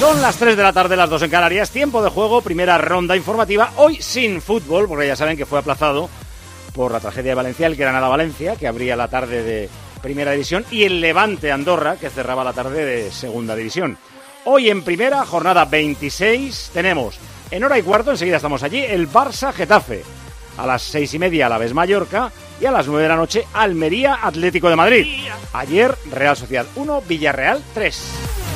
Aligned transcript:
Son 0.00 0.22
las 0.22 0.38
3 0.38 0.56
de 0.56 0.62
la 0.62 0.72
tarde, 0.72 0.96
las 0.96 1.10
2 1.10 1.24
en 1.24 1.30
Canarias. 1.30 1.72
Tiempo 1.72 2.02
de 2.02 2.08
juego, 2.08 2.40
primera 2.40 2.78
ronda 2.78 3.18
informativa. 3.18 3.70
Hoy 3.76 4.00
sin 4.00 4.40
fútbol, 4.40 4.88
porque 4.88 5.06
ya 5.06 5.14
saben 5.14 5.36
que 5.36 5.44
fue 5.44 5.58
aplazado 5.58 6.08
por 6.72 6.90
la 6.90 7.00
tragedia 7.00 7.32
de 7.32 7.34
Valencia, 7.34 7.66
el 7.66 7.76
Granada-Valencia, 7.76 8.56
que 8.56 8.66
abría 8.66 8.96
la 8.96 9.08
tarde 9.08 9.42
de 9.42 9.68
primera 10.00 10.32
división, 10.32 10.64
y 10.70 10.84
el 10.84 11.02
Levante-Andorra, 11.02 11.96
que 11.96 12.08
cerraba 12.08 12.42
la 12.42 12.54
tarde 12.54 12.82
de 12.82 13.10
segunda 13.10 13.54
división. 13.54 13.98
Hoy 14.46 14.70
en 14.70 14.84
primera, 14.84 15.26
jornada 15.26 15.66
26, 15.66 16.70
tenemos 16.72 17.18
en 17.50 17.62
hora 17.62 17.78
y 17.78 17.82
cuarto, 17.82 18.12
enseguida 18.12 18.36
estamos 18.36 18.62
allí, 18.62 18.78
el 18.78 19.06
Barça-Getafe. 19.06 20.02
A 20.56 20.66
las 20.66 20.80
seis 20.80 21.12
y 21.12 21.18
media, 21.18 21.46
la 21.46 21.58
vez 21.58 21.74
Mallorca. 21.74 22.32
Y 22.58 22.64
a 22.64 22.72
las 22.72 22.86
9 22.86 23.02
de 23.02 23.08
la 23.08 23.16
noche, 23.16 23.44
Almería 23.52 24.20
Atlético 24.22 24.70
de 24.70 24.76
Madrid. 24.76 25.06
Ayer, 25.52 25.94
Real 26.10 26.38
Sociedad 26.38 26.66
1, 26.74 27.02
Villarreal 27.06 27.62
3. 27.74 28.49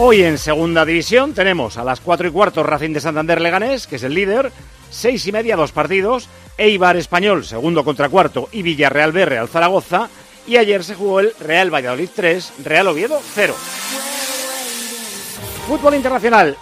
Hoy 0.00 0.22
en 0.22 0.38
segunda 0.38 0.84
división 0.84 1.34
tenemos 1.34 1.76
a 1.76 1.82
las 1.82 2.00
4 2.00 2.28
y 2.28 2.30
cuarto 2.30 2.62
Racing 2.62 2.92
de 2.92 3.00
Santander 3.00 3.40
Leganés, 3.40 3.88
que 3.88 3.96
es 3.96 4.04
el 4.04 4.14
líder, 4.14 4.52
seis 4.90 5.26
y 5.26 5.32
media 5.32 5.56
dos 5.56 5.72
partidos, 5.72 6.28
Eibar 6.56 6.96
Español 6.96 7.44
segundo 7.44 7.84
contra 7.84 8.08
cuarto 8.08 8.48
y 8.52 8.62
Villarreal 8.62 9.10
B 9.10 9.24
Real 9.24 9.48
Zaragoza, 9.48 10.08
y 10.46 10.56
ayer 10.56 10.84
se 10.84 10.94
jugó 10.94 11.18
el 11.18 11.32
Real 11.40 11.74
Valladolid 11.74 12.10
3, 12.14 12.52
Real 12.62 12.86
Oviedo 12.86 13.20
0. 13.34 13.56
Fútbol 15.66 15.96
internacional, 15.96 16.56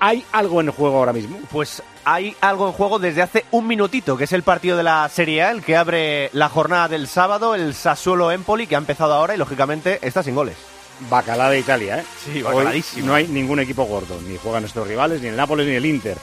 ¿hay 0.00 0.24
algo 0.32 0.62
en 0.62 0.72
juego 0.72 0.96
ahora 0.96 1.12
mismo? 1.12 1.38
Pues 1.52 1.82
hay 2.02 2.34
algo 2.40 2.66
en 2.66 2.72
juego 2.72 2.98
desde 2.98 3.20
hace 3.20 3.44
un 3.50 3.66
minutito, 3.66 4.16
que 4.16 4.24
es 4.24 4.32
el 4.32 4.42
partido 4.42 4.78
de 4.78 4.84
la 4.84 5.06
Serie 5.10 5.42
A, 5.42 5.50
el 5.50 5.62
que 5.62 5.76
abre 5.76 6.30
la 6.32 6.48
jornada 6.48 6.88
del 6.88 7.08
sábado, 7.08 7.54
el 7.54 7.74
Sassuolo 7.74 8.32
Empoli, 8.32 8.66
que 8.66 8.76
ha 8.76 8.78
empezado 8.78 9.12
ahora 9.12 9.34
y 9.34 9.38
lógicamente 9.38 9.98
está 10.00 10.22
sin 10.22 10.34
goles. 10.34 10.56
Bacalá 11.10 11.50
de 11.50 11.58
Italia, 11.58 11.98
¿eh? 11.98 12.04
Sí, 12.24 12.36
Hoy 12.38 12.42
bacaladísimo. 12.42 13.06
no 13.06 13.14
hay 13.14 13.26
ningún 13.26 13.60
equipo 13.60 13.84
gordo, 13.84 14.20
ni 14.26 14.36
juegan 14.36 14.62
nuestros 14.62 14.86
rivales, 14.86 15.20
ni 15.20 15.28
el 15.28 15.36
Nápoles 15.36 15.66
ni 15.66 15.74
el 15.74 15.86
Inter. 15.86 16.16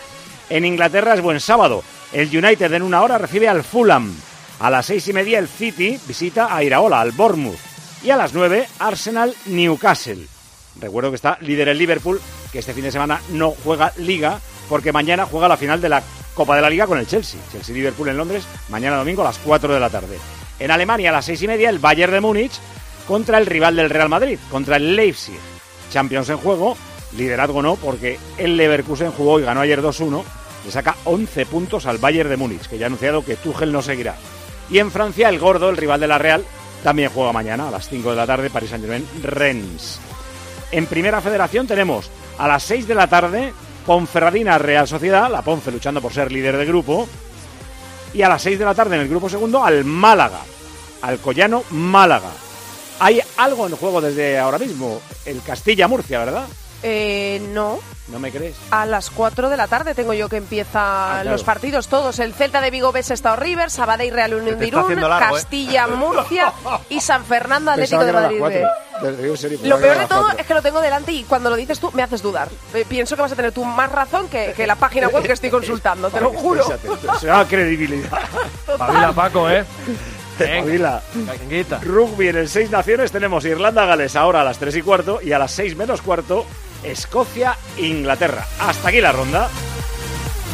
En 0.50 0.66
Inglaterra 0.66 1.14
es 1.14 1.22
buen 1.22 1.40
sábado. 1.40 1.84
El 2.14 2.28
United 2.36 2.74
en 2.74 2.82
una 2.82 3.02
hora 3.02 3.18
recibe 3.18 3.48
al 3.48 3.64
Fulham. 3.64 4.14
A 4.60 4.70
las 4.70 4.86
seis 4.86 5.08
y 5.08 5.14
media 5.14 5.40
el 5.40 5.48
City 5.48 6.00
visita 6.08 6.56
a 6.56 6.64
Iraola, 6.64 7.02
al 7.02 7.12
Bournemouth. 7.12 7.58
Y 8.04 8.10
a 8.10 8.18
las 8.18 8.34
nueve 8.34 8.68
Arsenal 8.80 9.36
Newcastle. 9.46 10.26
Recuerdo 10.80 11.10
que 11.12 11.16
está 11.16 11.38
líder 11.42 11.70
el 11.70 11.78
Liverpool, 11.78 12.20
que 12.52 12.60
este 12.60 12.74
fin 12.74 12.84
de 12.84 12.92
semana 12.92 13.22
no 13.30 13.52
juega 13.52 13.94
Liga, 13.98 14.40
porque 14.70 14.92
mañana 14.92 15.26
juega 15.26 15.48
la 15.48 15.58
final 15.58 15.82
de 15.82 15.90
la 15.90 16.04
Copa 16.34 16.56
de 16.56 16.62
la 16.62 16.70
Liga 16.70 16.88
con 16.88 16.98
el 16.98 17.08
Chelsea. 17.08 17.40
Chelsea-Liverpool 17.52 18.10
en 18.10 18.18
Londres, 18.18 18.44
mañana 18.70 18.98
domingo 18.98 19.22
a 19.22 19.26
las 19.26 19.38
4 19.40 19.74
de 19.74 19.80
la 19.80 19.90
tarde. 19.90 20.18
En 20.60 20.72
Alemania 20.72 21.10
a 21.10 21.14
las 21.14 21.26
seis 21.26 21.42
y 21.42 21.48
media 21.48 21.70
el 21.70 21.80
Bayern 21.80 22.14
de 22.14 22.22
Múnich 22.22 22.54
contra 23.08 23.38
el 23.38 23.46
rival 23.46 23.76
del 23.76 23.90
Real 23.90 24.10
Madrid, 24.10 24.40
contra 24.50 24.78
el 24.78 24.96
Leipzig. 24.96 25.40
Champions 25.92 26.30
en 26.30 26.38
juego, 26.38 26.78
liderazgo 27.18 27.62
no, 27.62 27.76
porque 27.76 28.20
el 28.38 28.58
Leverkusen 28.58 29.12
jugó 29.12 29.40
y 29.40 29.44
ganó 29.44 29.62
ayer 29.62 29.82
2-1, 29.82 30.24
le 30.66 30.72
saca 30.72 30.96
11 31.06 31.46
puntos 31.46 31.86
al 31.86 31.98
Bayern 31.98 32.30
de 32.30 32.38
Múnich, 32.38 32.68
que 32.68 32.78
ya 32.78 32.86
ha 32.86 32.88
anunciado 32.88 33.26
que 33.26 33.36
Tuchel 33.36 33.72
no 33.72 33.82
seguirá. 33.82 34.16
Y 34.70 34.80
en 34.80 34.92
Francia, 34.92 35.30
el 35.30 35.40
gordo, 35.40 35.70
el 35.70 35.78
rival 35.78 36.00
de 36.00 36.08
la 36.08 36.18
Real, 36.18 36.46
también 36.84 37.12
juega 37.14 37.34
mañana 37.34 37.68
a 37.68 37.72
las 37.72 37.90
5 37.90 38.12
de 38.12 38.16
la 38.16 38.28
tarde, 38.28 38.50
Paris 38.50 38.70
Saint-Germain, 38.70 39.08
Rennes. 39.22 40.00
En 40.72 40.86
Primera 40.86 41.22
Federación 41.22 41.68
tenemos 41.68 42.10
a 42.38 42.48
las 42.48 42.64
6 42.64 42.88
de 42.88 42.96
la 42.96 43.08
tarde 43.08 43.54
Ponferradina 43.86 44.58
Real 44.58 44.88
Sociedad, 44.88 45.30
la 45.30 45.42
Ponfe 45.42 45.72
luchando 45.72 46.02
por 46.02 46.14
ser 46.14 46.32
líder 46.32 46.58
de 46.58 46.66
grupo, 46.66 47.08
y 48.14 48.22
a 48.22 48.30
las 48.30 48.42
6 48.42 48.60
de 48.60 48.66
la 48.66 48.76
tarde 48.76 48.96
en 48.96 49.02
el 49.02 49.10
grupo 49.10 49.30
segundo 49.30 49.64
al 49.64 49.84
Málaga, 49.84 50.40
al 51.02 51.20
Collano 51.20 51.64
Málaga. 51.72 52.32
Hay 53.04 53.20
algo 53.38 53.66
en 53.66 53.76
juego 53.76 54.00
desde 54.00 54.38
ahora 54.38 54.60
mismo, 54.60 55.02
el 55.26 55.42
Castilla-Murcia, 55.42 56.20
¿verdad? 56.20 56.44
Eh, 56.84 57.42
no, 57.50 57.80
¿No 58.08 58.20
me 58.20 58.32
crees? 58.32 58.56
a 58.72 58.86
las 58.86 59.10
4 59.12 59.50
de 59.50 59.58
la 59.58 59.68
tarde 59.68 59.94
tengo 59.96 60.14
yo 60.14 60.30
que 60.30 60.38
empiezan 60.38 60.82
Ah, 60.84 61.10
claro. 61.22 61.32
los 61.32 61.44
partidos 61.44 61.88
todos. 61.88 62.18
El 62.20 62.34
Celta 62.34 62.60
de 62.62 62.70
Vigo 62.72 62.92
ves 62.92 63.10
Estado 63.12 63.36
River, 63.38 63.70
Sabadell 63.72 64.12
Real 64.14 64.34
Unión 64.36 64.58
de 64.60 64.68
Irún, 64.68 64.92
¿eh? 64.92 65.02
Castilla 65.02 65.88
Murcia 65.96 66.54
y 66.90 67.00
San 67.02 67.24
Fernando 67.26 67.72
Atlético 67.72 68.04
de 68.04 68.14
Madrid. 68.14 68.40
Lo 69.64 69.80
peor 69.80 69.98
de 69.98 70.06
todo 70.08 70.30
es 70.38 70.46
que 70.46 70.54
lo 70.54 70.62
tengo 70.62 70.80
delante 70.82 71.12
y 71.12 71.24
cuando 71.24 71.50
lo 71.50 71.56
dices 71.56 71.80
tú 71.80 71.92
me 71.94 72.04
haces 72.04 72.22
dudar. 72.22 72.50
Eh, 72.74 72.86
Pienso 72.88 73.16
que 73.16 73.22
vas 73.24 73.32
a 73.32 73.36
tener 73.36 73.52
tú 73.52 73.64
más 73.66 73.92
razón 73.92 74.28
que, 74.28 74.54
que 74.56 74.66
la 74.68 74.76
página 74.76 75.08
web 75.08 75.24
que 75.24 75.34
estoy 75.34 75.50
consultando, 75.50 76.10
te 76.12 76.20
lo 76.22 76.30
juro. 76.34 76.66
Se 77.20 77.26
llama 77.28 77.48
credibilidad. 77.50 78.10
Pabila 78.78 79.12
Paco, 79.12 79.50
¿eh? 79.50 79.64
Cañita. 80.38 81.80
Rugby 81.84 82.30
en 82.30 82.38
el 82.38 82.50
Seis 82.50 82.70
Naciones 82.72 83.12
tenemos 83.12 83.46
Irlanda-Gales 83.46 84.16
ahora 84.16 84.42
a 84.42 84.44
las 84.44 84.58
3 84.58 84.76
y 84.78 84.82
cuarto 84.82 85.20
y 85.22 85.32
a 85.32 85.40
las 85.40 85.52
6 85.52 85.76
menos 85.76 86.02
cuarto 86.02 86.46
Escocia-Inglaterra. 86.84 88.48
Hasta 88.60 88.90
aquí 88.90 89.02
la 89.02 89.12
ronda. 89.12 89.50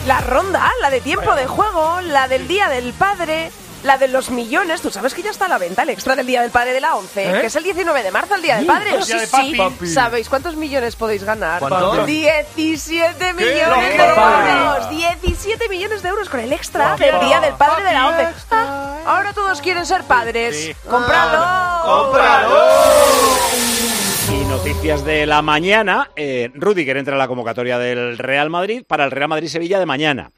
La 0.08 0.22
ronda, 0.22 0.72
la 0.82 0.90
de 0.90 1.02
tiempo 1.02 1.36
de 1.36 1.48
juego, 1.48 2.02
la 2.02 2.28
del 2.28 2.48
Día 2.48 2.70
del 2.70 2.94
Padre, 2.94 3.52
la 3.84 3.98
de 3.98 4.08
los 4.08 4.30
millones. 4.32 4.82
Tú 4.82 4.90
sabes 4.92 5.14
que 5.14 5.22
ya 5.22 5.32
está 5.32 5.46
a 5.46 5.50
la 5.50 5.58
venta 5.58 5.84
el 5.84 5.90
extra 5.90 6.16
del 6.16 6.26
Día 6.28 6.42
del 6.42 6.52
Padre 6.52 6.74
de 6.74 6.82
la 6.82 6.96
11, 6.96 7.24
¿Eh? 7.38 7.42
que 7.42 7.48
es 7.48 7.56
el 7.56 7.64
19 7.64 8.04
de 8.04 8.12
marzo, 8.12 8.36
el 8.36 8.42
Día 8.42 8.58
del 8.58 8.66
Padre. 8.66 8.96
el 8.96 9.04
Sí, 9.04 9.12
Día 9.14 9.22
de 9.22 9.28
sí. 9.28 9.54
papi. 9.58 9.88
¿Sabéis 9.88 10.30
cuántos 10.30 10.56
millones 10.56 10.96
podéis 10.96 11.24
ganar? 11.24 11.60
¿Cuántos? 11.60 12.06
17 12.06 13.34
millones 13.34 13.98
de 13.98 14.06
euros. 14.06 14.90
17 14.90 15.70
millones 15.70 16.02
de 16.04 16.10
euros 16.10 16.30
con 16.30 16.40
el 16.40 16.52
extra 16.54 16.96
del 16.98 17.20
Día 17.22 17.40
del 17.40 17.54
Padre 17.54 17.84
de 17.84 17.94
la 17.94 18.08
11. 18.08 18.28
Ah, 18.52 18.98
ahora 19.06 19.34
todos 19.34 19.62
quieren 19.62 19.86
ser 19.86 20.04
padres. 20.04 20.76
¡Cómpralo! 20.90 22.48
Y 24.32 24.46
noticias 24.46 25.04
de 25.06 25.26
la 25.26 25.42
mañana. 25.42 26.10
Eh, 26.16 26.52
Rudiger 26.54 26.98
entra 26.98 27.16
a 27.16 27.18
la 27.18 27.28
convocatoria 27.28 27.78
del 27.78 28.18
Real 28.18 28.50
Madrid 28.50 28.84
para 28.88 29.06
el 29.06 29.12
Real 29.12 29.30
Madrid-Sevilla 29.30 29.80
de 29.80 29.86
mañana. 29.86 30.32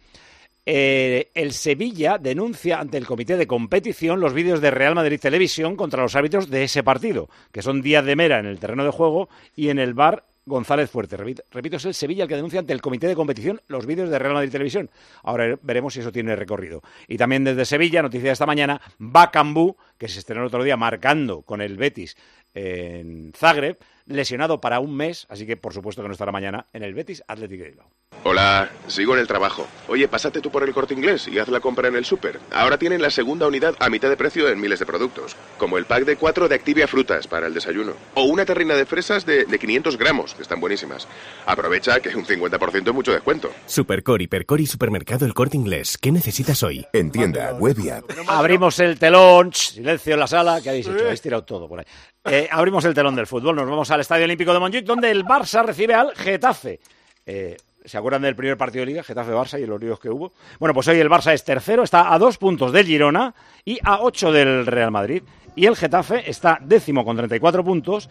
Eh, 0.72 1.31
el 1.34 1.53
Sevilla 1.53 2.19
denuncia 2.19 2.80
ante 2.80 3.00
el 3.00 3.07
comité 3.07 3.38
de 3.38 3.47
competición 3.47 4.19
los 4.19 4.35
vídeos 4.35 4.62
de 4.62 4.69
Real 4.69 4.94
Madrid 4.94 5.19
Televisión 5.19 5.75
contra 5.75 6.03
los 6.03 6.16
árbitros 6.16 6.52
de 6.52 6.63
ese 6.63 6.84
partido, 6.84 7.28
que 7.52 7.63
son 7.63 7.81
Díaz 7.81 8.06
de 8.06 8.16
Mera 8.16 8.38
en 8.38 8.46
el 8.46 8.59
terreno 8.59 8.84
de 8.84 8.91
juego 8.91 9.30
y 9.56 9.69
en 9.69 9.80
el 9.80 9.96
bar 9.96 10.25
González 10.46 10.91
Fuerte. 10.91 11.18
Repito, 11.18 11.78
es 11.78 11.85
el 11.85 11.96
Sevilla 11.96 12.24
el 12.24 12.30
que 12.30 12.35
denuncia 12.35 12.59
ante 12.59 12.74
el 12.74 12.81
comité 12.81 13.07
de 13.07 13.16
competición 13.16 13.62
los 13.68 13.88
vídeos 13.88 14.12
de 14.12 14.19
Real 14.19 14.35
Madrid 14.35 14.52
Televisión. 14.52 14.91
Ahora 15.24 15.57
veremos 15.63 15.96
si 15.96 16.02
eso 16.02 16.12
tiene 16.12 16.35
recorrido. 16.35 16.84
Y 17.07 17.18
también 17.18 17.44
desde 17.44 17.66
Sevilla, 17.66 18.03
noticia 18.03 18.30
de 18.30 18.34
esta 18.34 18.46
mañana, 18.46 18.80
Bacambú, 19.00 19.75
que 19.97 20.07
se 20.07 20.19
estrenó 20.19 20.41
el 20.41 20.47
otro 20.50 20.63
día 20.63 20.78
marcando 20.78 21.41
con 21.41 21.62
el 21.62 21.78
Betis 21.78 22.16
en 22.59 23.31
Zagreb, 23.36 23.78
lesionado 24.06 24.59
para 24.59 24.80
un 24.80 24.96
mes, 24.96 25.25
así 25.30 25.46
que 25.46 25.56
por 25.56 25.74
supuesto 25.74 26.02
que 26.02 26.08
no 26.08 26.14
estará 26.14 26.31
mañana 26.31 26.68
en 26.74 26.84
el 26.84 26.94
Betis 26.94 27.24
de 27.28 27.47
Bilbao. 27.47 27.90
Hola, 28.24 28.70
sigo 28.88 29.14
en 29.14 29.22
el 29.22 29.28
trabajo. 29.28 29.66
Oye, 29.88 30.08
pásate 30.08 30.42
tú 30.42 30.52
por 30.52 30.64
el 30.64 30.74
corte 30.74 30.94
inglés 30.94 31.28
y 31.28 31.40
haz 31.40 31.48
la 31.48 31.62
compra 31.62 31.88
en 31.88 31.96
el 31.96 32.03
súper. 32.03 32.40
Ahora 32.52 32.78
tienen 32.78 33.02
la 33.02 33.12
segunda 33.12 33.48
unidad 33.48 33.75
a 33.80 33.90
mitad 33.90 34.09
de 34.09 34.18
precio 34.18 34.50
en 34.50 34.59
miles 34.59 34.80
de 34.80 34.86
productos. 34.86 35.38
Como 35.58 35.78
el 35.78 35.86
pack 35.86 36.03
de 36.03 36.18
4 36.18 36.50
de 36.50 36.56
Activia 36.56 36.88
Frutas 36.88 37.28
para 37.28 37.48
el 37.48 37.53
desayuno. 37.53 37.94
O 38.16 38.24
una 38.24 38.46
terrina 38.46 38.74
de 38.75 38.86
fresas 38.86 39.25
de, 39.25 39.46
de 39.46 39.59
500 39.59 39.98
gramos, 39.98 40.34
que 40.34 40.42
están 40.42 40.59
buenísimas. 40.59 41.08
Aprovecha 41.46 42.02
que 42.02 42.09
un 42.09 42.25
50% 42.25 42.88
es 42.88 42.94
mucho 42.94 43.13
descuento. 43.13 43.51
Supercor, 43.68 44.22
Hipercor 44.22 44.60
y 44.60 44.66
Supermercado 44.66 45.25
El 45.25 45.34
Corte 45.34 45.56
Inglés. 45.56 45.98
¿Qué 45.98 46.12
necesitas 46.12 46.62
hoy? 46.63 46.86
En 46.92 47.12
tienda, 47.12 47.54
web 47.54 47.78
y 47.80 47.89
app. 47.89 48.04
Abrimos 48.28 48.80
el 48.80 49.00
telón, 49.00 49.54
silencio 49.54 50.16
en 50.16 50.19
la 50.19 50.28
sala, 50.28 50.60
¿qué 50.62 50.69
habéis 50.69 50.88
hecho? 50.88 51.06
Habéis 51.06 51.22
tirado 51.22 51.45
todo 51.45 51.69
por 51.69 51.80
ahí. 51.80 51.86
Eh, 52.25 52.50
abrimos 52.51 52.83
el 52.86 52.94
telón 52.94 53.16
del 53.16 53.27
fútbol, 53.27 53.56
nos 53.56 53.69
vamos 53.69 53.89
al 53.92 54.01
Estadio 54.01 54.25
Olímpico 54.25 54.54
de 54.54 54.60
Montjuic, 54.60 54.86
donde 54.86 55.10
el 55.10 55.24
Barça 55.24 55.63
recibe 55.63 55.94
al 55.94 56.13
Getafe. 56.16 56.80
Eh, 57.25 57.56
¿Se 57.86 57.98
acuerdan 57.98 58.24
del 58.24 58.36
primer 58.36 58.57
partido 58.57 58.81
de 58.81 58.88
Liga, 58.88 59.04
Getafe-Barça 59.04 59.60
y 59.60 59.66
los 59.66 59.80
líos 59.80 60.00
que 60.00 60.10
hubo? 60.10 60.33
Bueno, 60.60 60.74
pues 60.74 60.88
hoy 60.89 61.00
el 61.00 61.10
Barça 61.10 61.33
es 61.33 61.45
tercero, 61.45 61.83
está 61.83 62.13
a 62.13 62.19
dos 62.19 62.38
puntos 62.38 62.74
del 62.74 62.86
Girona 62.86 63.33
y 63.63 63.80
a 63.83 64.01
ocho 64.01 64.33
del 64.33 64.66
Real 64.66 64.92
Madrid. 64.92 65.24
Y 65.56 65.66
el 65.66 65.77
Getafe 65.77 66.30
está 66.30 66.60
décimo 66.62 67.06
con 67.06 67.16
34 67.16 67.63
puntos, 67.63 68.10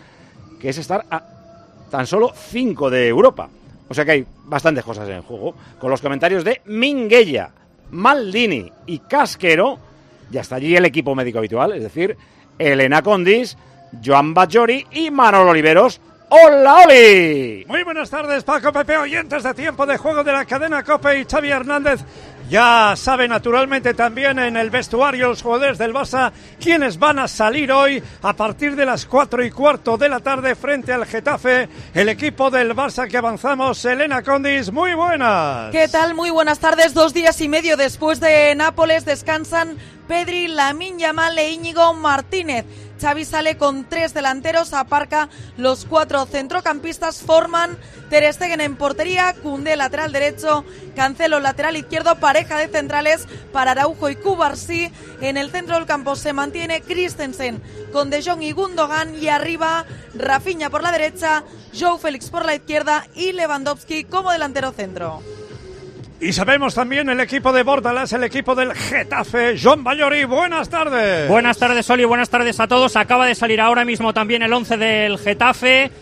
que 0.58 0.70
es 0.70 0.78
estar 0.78 1.04
a 1.10 1.22
tan 1.90 2.06
solo 2.06 2.32
cinco 2.34 2.90
de 2.90 3.08
Europa. 3.08 3.50
O 3.88 3.94
sea 3.94 4.04
que 4.04 4.10
hay 4.12 4.26
bastantes 4.44 4.84
cosas 4.84 5.08
en 5.08 5.22
juego. 5.22 5.54
Con 5.78 5.90
los 5.90 6.00
comentarios 6.00 6.44
de 6.44 6.62
Minguella, 6.64 7.50
Maldini 7.90 8.70
y 8.86 9.00
Casquero, 9.00 9.78
ya 10.30 10.40
está 10.40 10.56
allí 10.56 10.74
el 10.74 10.84
equipo 10.86 11.14
médico 11.14 11.38
habitual, 11.38 11.72
es 11.72 11.82
decir, 11.82 12.16
Elena 12.58 13.02
Condis, 13.02 13.56
Joan 14.04 14.34
Bajori 14.34 14.86
y 14.92 15.10
Manolo 15.10 15.50
Oliveros, 15.50 16.00
¡Hola, 16.30 16.82
Oli! 16.84 17.64
Muy 17.66 17.82
buenas 17.84 18.10
tardes, 18.10 18.44
Paco 18.44 18.70
Pepe, 18.70 18.98
oyentes 18.98 19.42
de 19.42 19.54
tiempo 19.54 19.86
de 19.86 19.96
juego 19.96 20.22
de 20.22 20.32
la 20.32 20.44
cadena 20.44 20.82
Cope 20.82 21.20
y 21.20 21.24
Xavi 21.24 21.48
Hernández. 21.48 22.00
Ya 22.50 22.94
sabe 22.96 23.28
naturalmente 23.28 23.94
también 23.94 24.38
en 24.38 24.56
el 24.58 24.68
vestuario 24.68 25.28
los 25.28 25.42
jugadores 25.42 25.78
del 25.78 25.94
Barça 25.94 26.32
quienes 26.60 26.98
van 26.98 27.18
a 27.18 27.28
salir 27.28 27.72
hoy 27.72 28.02
a 28.22 28.34
partir 28.34 28.76
de 28.76 28.84
las 28.84 29.06
cuatro 29.06 29.42
y 29.42 29.50
cuarto 29.50 29.96
de 29.96 30.08
la 30.10 30.20
tarde 30.20 30.54
frente 30.54 30.92
al 30.92 31.06
Getafe, 31.06 31.68
el 31.94 32.10
equipo 32.10 32.50
del 32.50 32.74
Barça 32.74 33.08
que 33.08 33.16
avanzamos. 33.16 33.82
Elena 33.86 34.22
Condis, 34.22 34.70
muy 34.70 34.92
buenas. 34.92 35.70
¿Qué 35.72 35.88
tal? 35.88 36.14
Muy 36.14 36.28
buenas 36.28 36.58
tardes. 36.58 36.92
Dos 36.92 37.14
días 37.14 37.40
y 37.40 37.48
medio 37.48 37.78
después 37.78 38.20
de 38.20 38.54
Nápoles 38.54 39.06
descansan 39.06 39.78
Pedri, 40.08 40.48
Lamin 40.48 40.98
Yamal 40.98 41.38
e 41.38 41.52
Íñigo 41.52 41.92
Martínez. 41.92 42.64
Xavi 43.00 43.24
sale 43.24 43.56
con 43.56 43.88
tres 43.88 44.12
delanteros, 44.12 44.72
aparca 44.72 45.28
los 45.56 45.84
cuatro 45.84 46.26
centrocampistas, 46.26 47.20
forman 47.22 47.78
Ter 48.10 48.32
Stegen 48.32 48.60
en 48.60 48.74
portería, 48.74 49.34
Cundé 49.34 49.76
lateral 49.76 50.10
derecho, 50.10 50.64
Cancelo 50.96 51.38
lateral 51.38 51.76
izquierdo, 51.76 52.16
pareja 52.16 52.58
de 52.58 52.68
centrales 52.68 53.28
para 53.52 53.72
Araujo 53.72 54.08
y 54.08 54.16
Cubarsí. 54.16 54.90
En 55.20 55.36
el 55.36 55.50
centro 55.50 55.76
del 55.76 55.86
campo 55.86 56.16
se 56.16 56.32
mantiene 56.32 56.80
Christensen 56.80 57.62
con 57.92 58.10
De 58.10 58.22
Jong 58.22 58.42
y 58.42 58.52
Gundogan 58.52 59.14
y 59.14 59.28
arriba 59.28 59.84
Rafinha 60.14 60.70
por 60.70 60.82
la 60.82 60.90
derecha, 60.90 61.44
Joe 61.78 61.98
Félix 61.98 62.30
por 62.30 62.44
la 62.44 62.54
izquierda 62.54 63.06
y 63.14 63.32
Lewandowski 63.32 64.04
como 64.04 64.32
delantero 64.32 64.72
centro. 64.72 65.22
Y 66.20 66.32
sabemos 66.32 66.74
también 66.74 67.08
el 67.08 67.20
equipo 67.20 67.52
de 67.52 67.62
Bordalas, 67.62 68.12
el 68.12 68.24
equipo 68.24 68.56
del 68.56 68.74
Getafe. 68.74 69.56
John 69.62 69.84
Bayori, 69.84 70.24
buenas 70.24 70.68
tardes. 70.68 71.28
Buenas 71.28 71.58
tardes, 71.58 71.88
Oli, 71.90 72.04
buenas 72.04 72.28
tardes 72.28 72.58
a 72.58 72.66
todos. 72.66 72.96
Acaba 72.96 73.24
de 73.24 73.36
salir 73.36 73.60
ahora 73.60 73.84
mismo 73.84 74.12
también 74.12 74.42
el 74.42 74.52
11 74.52 74.78
del 74.78 75.18
Getafe. 75.18 75.92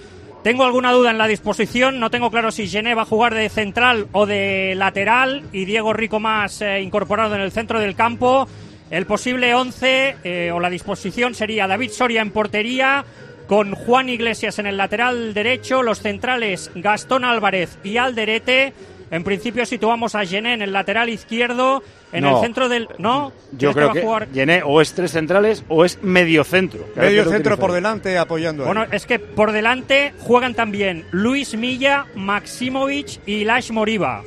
Tengo 0.43 0.65
alguna 0.65 0.93
duda 0.93 1.11
en 1.11 1.19
la 1.19 1.27
disposición, 1.27 2.01
no 2.01 2.09
tengo 2.09 2.31
claro 2.31 2.51
si 2.51 2.67
Gené 2.67 2.95
va 2.95 3.03
a 3.03 3.07
jugar 3.07 3.35
de 3.35 3.49
central 3.51 4.07
o 4.13 4.25
de 4.25 4.75
lateral 4.77 5.43
y 5.53 5.67
Diego 5.67 5.93
Rico 5.93 6.19
más 6.19 6.63
eh, 6.63 6.81
incorporado 6.81 7.35
en 7.35 7.43
el 7.43 7.53
centro 7.53 7.79
del 7.79 7.95
campo. 7.95 8.49
El 8.89 9.05
posible 9.05 9.55
11 9.55 10.17
eh, 10.23 10.51
o 10.51 10.61
la 10.61 10.71
disposición 10.71 11.35
sería 11.35 11.67
David 11.67 11.91
Soria 11.91 12.23
en 12.23 12.31
portería, 12.31 13.05
con 13.49 13.75
Juan 13.75 14.09
Iglesias 14.09 14.59
en 14.61 14.67
el 14.67 14.79
lateral 14.79 15.35
derecho, 15.35 15.83
los 15.83 16.01
centrales 16.01 16.71
Gastón 16.75 17.25
Álvarez 17.25 17.79
y 17.85 17.99
Alderete. 17.99 18.73
En 19.11 19.23
principio 19.23 19.65
situamos 19.67 20.15
a 20.15 20.25
Gené 20.27 20.55
en 20.55 20.63
el 20.63 20.73
lateral 20.73 21.09
izquierdo, 21.09 21.83
en 22.13 22.25
No. 22.25 22.37
el 22.39 22.43
centro 22.45 22.69
del... 22.69 22.89
¿No? 22.99 23.33
Yo 23.53 23.73
¿Crees 23.73 23.75
creo 23.75 23.93
que 23.93 24.03
jugar? 24.03 24.29
O 24.65 24.81
es 24.81 24.93
tres 24.95 25.13
centrales 25.13 25.65
o 25.69 25.85
es 25.85 26.03
medio 26.03 26.43
centro. 26.43 26.85
Medio 26.97 27.25
centro 27.25 27.57
por 27.57 27.73
delante 27.73 28.19
apoyando. 28.19 28.65
ahí. 28.65 28.67
Bueno, 28.67 28.87
es 28.91 29.07
que 29.07 29.19
por 29.19 29.53
delante 29.53 30.13
juegan 30.19 30.55
también 30.55 31.05
Luis 31.13 31.57
Milla, 31.57 32.07
Maximovic 32.15 33.21
y 33.27 33.45
Lash 33.45 33.71
Moriba. 33.71 34.23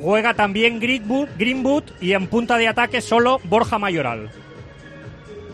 Juega 0.00 0.34
también 0.34 0.78
Greenwood, 0.78 1.28
Greenwood 1.38 1.84
y 2.00 2.12
en 2.12 2.26
punta 2.26 2.56
de 2.58 2.68
ataque 2.68 3.00
solo 3.00 3.40
Borja 3.44 3.78
Mayoral. 3.78 4.30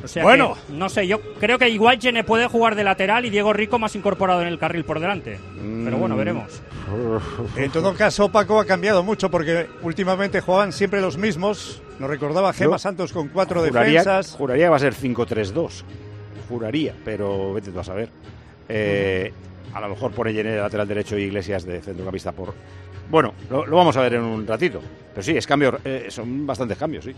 O 0.05 0.09
sea 0.09 0.23
Bueno. 0.23 0.55
que, 0.67 0.73
no 0.75 0.89
sé, 0.91 1.07
yo 1.07 1.19
creo 1.41 1.59
que 1.59 1.69
igual 1.71 1.99
Gene 1.99 2.23
puede 2.25 2.47
jugar 2.47 2.75
de 2.77 2.85
lateral 2.85 3.25
y 3.25 3.31
Diego 3.31 3.53
Rico 3.55 3.79
más 3.79 3.97
incorporado 3.97 4.43
en 4.43 4.49
el 4.49 4.59
carril 4.59 4.85
por 4.85 5.01
delante. 5.01 5.39
Pero 5.57 5.97
Mm. 5.97 6.01
bueno, 6.01 6.17
veremos. 6.17 6.61
En 7.57 7.71
todo 7.71 7.95
caso, 7.95 8.31
Paco 8.31 8.61
ha 8.61 8.67
cambiado 8.67 9.03
mucho 9.03 9.31
porque 9.31 9.67
últimamente 9.83 10.41
jugaban 10.41 10.73
siempre 10.73 11.01
los 11.01 11.17
mismos. 11.17 11.81
Nos 11.99 12.11
recordaba 12.11 12.53
Gema 12.53 12.79
Santos 12.79 13.13
con 13.13 13.29
cuatro 13.29 13.61
Juraría, 13.65 14.01
defensas. 14.01 14.33
juraría 14.37 14.67
que 14.67 14.71
va 14.71 14.77
a 14.77 14.81
ser 14.81 14.95
5-3-2. 14.95 15.85
Juraría, 16.49 16.95
pero 17.05 17.55
vete 17.55 17.71
tú 17.71 17.81
a 17.81 17.85
saber. 17.85 18.11
Eh, 18.69 19.33
a 19.73 19.81
lo 19.81 19.89
mejor 19.89 20.13
pone 20.13 20.33
Llené 20.33 20.51
de 20.51 20.59
lateral 20.61 20.87
derecho 20.87 21.17
y 21.19 21.23
Iglesias 21.23 21.65
de 21.65 21.81
centrocampista 21.81 22.33
por... 22.33 22.53
Bueno, 23.11 23.35
lo, 23.51 23.67
lo 23.67 23.77
vamos 23.77 23.97
a 23.97 24.03
ver 24.03 24.15
en 24.15 24.23
un 24.23 24.47
ratito. 24.47 24.81
Pero 25.13 25.23
sí, 25.23 25.37
es 25.37 25.47
cambio, 25.47 25.79
eh, 25.85 26.07
son 26.11 26.47
bastantes 26.47 26.77
cambios, 26.79 27.05
sí. 27.05 27.15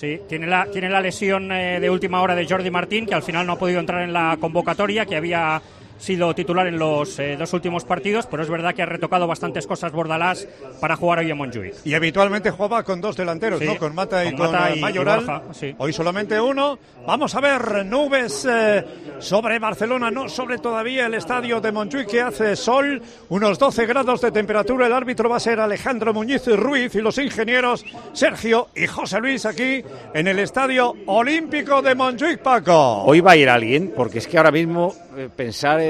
Sí, 0.00 0.18
tiene 0.26 0.46
la, 0.46 0.64
tiene 0.64 0.88
la 0.88 1.02
lesión 1.02 1.52
eh, 1.52 1.78
de 1.78 1.90
última 1.90 2.22
hora 2.22 2.34
de 2.34 2.46
Jordi 2.48 2.70
Martín, 2.70 3.04
que 3.04 3.12
al 3.12 3.22
final 3.22 3.46
no 3.46 3.52
ha 3.52 3.58
podido 3.58 3.80
entrar 3.80 4.00
en 4.00 4.14
la 4.14 4.38
convocatoria, 4.40 5.04
que 5.04 5.14
había 5.14 5.60
sido 6.00 6.34
titular 6.34 6.66
en 6.66 6.78
los 6.78 7.18
eh, 7.18 7.36
dos 7.38 7.52
últimos 7.52 7.84
partidos, 7.84 8.26
pero 8.26 8.42
es 8.42 8.48
verdad 8.50 8.74
que 8.74 8.82
ha 8.82 8.86
retocado 8.86 9.26
bastantes 9.26 9.66
cosas 9.66 9.92
Bordalás 9.92 10.48
para 10.80 10.96
jugar 10.96 11.20
hoy 11.20 11.30
en 11.30 11.36
Montjuic. 11.36 11.74
Y 11.84 11.94
habitualmente 11.94 12.50
jugaba 12.50 12.82
con 12.82 13.00
dos 13.00 13.16
delanteros, 13.16 13.58
Sí, 13.60 13.66
¿no? 13.66 13.76
Con 13.76 13.94
Mata 13.94 14.24
y 14.24 14.30
con 14.30 14.38
con, 14.46 14.52
Mata 14.52 14.70
eh, 14.70 14.74
y- 14.74 14.78
y 14.78 14.82
Mayoral. 14.82 15.20
Borja, 15.24 15.42
sí. 15.52 15.74
Hoy 15.78 15.92
solamente 15.92 16.40
uno. 16.40 16.78
Vamos 17.06 17.34
a 17.34 17.40
ver 17.40 17.84
nubes 17.86 18.46
eh, 18.50 18.84
sobre 19.18 19.58
Barcelona, 19.58 20.10
no 20.10 20.28
sobre 20.28 20.58
todavía 20.58 21.06
el 21.06 21.14
estadio 21.14 21.60
de 21.60 21.72
Montjuic 21.72 22.08
que 22.08 22.20
hace 22.22 22.56
sol, 22.56 23.02
unos 23.28 23.58
12 23.58 23.86
grados 23.86 24.20
de 24.20 24.30
temperatura. 24.32 24.86
El 24.86 24.92
árbitro 24.92 25.28
va 25.28 25.36
a 25.36 25.40
ser 25.40 25.60
Alejandro 25.60 26.14
Muñiz 26.14 26.46
Ruiz 26.46 26.94
y 26.94 27.00
los 27.00 27.18
ingenieros 27.18 27.84
Sergio 28.12 28.68
y 28.74 28.86
José 28.86 29.20
Luis 29.20 29.44
aquí 29.46 29.82
en 30.14 30.26
el 30.28 30.38
estadio 30.38 30.94
olímpico 31.06 31.82
de 31.82 31.94
Montjuic, 31.94 32.38
Paco. 32.40 33.02
Hoy 33.04 33.20
va 33.20 33.32
a 33.32 33.36
ir 33.36 33.48
alguien, 33.48 33.92
porque 33.94 34.18
es 34.18 34.26
que 34.26 34.38
ahora 34.38 34.50
mismo 34.50 34.94
eh, 35.16 35.28
pensar 35.34 35.80
en 35.80 35.89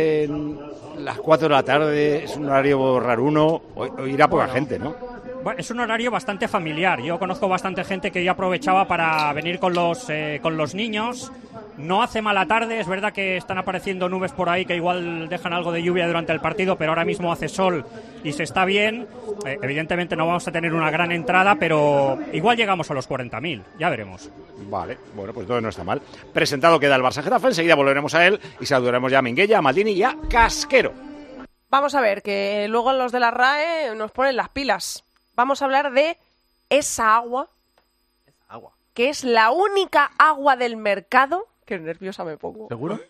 las 0.99 1.19
4 1.19 1.49
de 1.49 1.55
la 1.55 1.63
tarde 1.63 2.25
es 2.25 2.37
un 2.37 2.47
horario 2.47 3.01
raruno. 3.01 3.63
Hoy, 3.75 3.91
hoy 3.99 4.13
irá 4.13 4.29
poca 4.29 4.49
gente, 4.49 4.79
¿no? 4.79 4.95
Bueno, 5.43 5.59
es 5.59 5.71
un 5.71 5.81
horario 5.81 6.11
bastante 6.11 6.49
familiar. 6.49 7.01
Yo 7.01 7.19
conozco 7.19 7.49
bastante 7.49 7.83
gente 7.85 8.11
que 8.11 8.23
ya 8.23 8.33
aprovechaba 8.33 8.87
para 8.87 9.33
venir 9.33 9.59
con 9.59 9.73
los, 9.73 10.11
eh, 10.11 10.39
con 10.43 10.59
los 10.59 10.75
niños. 10.75 11.33
No 11.79 12.03
hace 12.03 12.21
mala 12.21 12.45
tarde, 12.45 12.79
es 12.79 12.87
verdad 12.87 13.13
que 13.13 13.39
están 13.39 13.57
apareciendo 13.57 14.11
nubes 14.11 14.33
por 14.33 14.51
ahí 14.51 14.67
que 14.67 14.77
igual 14.77 15.31
dejan 15.31 15.55
algo 15.55 15.73
de 15.73 15.83
lluvia 15.83 16.07
durante 16.07 16.33
el 16.33 16.41
partido, 16.41 16.77
pero 16.77 16.91
ahora 16.91 17.07
mismo 17.07 17.33
hace 17.33 17.49
sol 17.49 17.87
y 18.23 18.33
se 18.33 18.43
está 18.43 18.67
bien. 18.67 19.09
Eh, 19.47 19.59
evidentemente 19.63 20.15
no 20.15 20.27
vamos 20.27 20.47
a 20.47 20.53
tener 20.53 20.75
una 20.75 20.91
gran 20.91 21.11
entrada, 21.11 21.57
pero 21.59 22.19
igual 22.35 22.59
llegamos 22.59 22.91
a 22.91 22.95
los 22.95 23.09
40.000, 23.09 23.63
ya 23.79 23.89
veremos. 23.89 24.31
Vale, 24.69 24.99
bueno, 25.15 25.33
pues 25.33 25.47
todo 25.47 25.59
no 25.63 25.71
está 25.71 25.85
mal. 25.85 26.03
Presentado 26.35 26.79
queda 26.79 26.97
el 26.97 27.03
Barça 27.03 27.23
Getafe, 27.23 27.47
enseguida 27.47 27.77
volveremos 27.77 28.15
a 28.15 28.27
él 28.27 28.39
y 28.61 28.67
saludaremos 28.67 29.11
ya 29.11 29.21
a 29.21 29.23
Minguella, 29.23 29.59
a 29.59 29.63
Maldini 29.63 29.93
y 29.93 30.03
a 30.03 30.17
Casquero. 30.29 30.93
Vamos 31.71 31.95
a 31.95 32.03
ver, 32.03 32.21
que 32.21 32.67
luego 32.69 32.93
los 32.93 33.11
de 33.11 33.21
la 33.21 33.31
RAE 33.31 33.95
nos 33.95 34.11
ponen 34.11 34.37
las 34.37 34.51
pilas. 34.51 35.05
Vamos 35.41 35.63
a 35.63 35.65
hablar 35.65 35.91
de 35.93 36.19
esa 36.69 37.17
agua, 37.17 37.49
Agua. 38.47 38.73
que 38.93 39.09
es 39.09 39.25
la 39.25 39.51
única 39.51 40.11
agua 40.19 40.55
del 40.55 40.77
mercado. 40.77 41.47
Qué 41.65 41.79
nerviosa 41.79 42.25
me 42.25 42.37
pongo. 42.37 42.69
¿Seguro? 42.69 43.01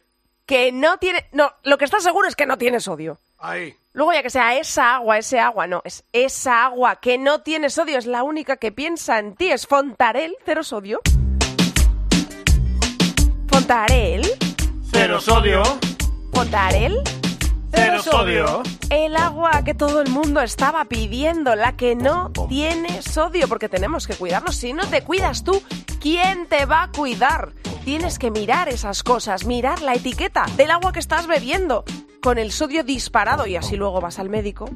Que 0.46 0.70
no 0.70 0.96
tiene. 0.98 1.26
No, 1.32 1.52
lo 1.64 1.76
que 1.76 1.86
está 1.86 1.98
seguro 1.98 2.28
es 2.28 2.36
que 2.36 2.46
no 2.46 2.56
tiene 2.56 2.78
sodio. 2.78 3.18
Ahí. 3.38 3.74
Luego 3.94 4.12
ya 4.12 4.22
que 4.22 4.30
sea 4.30 4.56
esa 4.56 4.94
agua, 4.94 5.18
ese 5.18 5.40
agua, 5.40 5.66
no, 5.66 5.82
es 5.84 6.04
esa 6.12 6.66
agua 6.66 7.00
que 7.00 7.18
no 7.18 7.40
tiene 7.42 7.68
sodio, 7.68 7.98
es 7.98 8.06
la 8.06 8.22
única 8.22 8.58
que 8.58 8.70
piensa 8.70 9.18
en 9.18 9.34
ti, 9.34 9.50
es 9.50 9.66
Fontarel, 9.66 10.36
cero 10.44 10.62
sodio. 10.62 11.00
Fontarel, 13.48 14.22
Cero 14.92 15.20
sodio. 15.20 15.62
Fontarel, 16.32 17.02
Cero 17.72 18.02
sodio. 18.02 18.62
el 18.90 19.16
agua 19.16 19.62
que 19.64 19.74
todo 19.74 20.02
el 20.02 20.10
mundo 20.10 20.40
estaba 20.40 20.84
pidiendo, 20.86 21.54
la 21.54 21.76
que 21.76 21.94
no 21.94 22.30
tiene 22.48 23.02
sodio, 23.02 23.48
porque 23.48 23.68
tenemos 23.68 24.06
que 24.06 24.14
cuidarnos. 24.14 24.56
Si 24.56 24.72
no 24.72 24.86
te 24.86 25.02
cuidas 25.02 25.44
tú, 25.44 25.62
¿quién 26.00 26.46
te 26.46 26.66
va 26.66 26.84
a 26.84 26.90
cuidar? 26.90 27.52
Tienes 27.84 28.18
que 28.18 28.30
mirar 28.30 28.68
esas 28.68 29.02
cosas, 29.02 29.46
mirar 29.46 29.82
la 29.82 29.94
etiqueta 29.94 30.46
del 30.56 30.70
agua 30.70 30.92
que 30.92 31.00
estás 31.00 31.26
bebiendo, 31.26 31.84
con 32.22 32.38
el 32.38 32.52
sodio 32.52 32.84
disparado 32.84 33.46
y 33.46 33.56
así 33.56 33.76
luego 33.76 34.00
vas 34.00 34.18
al 34.18 34.28
médico 34.28 34.68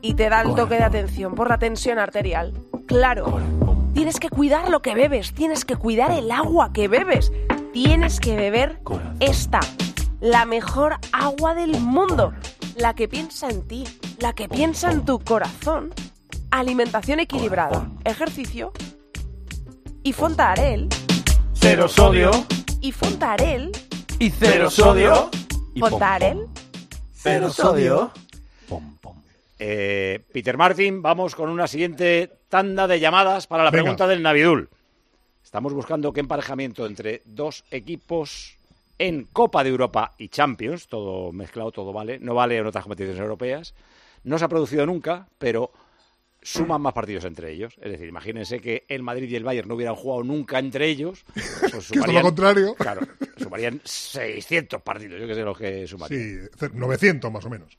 y 0.00 0.14
te 0.14 0.28
da 0.28 0.42
el 0.42 0.54
toque 0.54 0.76
de 0.76 0.84
atención 0.84 1.34
por 1.34 1.48
la 1.48 1.58
tensión 1.58 1.98
arterial. 1.98 2.52
Claro, 2.86 3.40
tienes 3.94 4.18
que 4.20 4.28
cuidar 4.28 4.68
lo 4.68 4.82
que 4.82 4.94
bebes, 4.94 5.32
tienes 5.32 5.64
que 5.64 5.76
cuidar 5.76 6.10
el 6.10 6.30
agua 6.30 6.72
que 6.72 6.88
bebes, 6.88 7.32
tienes 7.72 8.20
que 8.20 8.36
beber 8.36 8.80
esta, 9.20 9.60
la 10.22 10.44
mejor 10.44 10.96
agua 11.12 11.52
del 11.54 11.80
mundo, 11.80 12.32
la 12.76 12.94
que 12.94 13.08
piensa 13.08 13.48
en 13.50 13.66
ti, 13.66 13.84
la 14.18 14.32
que 14.34 14.48
piensa 14.48 14.90
en 14.92 15.04
tu 15.04 15.18
corazón. 15.18 15.92
Alimentación 16.52 17.18
equilibrada, 17.18 17.90
ejercicio 18.04 18.72
y 20.04 20.12
Fontarel, 20.12 20.88
Cero 21.54 21.88
sodio. 21.88 22.30
y 22.80 22.92
Fontarel, 22.92 23.72
Y 24.20 24.30
Cero 24.30 24.70
sodio. 24.70 25.28
Fontarel. 25.80 26.46
Cero 27.12 27.50
sodio. 27.50 28.12
Eh, 29.58 30.24
Peter 30.32 30.56
Martin, 30.56 31.02
vamos 31.02 31.34
con 31.34 31.48
una 31.48 31.66
siguiente 31.66 32.30
tanda 32.48 32.86
de 32.86 33.00
llamadas 33.00 33.46
para 33.48 33.64
la 33.64 33.70
Venga. 33.70 33.82
pregunta 33.84 34.06
del 34.06 34.22
Navidul. 34.22 34.68
Estamos 35.42 35.72
buscando 35.72 36.12
qué 36.12 36.20
emparejamiento 36.20 36.86
entre 36.86 37.22
dos 37.24 37.64
equipos 37.70 38.58
en 39.02 39.24
Copa 39.24 39.64
de 39.64 39.70
Europa 39.70 40.14
y 40.16 40.28
Champions, 40.28 40.86
todo 40.86 41.32
mezclado, 41.32 41.72
todo 41.72 41.92
vale, 41.92 42.20
no 42.20 42.34
vale 42.34 42.56
en 42.56 42.66
otras 42.66 42.84
competiciones 42.84 43.20
europeas. 43.20 43.74
No 44.22 44.38
se 44.38 44.44
ha 44.44 44.48
producido 44.48 44.86
nunca, 44.86 45.26
pero 45.38 45.72
suman 46.40 46.80
más 46.80 46.92
partidos 46.92 47.24
entre 47.24 47.50
ellos. 47.50 47.74
Es 47.82 47.90
decir, 47.90 48.06
imagínense 48.06 48.60
que 48.60 48.84
el 48.88 49.02
Madrid 49.02 49.28
y 49.28 49.34
el 49.34 49.42
Bayern 49.42 49.66
no 49.68 49.74
hubieran 49.74 49.96
jugado 49.96 50.22
nunca 50.22 50.60
entre 50.60 50.86
ellos. 50.86 51.24
Pues 51.34 51.72
Que 51.72 51.78
es 51.78 51.84
sumarían, 51.86 52.22
lo 52.22 52.28
contrario. 52.28 52.74
Claro, 52.76 53.00
sumarían 53.38 53.80
600 53.82 54.80
partidos, 54.82 55.20
yo 55.20 55.26
que 55.26 55.34
sé 55.34 55.42
los 55.42 55.58
que 55.58 55.84
sumarían. 55.88 56.48
Sí, 56.56 56.66
900 56.72 57.32
más 57.32 57.44
o 57.44 57.50
menos. 57.50 57.76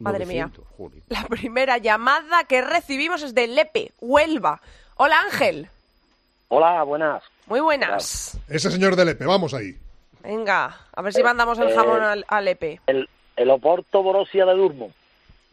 Madre 0.00 0.26
mía. 0.26 0.46
900, 0.46 0.66
Juli. 0.76 1.02
La 1.06 1.24
primera 1.28 1.78
llamada 1.78 2.44
que 2.48 2.62
recibimos 2.62 3.22
es 3.22 3.32
de 3.32 3.46
Lepe, 3.46 3.92
Huelva. 4.00 4.60
Hola 4.96 5.20
Ángel. 5.20 5.68
Hola, 6.48 6.82
buenas. 6.82 7.22
Muy 7.46 7.60
buenas. 7.60 8.40
Ese 8.48 8.72
señor 8.72 8.96
de 8.96 9.04
Lepe, 9.04 9.24
vamos 9.24 9.54
ahí. 9.54 9.78
Venga, 10.24 10.76
a 10.94 11.02
ver 11.02 11.12
si 11.12 11.22
mandamos 11.22 11.58
el 11.58 11.74
jamón 11.74 12.02
Eh, 12.02 12.06
al, 12.06 12.24
a 12.28 12.40
Lepe. 12.40 12.80
El, 12.86 13.08
el 13.36 13.50
Oporto 13.50 14.02
Borussia 14.02 14.44
de 14.46 14.56
Dortmund. 14.56 14.92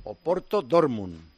Oporto 0.04 0.62
Dortmund. 0.62 1.30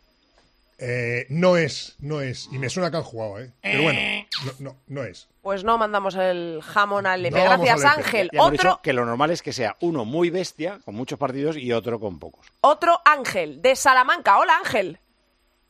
Eh, 0.77 1.25
no 1.29 1.55
es, 1.57 1.95
no 1.99 2.21
es. 2.21 2.49
Y 2.51 2.57
me 2.57 2.69
suena 2.69 2.91
que 2.91 2.97
han 2.97 3.03
jugado, 3.03 3.39
¿eh? 3.39 3.51
Pero 3.61 3.83
bueno, 3.83 3.99
no, 4.45 4.51
no, 4.71 4.75
no 4.87 5.03
es. 5.03 5.27
Pues 5.41 5.63
no 5.63 5.77
mandamos 5.77 6.15
el 6.15 6.61
jamón 6.63 7.05
al 7.05 7.21
Lepe. 7.23 7.37
No 7.37 7.43
Gracias 7.45 7.83
al 7.85 7.97
Lepe. 7.97 8.01
Ángel. 8.03 8.29
Ya 8.31 8.37
hemos 8.39 8.47
Otro, 8.53 8.69
dicho 8.71 8.81
que 8.81 8.93
lo 8.93 9.05
normal 9.05 9.31
es 9.31 9.41
que 9.41 9.53
sea 9.53 9.77
uno 9.81 10.03
muy 10.05 10.29
bestia, 10.29 10.79
con 10.83 10.95
muchos 10.95 11.17
partidos, 11.17 11.57
y 11.57 11.71
otro 11.71 11.99
con 11.99 12.19
pocos. 12.19 12.45
otro 12.61 12.99
Ángel 13.05 13.61
de 13.61 13.75
Salamanca. 13.75 14.37
Hola 14.39 14.57
Ángel. 14.57 14.99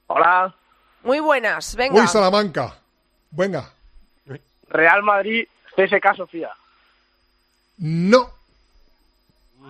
Hola. 0.08 0.56
Muy 1.04 1.20
buenas. 1.20 1.76
Venga. 1.76 2.02
Uy, 2.02 2.08
Salamanca. 2.08 2.76
Venga. 3.32 3.70
Real 4.70 5.04
Madrid, 5.04 5.48
CSK 5.76 6.16
Sofía. 6.16 6.50
No. 7.78 8.30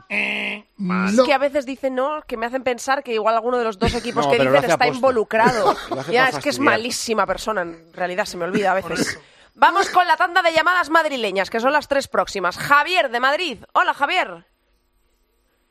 Es 0.09 0.63
No. 0.77 1.23
que 1.25 1.33
a 1.33 1.37
veces 1.37 1.65
dicen 1.65 1.95
no, 1.95 2.21
que 2.27 2.35
me 2.37 2.45
hacen 2.45 2.63
pensar 2.63 3.03
que 3.03 3.13
igual 3.13 3.35
alguno 3.35 3.57
de 3.57 3.63
los 3.63 3.79
dos 3.79 3.93
equipos 3.95 4.25
No, 4.25 4.31
que 4.31 4.39
dicen 4.39 4.69
está 4.69 4.87
involucrado. 4.87 5.75
Ya, 6.11 6.27
es 6.27 6.39
que 6.39 6.49
es 6.49 6.59
malísima 6.59 7.25
persona, 7.25 7.61
en 7.61 7.93
realidad 7.93 8.25
se 8.25 8.37
me 8.37 8.45
olvida 8.45 8.71
a 8.71 8.75
veces. 8.75 9.19
Vamos 9.55 9.89
con 9.89 10.07
la 10.07 10.17
tanda 10.17 10.41
de 10.41 10.51
llamadas 10.51 10.89
madrileñas, 10.89 11.49
que 11.49 11.59
son 11.59 11.71
las 11.73 11.87
tres 11.87 12.07
próximas. 12.07 12.57
Javier 12.57 13.09
de 13.11 13.19
Madrid. 13.19 13.59
Hola, 13.73 13.93
Javier. 13.93 14.43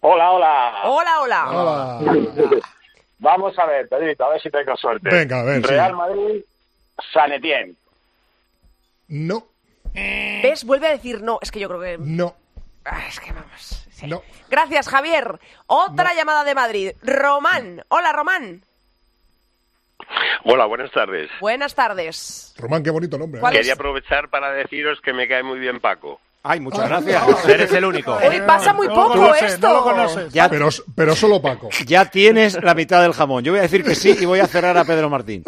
Hola, 0.00 0.30
hola. 0.30 0.72
Hola, 0.84 1.20
hola. 1.20 1.50
Hola. 1.50 2.00
Vamos 3.18 3.56
a 3.58 3.66
ver, 3.66 3.88
Pedrito, 3.88 4.24
a 4.24 4.30
ver 4.30 4.40
si 4.42 4.50
tengo 4.50 4.76
suerte. 4.76 5.08
Venga, 5.08 5.40
a 5.40 5.44
ver, 5.44 5.62
Real 5.62 5.90
sí. 5.92 5.96
Madrid, 5.96 6.42
San 7.12 7.32
Etienne. 7.32 7.74
No. 9.08 9.46
¿Ves? 9.94 10.64
Vuelve 10.64 10.88
a 10.88 10.92
decir 10.92 11.22
no. 11.22 11.38
Es 11.42 11.50
que 11.50 11.60
yo 11.60 11.68
creo 11.68 11.80
que... 11.80 11.96
No. 11.98 12.34
Ah, 12.84 13.06
es 13.08 13.20
que 13.20 13.32
vamos. 13.32 13.86
sí. 13.92 14.06
No. 14.06 14.22
Gracias, 14.50 14.88
Javier. 14.88 15.38
Otra 15.66 16.14
llamada 16.14 16.44
de 16.44 16.54
Madrid. 16.54 16.92
Román. 17.02 17.84
Hola, 17.88 18.12
Román. 18.12 18.62
Hola, 20.44 20.66
buenas 20.66 20.90
tardes. 20.90 21.30
Buenas 21.40 21.74
tardes. 21.74 22.54
Román, 22.58 22.82
qué 22.82 22.90
bonito 22.90 23.16
nombre. 23.18 23.38
¿eh? 23.38 23.40
¿Cuál 23.40 23.52
Quería 23.54 23.72
es? 23.72 23.78
aprovechar 23.78 24.28
para 24.28 24.52
deciros 24.52 25.00
que 25.00 25.12
me 25.12 25.28
cae 25.28 25.42
muy 25.42 25.58
bien 25.58 25.80
Paco. 25.80 26.20
Ay, 26.42 26.58
muchas 26.58 26.88
gracias. 26.88 27.48
Eres 27.48 27.72
el 27.72 27.84
único. 27.84 28.14
Hoy 28.14 28.40
pasa 28.44 28.72
muy 28.72 28.88
No 28.88 28.94
lo 28.96 29.02
poco 29.04 29.12
conoces, 29.14 29.52
esto. 29.54 29.68
no 29.68 29.74
lo 29.74 29.82
conoces. 29.84 30.32
Ya, 30.32 30.48
Pero, 30.48 30.68
pero 30.96 31.14
solo 31.14 31.40
Paco. 31.40 31.68
ya 31.86 32.06
tienes 32.10 32.60
la 32.60 32.74
mitad 32.74 33.00
del 33.00 33.12
jamón. 33.12 33.44
Yo 33.44 33.52
voy 33.52 33.60
a 33.60 33.62
decir 33.62 33.84
que 33.84 33.94
sí 33.94 34.16
y 34.20 34.24
voy 34.24 34.40
a 34.40 34.48
cerrar 34.48 34.76
a 34.76 34.84
Pedro 34.84 35.08
Martín. 35.08 35.44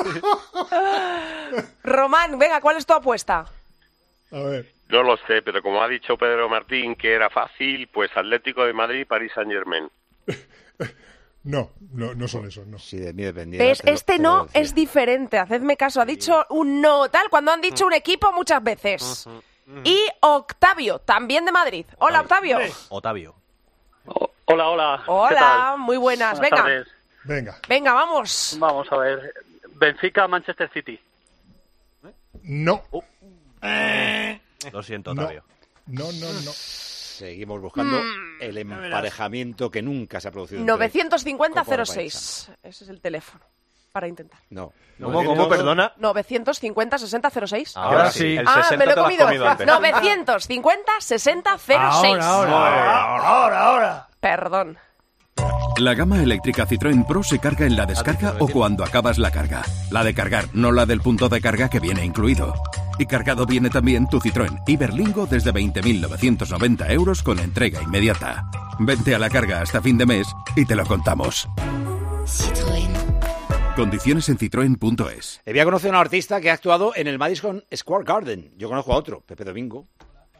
Román, 1.82 2.38
venga, 2.38 2.60
¿cuál 2.60 2.76
es 2.76 2.86
tu 2.86 2.92
apuesta? 2.94 3.44
A 4.32 4.38
ver. 4.40 4.72
No 4.88 5.02
lo 5.02 5.16
sé, 5.26 5.42
pero 5.42 5.62
como 5.62 5.82
ha 5.82 5.88
dicho 5.88 6.16
Pedro 6.16 6.48
Martín 6.48 6.94
que 6.96 7.12
era 7.14 7.30
fácil, 7.30 7.88
pues 7.88 8.10
Atlético 8.16 8.64
de 8.64 8.72
Madrid, 8.72 9.06
París 9.06 9.32
Saint 9.34 9.50
Germain. 9.50 9.88
No, 11.46 11.72
no, 11.92 12.14
no 12.14 12.26
son 12.26 12.46
esos, 12.46 12.66
no. 12.66 12.78
Si 12.78 12.96
de 12.96 13.12
mí 13.12 13.22
dependiera. 13.22 13.66
¿Ves? 13.66 13.82
te 13.82 13.86
lo- 13.90 13.94
Este 13.94 14.12
te 14.14 14.18
no 14.18 14.46
es 14.54 14.74
diferente. 14.74 15.38
Hacedme 15.38 15.76
caso. 15.76 16.00
Ha 16.00 16.06
dicho 16.06 16.46
un 16.48 16.80
no 16.80 17.10
tal 17.10 17.28
cuando 17.28 17.52
han 17.52 17.60
dicho 17.60 17.84
un 17.86 17.92
equipo 17.92 18.32
muchas 18.32 18.64
veces. 18.64 19.28
Y 19.84 20.06
Octavio, 20.20 21.00
también 21.00 21.44
de 21.44 21.52
Madrid. 21.52 21.84
Hola, 21.98 22.22
Octavio. 22.22 22.58
Otavio. 22.88 23.34
Hola, 24.46 24.68
hola. 24.70 25.02
Hola, 25.06 25.74
muy 25.78 25.98
buenas. 25.98 26.40
Venga, 26.40 26.64
Venga. 27.24 27.58
venga, 27.68 27.92
vamos. 27.92 28.56
Vamos 28.58 28.90
a 28.90 28.96
ver. 28.96 29.34
Benfica, 29.74 30.26
Manchester 30.26 30.70
City. 30.72 30.98
No. 32.42 32.84
Lo 34.72 34.82
siento, 34.82 35.14
No. 35.14 35.22
Otavio. 35.22 35.44
No, 35.86 36.04
no, 36.12 36.32
no. 36.44 36.50
Seguimos 36.52 37.60
buscando 37.60 37.98
el 38.40 38.58
emparejamiento 38.58 39.70
que 39.70 39.82
nunca 39.82 40.20
se 40.20 40.28
ha 40.28 40.30
producido. 40.30 40.60
entre- 40.60 40.74
950-06. 40.74 42.50
Ese 42.62 42.84
es 42.84 42.90
el 42.90 43.00
teléfono 43.00 43.44
para 43.92 44.08
intentar. 44.08 44.38
No. 44.50 44.72
¿Cómo, 45.00 45.24
cómo, 45.24 45.48
perdona? 45.48 45.92
950-60-06. 46.00 47.72
Ahora 47.76 48.10
sí. 48.10 48.36
El 48.36 48.46
Ah, 48.48 48.62
60 48.62 48.76
me 48.76 48.84
lo 48.86 48.90
he 48.90 48.94
te 48.94 49.00
lo 49.00 49.02
has 49.02 49.06
comido. 49.06 49.26
comido 49.26 49.48
antes. 49.48 49.66
950-60-06. 49.66 52.20
Ahora, 52.20 52.26
ahora, 52.26 53.28
ahora, 53.28 53.60
ahora. 53.66 54.08
Perdón. 54.20 54.78
La 55.78 55.94
gama 55.94 56.22
eléctrica 56.22 56.66
Citroën 56.66 57.04
Pro 57.06 57.22
se 57.24 57.38
carga 57.40 57.66
en 57.66 57.76
la 57.76 57.84
descarga 57.86 58.36
o 58.38 58.46
cuando 58.48 58.84
acabas 58.84 59.18
la 59.18 59.30
carga. 59.32 59.62
La 59.90 60.04
de 60.04 60.14
cargar, 60.14 60.46
no 60.52 60.70
la 60.72 60.86
del 60.86 61.00
punto 61.00 61.28
de 61.28 61.40
carga 61.40 61.68
que 61.68 61.80
viene 61.80 62.04
incluido. 62.04 62.54
Y 62.98 63.06
cargado 63.06 63.46
viene 63.46 63.70
también 63.70 64.08
tu 64.08 64.20
Citroën 64.20 64.62
Iberlingo 64.66 65.26
desde 65.26 65.52
20.990 65.52 66.90
euros 66.90 67.22
con 67.22 67.38
entrega 67.38 67.82
inmediata. 67.82 68.48
Vente 68.78 69.14
a 69.14 69.18
la 69.18 69.30
carga 69.30 69.60
hasta 69.60 69.80
fin 69.80 69.98
de 69.98 70.06
mes 70.06 70.26
y 70.56 70.64
te 70.64 70.76
lo 70.76 70.84
contamos. 70.84 71.48
Condiciones 73.76 74.28
en 74.28 74.38
citroen.es. 74.38 75.40
Había 75.46 75.64
conocido 75.64 75.92
a 75.92 75.96
un 75.96 76.00
artista 76.00 76.40
que 76.40 76.50
ha 76.50 76.54
actuado 76.54 76.92
en 76.94 77.08
el 77.08 77.18
Madison 77.18 77.64
Square 77.74 78.04
Garden. 78.04 78.52
Yo 78.56 78.68
conozco 78.68 78.92
a 78.92 78.96
otro, 78.96 79.20
Pepe 79.22 79.44
Domingo. 79.44 79.88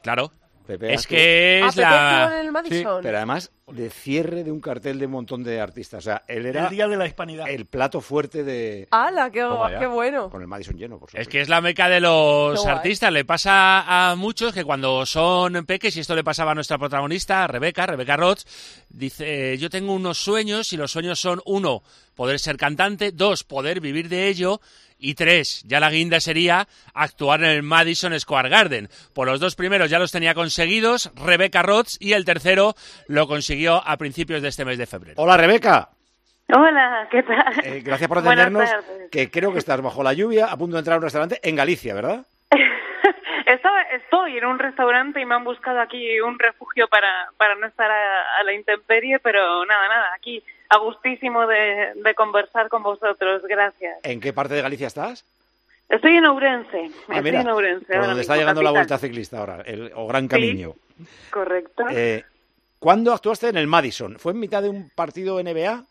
Claro. 0.02 0.30
Pepe 0.66 0.94
Es 0.94 1.06
que 1.06 1.60
Ah, 1.62 1.68
es 1.68 1.76
la... 1.76 2.30
en 2.40 2.46
el 2.46 2.52
Madison. 2.52 3.00
Pero 3.02 3.16
además 3.18 3.50
de 3.66 3.90
cierre 3.90 4.44
de 4.44 4.52
un 4.52 4.60
cartel 4.60 4.98
de 4.98 5.06
un 5.06 5.12
montón 5.12 5.42
de 5.42 5.60
artistas. 5.60 5.98
O 5.98 6.02
sea, 6.02 6.22
él 6.28 6.46
era 6.46 6.64
El 6.64 6.70
día 6.70 6.86
de 6.88 6.96
la 6.96 7.06
hispanidad. 7.06 7.48
el 7.48 7.66
plato 7.66 8.00
fuerte 8.00 8.44
de... 8.44 8.88
¡Hala, 8.90 9.30
qué, 9.30 9.44
bueno! 9.86 10.30
Con 10.30 10.40
el 10.42 10.48
Madison 10.48 10.76
lleno, 10.76 10.98
por 10.98 11.08
supuesto. 11.10 11.20
Es 11.22 11.28
que 11.28 11.40
es 11.40 11.48
la 11.48 11.60
meca 11.60 11.88
de 11.88 12.00
los 12.00 12.54
Qué 12.60 12.60
guay. 12.62 12.76
artistas. 12.76 13.12
Le 13.12 13.24
pasa 13.24 14.10
a 14.10 14.16
muchos 14.16 14.52
que 14.52 14.64
cuando 14.64 15.04
son 15.06 15.64
peques, 15.66 15.96
y 15.96 16.00
esto 16.00 16.14
le 16.14 16.24
pasaba 16.24 16.52
a 16.52 16.54
nuestra 16.54 16.78
protagonista, 16.78 17.46
Rebeca, 17.46 17.86
Rebeca 17.86 18.16
Roth, 18.16 18.40
dice, 18.88 19.56
yo 19.58 19.70
tengo 19.70 19.92
unos 19.94 20.18
sueños 20.18 20.72
y 20.72 20.76
los 20.76 20.92
sueños 20.92 21.18
son, 21.20 21.40
uno, 21.46 21.82
poder 22.14 22.38
ser 22.38 22.56
cantante, 22.56 23.12
dos, 23.12 23.44
poder 23.44 23.80
vivir 23.80 24.08
de 24.08 24.28
ello, 24.28 24.60
y 25.04 25.14
tres, 25.14 25.62
ya 25.66 25.80
la 25.80 25.90
guinda 25.90 26.18
sería 26.18 26.66
actuar 26.94 27.44
en 27.44 27.50
el 27.50 27.62
Madison 27.62 28.18
Square 28.18 28.48
Garden. 28.48 28.88
Por 29.12 29.26
los 29.26 29.38
dos 29.38 29.54
primeros 29.54 29.90
ya 29.90 29.98
los 29.98 30.10
tenía 30.10 30.34
conseguidos, 30.34 31.12
Rebeca 31.14 31.62
Roth, 31.62 31.90
y 32.00 32.12
el 32.14 32.24
tercero 32.24 32.74
lo 33.06 33.28
consiguió 33.28 33.86
a 33.86 33.96
principios 33.98 34.40
de 34.40 34.48
este 34.48 34.64
mes 34.64 34.78
de 34.78 34.86
febrero. 34.86 35.22
Hola, 35.22 35.36
Rebeca. 35.36 35.90
Hola, 36.48 37.06
¿qué 37.10 37.22
tal? 37.22 37.64
Eh, 37.64 37.82
gracias 37.84 38.08
por 38.08 38.18
atendernos. 38.18 38.68
Que 39.10 39.30
creo 39.30 39.52
que 39.52 39.58
estás 39.58 39.80
bajo 39.82 40.02
la 40.02 40.14
lluvia, 40.14 40.46
a 40.46 40.56
punto 40.56 40.76
de 40.76 40.80
entrar 40.80 40.94
a 40.94 40.98
un 40.98 41.02
restaurante 41.04 41.38
en 41.42 41.56
Galicia, 41.56 41.94
¿verdad? 41.94 42.24
Estaba, 43.46 43.82
estoy 43.82 44.38
en 44.38 44.46
un 44.46 44.58
restaurante 44.58 45.20
y 45.20 45.24
me 45.26 45.34
han 45.34 45.44
buscado 45.44 45.80
aquí 45.80 46.20
un 46.20 46.38
refugio 46.38 46.88
para, 46.88 47.28
para 47.36 47.54
no 47.56 47.66
estar 47.66 47.90
a, 47.90 48.38
a 48.38 48.42
la 48.44 48.52
intemperie, 48.52 49.18
pero 49.18 49.64
nada, 49.66 49.88
nada, 49.88 50.06
aquí 50.16 50.42
a 50.70 50.78
gustísimo 50.78 51.46
de, 51.46 51.92
de 51.94 52.14
conversar 52.14 52.68
con 52.68 52.82
vosotros, 52.82 53.42
gracias. 53.42 53.98
¿En 54.02 54.20
qué 54.20 54.32
parte 54.32 54.54
de 54.54 54.62
Galicia 54.62 54.86
estás? 54.86 55.24
Estoy 55.88 56.16
en 56.16 56.24
Ourense, 56.24 56.90
Ah, 57.08 57.16
estoy 57.18 57.22
mira, 57.22 57.42
en 57.42 57.48
Ourense. 57.48 57.92
por 57.92 58.06
donde 58.06 58.22
está 58.22 58.36
llegando 58.36 58.62
la. 58.62 58.70
Vuelta 58.70 58.96
Ciclista 58.98 59.38
ahora, 59.38 59.62
el, 59.66 59.92
o 59.94 60.06
Gran 60.06 60.26
Camino. 60.26 60.74
Correcto. 61.30 61.84
Eh, 61.90 62.24
¿Cuándo 62.78 63.12
actuaste 63.12 63.48
en 63.48 63.58
el 63.58 63.66
Madison? 63.66 64.18
¿Fue 64.18 64.32
en 64.32 64.40
mitad 64.40 64.62
de 64.62 64.70
un 64.70 64.90
partido 64.90 65.42
NBA? 65.42 65.84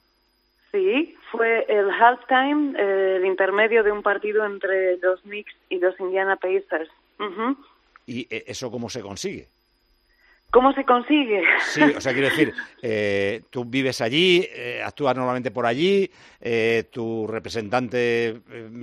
Sí, 0.71 1.15
fue 1.31 1.65
el 1.69 1.89
halftime, 1.91 2.73
eh, 2.79 3.17
el 3.17 3.25
intermedio 3.25 3.83
de 3.83 3.91
un 3.91 4.01
partido 4.01 4.43
entre 4.45 4.97
los 4.97 5.21
Knicks 5.21 5.53
y 5.69 5.77
los 5.79 5.99
Indiana 5.99 6.35
Pacers. 6.37 6.89
Ujú. 7.19 7.57
¿Y 8.05 8.27
eh, 8.29 8.43
eso 8.47 8.69
cómo 8.71 8.89
se 8.89 9.01
consigue? 9.01 9.47
¿Cómo 10.51 10.71
se 10.73 10.85
consigue? 10.85 11.41
Sí, 11.61 11.81
o 11.97 11.99
sea, 11.99 12.13
quiero 12.13 12.27
decir, 12.27 12.53
eh, 12.83 13.41
tú 13.49 13.65
vives 13.65 14.01
allí, 14.01 14.47
eh, 14.53 14.83
actúas 14.85 15.15
normalmente 15.15 15.49
por 15.49 15.65
allí, 15.65 16.07
eh, 16.39 16.83
tu 16.91 17.25
representante 17.25 18.39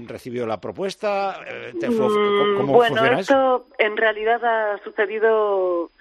recibió 0.08 0.46
la 0.48 0.60
propuesta, 0.60 1.38
eh, 1.46 1.74
te 1.78 1.92
fue- 1.92 2.08
¿cómo, 2.08 2.54
cómo 2.56 2.72
Mm, 2.72 2.72
bueno, 2.72 2.96
funciona 2.96 3.20
eso? 3.20 3.32
esto 3.34 3.68
en 3.78 3.96
realidad 3.96 4.44
ha 4.44 4.82
sucedido, 4.82 5.92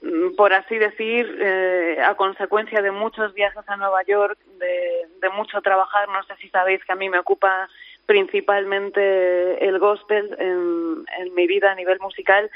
mm, 0.00 0.34
por 0.34 0.52
así 0.54 0.76
decir, 0.76 1.24
a 2.04 2.16
consecuencia 2.16 2.82
de 2.82 2.90
muchos 2.90 3.32
viajes 3.32 3.62
a 3.68 3.76
Nueva 3.76 4.02
York, 4.02 4.36
de, 4.58 5.06
de 5.20 5.30
mucho 5.30 5.60
trabajar. 5.62 6.08
No 6.08 6.24
sé 6.24 6.34
si 6.40 6.48
sabéis 6.48 6.84
que 6.84 6.92
a 6.92 6.96
mí 6.96 7.08
me 7.08 7.20
ocupa 7.20 7.68
principalmente 8.06 9.64
el 9.66 9.78
gospel 9.78 10.34
en, 10.38 11.34
mi 11.34 11.46
vida 11.46 11.72
a 11.72 11.74
nivel 11.74 11.98
musical. 12.00 12.50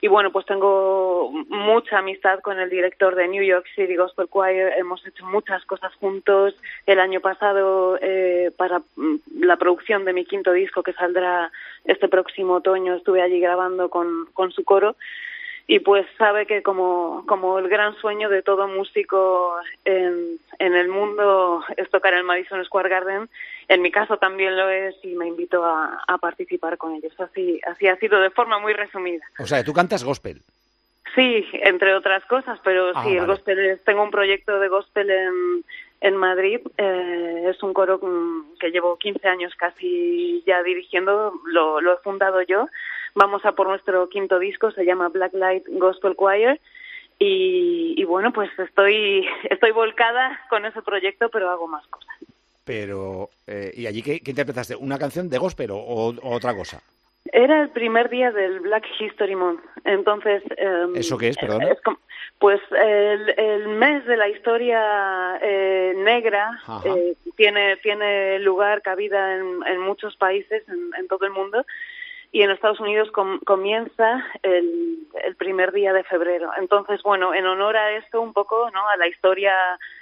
Y 0.00 0.08
bueno, 0.08 0.30
pues 0.30 0.44
tengo 0.46 1.30
mucha 1.48 1.98
amistad 1.98 2.40
con 2.40 2.58
el 2.58 2.68
director 2.68 3.14
de 3.14 3.26
New 3.26 3.42
York 3.42 3.66
City 3.74 3.96
Gospel 3.96 4.28
Choir, 4.32 4.72
hemos 4.76 5.04
hecho 5.06 5.24
muchas 5.24 5.64
cosas 5.64 5.94
juntos. 5.94 6.54
El 6.86 7.00
año 7.00 7.20
pasado, 7.20 7.98
eh, 8.00 8.52
para 8.56 8.80
mm, 8.96 9.16
la 9.40 9.56
producción 9.56 10.04
de 10.04 10.12
mi 10.12 10.24
quinto 10.24 10.52
disco 10.52 10.82
que 10.82 10.92
saldrá 10.92 11.50
este 11.84 12.08
próximo 12.08 12.54
otoño, 12.54 12.94
estuve 12.94 13.22
allí 13.22 13.40
grabando 13.40 13.88
con, 13.88 14.26
con 14.34 14.52
su 14.52 14.64
coro 14.64 14.94
y 15.70 15.80
pues 15.80 16.06
sabe 16.16 16.46
que 16.46 16.62
como, 16.62 17.24
como 17.28 17.58
el 17.58 17.68
gran 17.68 17.94
sueño 17.96 18.28
de 18.30 18.42
todo 18.42 18.66
músico 18.66 19.54
en, 19.84 20.38
en 20.58 20.74
el 20.74 20.88
mundo 20.88 21.62
es 21.76 21.88
tocar 21.90 22.14
el 22.14 22.24
Madison 22.24 22.64
Square 22.64 22.88
Garden, 22.88 23.28
en 23.68 23.82
mi 23.82 23.90
caso 23.92 24.16
también 24.16 24.56
lo 24.56 24.68
es 24.70 24.96
y 25.04 25.08
me 25.14 25.26
invito 25.28 25.62
a, 25.64 26.02
a 26.08 26.16
participar 26.18 26.78
con 26.78 26.94
ellos. 26.94 27.12
Así, 27.20 27.60
así 27.70 27.86
ha 27.86 27.96
sido 27.96 28.18
de 28.20 28.30
forma 28.30 28.58
muy 28.58 28.72
resumida. 28.72 29.22
O 29.38 29.46
sea, 29.46 29.62
tú 29.62 29.74
cantas 29.74 30.02
gospel. 30.04 30.40
Sí, 31.14 31.46
entre 31.52 31.94
otras 31.94 32.24
cosas, 32.24 32.58
pero 32.64 32.92
Ah, 32.94 33.04
sí, 33.04 33.16
el 33.16 33.26
gospel 33.26 33.58
es- 33.58 33.84
tengo 33.84 34.02
un 34.02 34.10
proyecto 34.10 34.58
de 34.60 34.68
gospel 34.68 35.10
en, 35.10 35.64
en 36.00 36.16
Madrid, 36.16 36.60
eh, 36.78 37.44
es 37.50 37.62
un 37.62 37.74
coro 37.74 38.00
que 38.58 38.70
llevo 38.70 38.96
15 38.96 39.26
años 39.28 39.54
casi 39.54 40.42
ya 40.46 40.62
dirigiendo, 40.62 41.34
lo, 41.46 41.80
lo 41.82 41.92
he 41.94 41.96
fundado 41.98 42.40
yo. 42.42 42.68
Vamos 43.18 43.44
a 43.44 43.50
por 43.52 43.66
nuestro 43.66 44.08
quinto 44.08 44.38
disco, 44.38 44.70
se 44.70 44.84
llama 44.84 45.08
Blacklight 45.08 45.64
Gospel 45.70 46.14
Choir. 46.16 46.60
Y, 47.18 47.94
y 47.96 48.04
bueno, 48.04 48.32
pues 48.32 48.48
estoy, 48.60 49.26
estoy 49.50 49.72
volcada 49.72 50.40
con 50.48 50.64
ese 50.64 50.82
proyecto, 50.82 51.28
pero 51.28 51.50
hago 51.50 51.66
más 51.66 51.84
cosas. 51.88 52.14
Pero, 52.64 53.30
eh, 53.48 53.72
¿y 53.74 53.86
allí 53.86 54.02
qué, 54.02 54.20
qué 54.20 54.30
interpretaste? 54.30 54.76
¿Una 54.76 54.98
canción 54.98 55.28
de 55.28 55.38
gospel 55.38 55.70
o, 55.72 56.14
otra 56.22 56.54
cosa? 56.54 56.80
Era 57.32 57.60
el 57.60 57.70
primer 57.70 58.08
día 58.08 58.30
del 58.30 58.60
Black 58.60 58.86
History 59.00 59.34
Month, 59.34 59.62
entonces... 59.84 60.42
em, 60.56 60.94
¿Eso 60.94 61.18
qué 61.18 61.28
es, 61.28 61.36
como- 61.82 61.98
pues 62.38 62.60
el, 62.70 63.30
el 63.36 63.68
mes 63.68 64.06
de 64.06 64.16
la 64.16 64.28
historia 64.28 65.38
eh, 65.42 65.92
negra 65.96 66.60
eh, 66.84 67.14
tiene, 67.36 67.76
tiene 67.78 68.38
lugar, 68.38 68.80
cabida 68.80 69.34
en, 69.34 69.60
en 69.66 69.80
muchos 69.80 70.16
países, 70.16 70.62
en, 70.68 70.90
en 70.96 71.08
todo 71.08 71.24
el 71.26 71.32
mundo, 71.32 71.66
y 72.30 72.42
en 72.42 72.50
Estados 72.50 72.80
Unidos 72.80 73.10
com- 73.10 73.40
comienza 73.40 74.24
el, 74.42 74.98
el 75.24 75.36
primer 75.36 75.72
día 75.72 75.92
de 75.92 76.04
febrero. 76.04 76.50
Entonces, 76.58 77.02
bueno, 77.02 77.32
en 77.32 77.46
honor 77.46 77.76
a 77.76 77.92
esto 77.92 78.20
un 78.20 78.32
poco, 78.32 78.70
¿no? 78.70 78.88
A 78.88 78.96
la 78.96 79.08
historia 79.08 79.54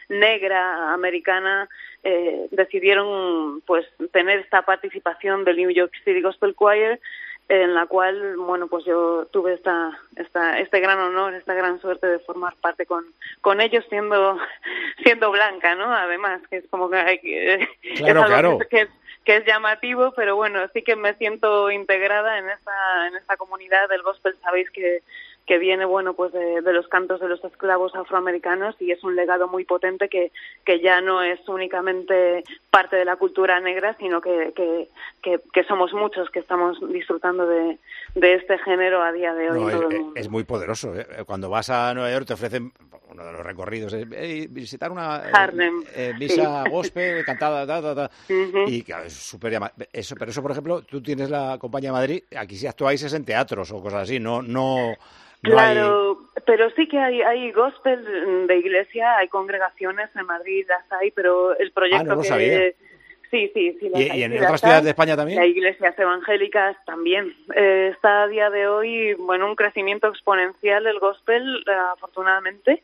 negra 0.09 0.93
americana, 0.93 1.69
eh, 2.03 2.49
decidieron 2.51 3.61
pues 3.67 3.87
tener 4.13 4.41
esta 4.41 4.63
participación 4.63 5.45
del 5.45 5.57
New 5.57 5.71
York 5.71 5.93
City 6.05 6.21
Gospel 6.21 6.55
Choir 6.57 7.01
en 7.49 7.75
la 7.75 7.87
cual, 7.87 8.37
bueno, 8.39 8.67
pues 8.67 8.85
yo 8.85 9.27
tuve 9.33 9.55
esta, 9.55 9.97
esta, 10.17 10.59
este 10.59 10.81
gran 10.81 10.99
honor, 10.99 11.35
esta 11.35 11.55
gran 11.55 11.81
suerte 11.81 12.07
de 12.09 12.19
formar 12.19 12.55
parte 12.61 12.87
con, 12.87 13.05
con 13.41 13.61
ellos 13.61 13.85
siendo, 13.89 14.39
siendo 15.05 15.31
blanca, 15.31 15.75
¿no? 15.77 15.93
Además, 15.93 16.41
que 16.51 16.57
es 16.57 16.65
como 16.69 16.91
que 16.91 16.97
hay 16.97 17.19
que, 17.21 17.69
Claro, 17.99 18.21
es 18.23 18.27
claro. 18.27 18.59
que 18.71 18.81
es- 18.83 18.91
que 19.25 19.39
es 19.39 19.45
llamativo, 19.45 20.13
pero 20.15 20.37
bueno, 20.37 20.61
sí 20.73 20.83
que 20.83 20.95
me 20.95 21.13
siento 21.15 21.69
integrada 21.73 22.39
en 22.39 22.49
esta, 22.49 23.09
en 23.09 23.17
esta 23.17 23.37
comunidad 23.37 23.89
del 23.89 24.03
gospel. 24.03 24.37
Sabéis 24.41 24.71
que, 24.71 25.01
que 25.47 25.59
viene, 25.59 25.85
bueno, 25.85 26.15
pues 26.15 26.33
de, 26.33 26.61
de 26.61 26.73
los 26.73 26.89
cantos 26.89 27.21
de 27.21 27.29
los 27.29 27.43
esclavos 27.45 27.95
afroamericanos 27.95 28.75
y 28.81 28.91
es 28.91 29.03
un 29.05 29.15
legado 29.15 29.47
muy 29.49 29.65
potente 29.65 30.09
que, 30.09 30.33
que 30.65 30.81
ya 30.81 31.01
no 31.01 31.23
es 31.23 31.39
únicamente 31.49 32.43
parte 32.71 32.97
de 32.97 33.05
la 33.05 33.17
cultura 33.17 33.61
negra, 33.61 33.97
sino 33.99 34.21
que, 34.21 34.53
que, 34.57 34.89
que, 35.23 35.41
que 35.53 35.65
somos 35.65 35.93
muchos 35.93 36.31
que 36.31 36.41
estamos 36.41 36.79
disfrutando 36.93 37.47
de, 37.47 37.79
de 38.17 38.35
este 38.35 38.59
género 38.59 39.03
a 39.03 39.13
día 39.13 39.35
de 39.35 39.51
hoy 39.51 39.61
No, 39.61 39.71
en 39.71 39.75
es, 39.75 39.81
todo 39.81 39.89
el 39.89 39.95
es- 39.95 40.01
mundo. 40.01 40.21
es 40.21 40.29
muy 40.29 40.45
poderoso. 40.45 40.95
¿eh? 40.97 41.07
Cuando 41.27 41.49
vas 41.49 41.71
a 41.71 41.95
Nueva 41.95 42.11
York 42.13 42.27
te 42.27 42.35
ofrecen 42.35 42.73
uno 43.09 43.25
de 43.25 43.33
los 43.33 43.47
recorridos, 43.47 43.93
es, 43.93 44.07
"Ey, 44.13 44.49
visitar 44.49 44.91
una 44.91 45.23
eh, 45.29 45.71
eh, 45.95 46.13
misa 46.19 46.65
sí. 46.65 46.71
gospel 46.71 47.25
cantada, 47.25 47.65
ta, 47.67 47.81
ta, 47.81 47.95
ta". 47.95 48.11
Ujú. 48.29 48.65
y 48.67 48.83
claro, 48.83 49.05
es 49.05 49.13
súper 49.15 49.59
eso, 49.93 50.17
pero 50.19 50.31
eso, 50.33 50.43
por 50.43 50.51
ejemplo, 50.51 50.83
tú 50.83 51.01
tienes 51.01 51.31
la 51.31 51.57
compañía 51.59 51.91
de 51.91 51.99
Madrid, 51.99 52.23
aquí 52.37 52.57
si 52.57 52.67
actuáis 52.67 53.03
es 53.05 53.13
en 53.15 53.25
teatros 53.25 53.71
o 53.71 53.81
cosas 53.81 54.03
así, 54.03 54.19
no, 54.19 54.43
no, 54.43 54.99
no 55.49 55.59
hay- 55.59 55.75
Claro, 55.75 56.19
pero 56.45 56.71
sí 56.71 56.87
que 56.89 56.99
hay, 56.99 57.23
hay 57.23 57.51
gospel 57.53 58.47
de 58.47 58.57
iglesia, 58.59 59.17
hay 59.19 59.29
congregaciones 59.29 60.11
en 60.15 60.27
Madrid, 60.27 60.67
las 60.69 60.91
hay, 60.93 61.11
pero 61.11 61.57
el 61.59 61.73
proyecto 61.73 62.01
Ah, 62.03 62.05
no 62.05 62.15
lo 62.17 62.23
que... 62.23 62.29
sabía. 62.29 62.61
Sí, 63.31 63.51
sí, 63.55 63.77
sí. 63.81 63.89
las 63.89 64.01
¿Y- 64.01 64.11
hay, 64.11 64.21
y 64.21 64.23
en 64.23 64.33
otras 64.35 64.51
las 64.53 64.61
ciudades 64.61 64.85
de 64.85 64.91
España 64.91 65.17
también? 65.17 65.41
Hay 65.41 65.51
iglesias 65.51 65.99
evangélicas 65.99 66.77
también. 66.85 67.35
Eh, 67.57 67.91
está 67.93 68.23
a 68.23 68.29
día 68.29 68.51
de 68.51 68.69
hoy, 68.69 69.15
bueno, 69.15 69.47
un 69.47 69.57
crecimiento 69.57 70.07
exponencial 70.09 70.85
del 70.85 71.01
gospel, 71.01 71.65
eh, 71.67 71.73
afortunadamente, 71.95 72.81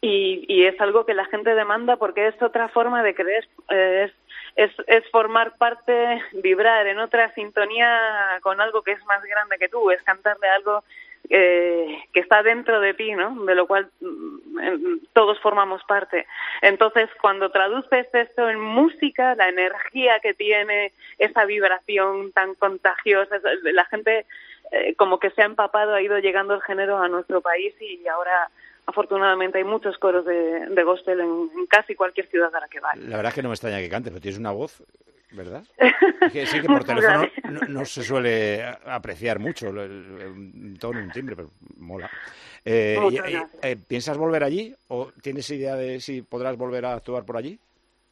y, 0.00 0.44
y 0.48 0.64
es 0.66 0.80
algo 0.80 1.06
que 1.06 1.14
la 1.14 1.26
gente 1.26 1.54
demanda 1.54 1.96
porque 1.96 2.26
es 2.26 2.42
otra 2.42 2.68
forma 2.68 3.02
de 3.04 3.14
creer, 3.14 3.48
eh, 3.70 4.10
es, 4.56 4.70
es, 4.70 4.86
es 4.88 5.08
formar 5.10 5.56
parte, 5.58 6.22
vibrar 6.42 6.86
en 6.88 6.98
otra 6.98 7.32
sintonía 7.34 8.38
con 8.42 8.60
algo 8.60 8.82
que 8.82 8.92
es 8.92 9.04
más 9.06 9.22
grande 9.24 9.58
que 9.58 9.68
tú, 9.68 9.90
es 9.92 10.02
cantarle 10.02 10.48
algo 10.48 10.82
eh, 11.30 12.04
que 12.12 12.20
está 12.20 12.42
dentro 12.42 12.80
de 12.80 12.94
ti, 12.94 13.12
¿no? 13.12 13.44
De 13.44 13.54
lo 13.54 13.66
cual 13.66 13.90
mm, 14.00 14.98
todos 15.12 15.38
formamos 15.40 15.82
parte. 15.84 16.26
Entonces, 16.62 17.10
cuando 17.20 17.50
traduces 17.50 18.06
esto 18.12 18.48
en 18.48 18.60
música, 18.60 19.34
la 19.34 19.48
energía 19.48 20.20
que 20.20 20.34
tiene, 20.34 20.92
esa 21.18 21.44
vibración 21.44 22.32
tan 22.32 22.54
contagiosa, 22.54 23.36
la 23.62 23.84
gente 23.86 24.26
eh, 24.72 24.94
como 24.96 25.18
que 25.18 25.30
se 25.30 25.42
ha 25.42 25.46
empapado, 25.46 25.94
ha 25.94 26.02
ido 26.02 26.18
llegando 26.18 26.54
el 26.54 26.62
género 26.62 26.98
a 26.98 27.08
nuestro 27.08 27.40
país 27.40 27.74
y 27.80 28.06
ahora 28.08 28.50
afortunadamente 28.86 29.58
hay 29.58 29.64
muchos 29.64 29.98
coros 29.98 30.24
de, 30.24 30.66
de 30.66 30.82
gospel 30.82 31.20
en, 31.20 31.50
en 31.56 31.66
casi 31.66 31.94
cualquier 31.94 32.26
ciudad 32.28 32.54
a 32.54 32.60
la 32.60 32.68
que 32.68 32.80
vayas. 32.80 33.04
La 33.04 33.16
verdad 33.16 33.30
es 33.30 33.34
que 33.34 33.42
no 33.42 33.50
me 33.50 33.54
extraña 33.54 33.80
que 33.80 33.90
cante, 33.90 34.10
pero 34.10 34.22
tienes 34.22 34.38
una 34.38 34.52
voz, 34.52 34.82
¿verdad? 35.32 35.64
Que 36.32 36.44
sí, 36.46 36.60
que 36.60 36.66
por 36.66 36.84
teléfono 36.84 37.26
no, 37.44 37.60
no 37.68 37.84
se 37.86 38.02
suele 38.02 38.62
apreciar 38.84 39.38
mucho 39.38 39.68
el, 39.68 39.78
el- 39.78 40.26
un 40.30 40.76
tono, 40.78 41.00
un 41.00 41.10
timbre, 41.10 41.34
pero 41.36 41.50
mola. 41.78 42.10
Eh, 42.64 42.98
gracias. 43.12 43.48
eh, 43.62 43.76
¿Piensas 43.76 44.18
volver 44.18 44.44
allí 44.44 44.74
o 44.88 45.10
tienes 45.22 45.48
idea 45.50 45.74
de 45.76 46.00
si 46.00 46.20
podrás 46.22 46.56
volver 46.58 46.84
a 46.84 46.94
actuar 46.94 47.24
por 47.24 47.36
allí? 47.38 47.58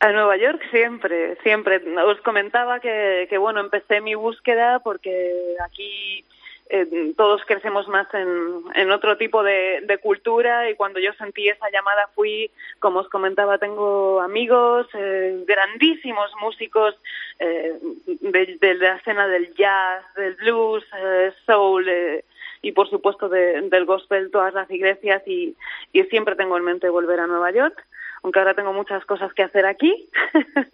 A 0.01 0.13
Nueva 0.13 0.37
York 0.39 0.63
siempre, 0.71 1.37
siempre. 1.43 1.83
Os 2.05 2.21
comentaba 2.23 2.81
que, 2.81 3.27
que 3.29 3.37
bueno, 3.39 3.61
empecé 3.61 4.01
mi 4.01 4.15
búsqueda 4.15 4.79
porque 4.81 5.35
aquí 5.65 6.25
eh, 6.69 7.13
todos 7.17 7.43
crecemos 7.47 7.87
más 7.89 8.07
en, 8.15 8.63
en 8.75 8.91
otro 8.91 9.17
tipo 9.17 9.43
de, 9.43 9.83
de 9.87 9.99
cultura 9.99 10.69
y 10.71 10.75
cuando 10.75 10.99
yo 11.01 11.13
sentí 11.15 11.49
esa 11.49 11.71
llamada 11.71 12.09
fui, 12.15 12.51
como 12.81 13.01
os 13.01 13.09
comentaba, 13.09 13.59
tengo 13.59 14.21
amigos, 14.21 14.87
eh, 14.95 15.45
grandísimos 15.47 16.31
músicos 16.41 16.95
eh, 17.39 17.75
de, 18.07 18.59
de 18.61 18.75
la 18.75 18.97
escena 18.97 19.29
del 19.29 19.55
jazz, 19.55 20.05
del 20.17 20.35
blues, 20.35 20.85
eh, 20.97 21.33
soul. 21.47 21.89
eh, 21.89 22.25
y 22.63 22.73
por 22.73 22.89
supuesto 22.91 23.29
de- 23.29 23.61
del 23.69 23.85
gospel 23.85 24.31
todas 24.33 24.53
las 24.55 24.69
iglesias 24.71 25.23
y, 25.27 25.55
y 25.93 26.03
siempre 26.05 26.35
tengo 26.35 26.57
en 26.57 26.65
mente 26.65 26.89
volver 26.89 27.21
a 27.21 27.27
Nueva 27.27 27.51
York 27.53 27.85
aunque 28.23 28.41
ahora 28.41 28.55
tengo 28.55 28.73
muchas 28.73 29.05
cosas 29.05 29.33
que 29.35 29.45
hacer 29.45 29.67
aquí. 29.67 30.09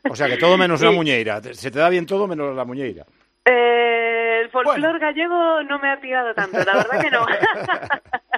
O 0.09 0.14
sea, 0.16 0.26
que 0.28 0.38
todo 0.38 0.57
menos 0.57 0.81
la 0.81 0.90
muñeira. 0.98 1.42
Se 1.42 1.70
te 1.70 1.81
da 1.81 1.90
bien 1.90 2.07
todo 2.07 2.26
menos 2.26 2.57
la 2.57 2.64
muñeira. 2.64 3.05
Eh, 3.44 4.21
el 4.42 4.50
folclore 4.50 4.98
gallego 4.98 5.62
no 5.62 5.78
me 5.78 5.90
ha 5.90 6.00
tirado 6.00 6.35
tanto, 6.35 6.59
la 6.59 6.74
verdad 6.74 7.00
que 7.00 7.11
no. 7.11 7.26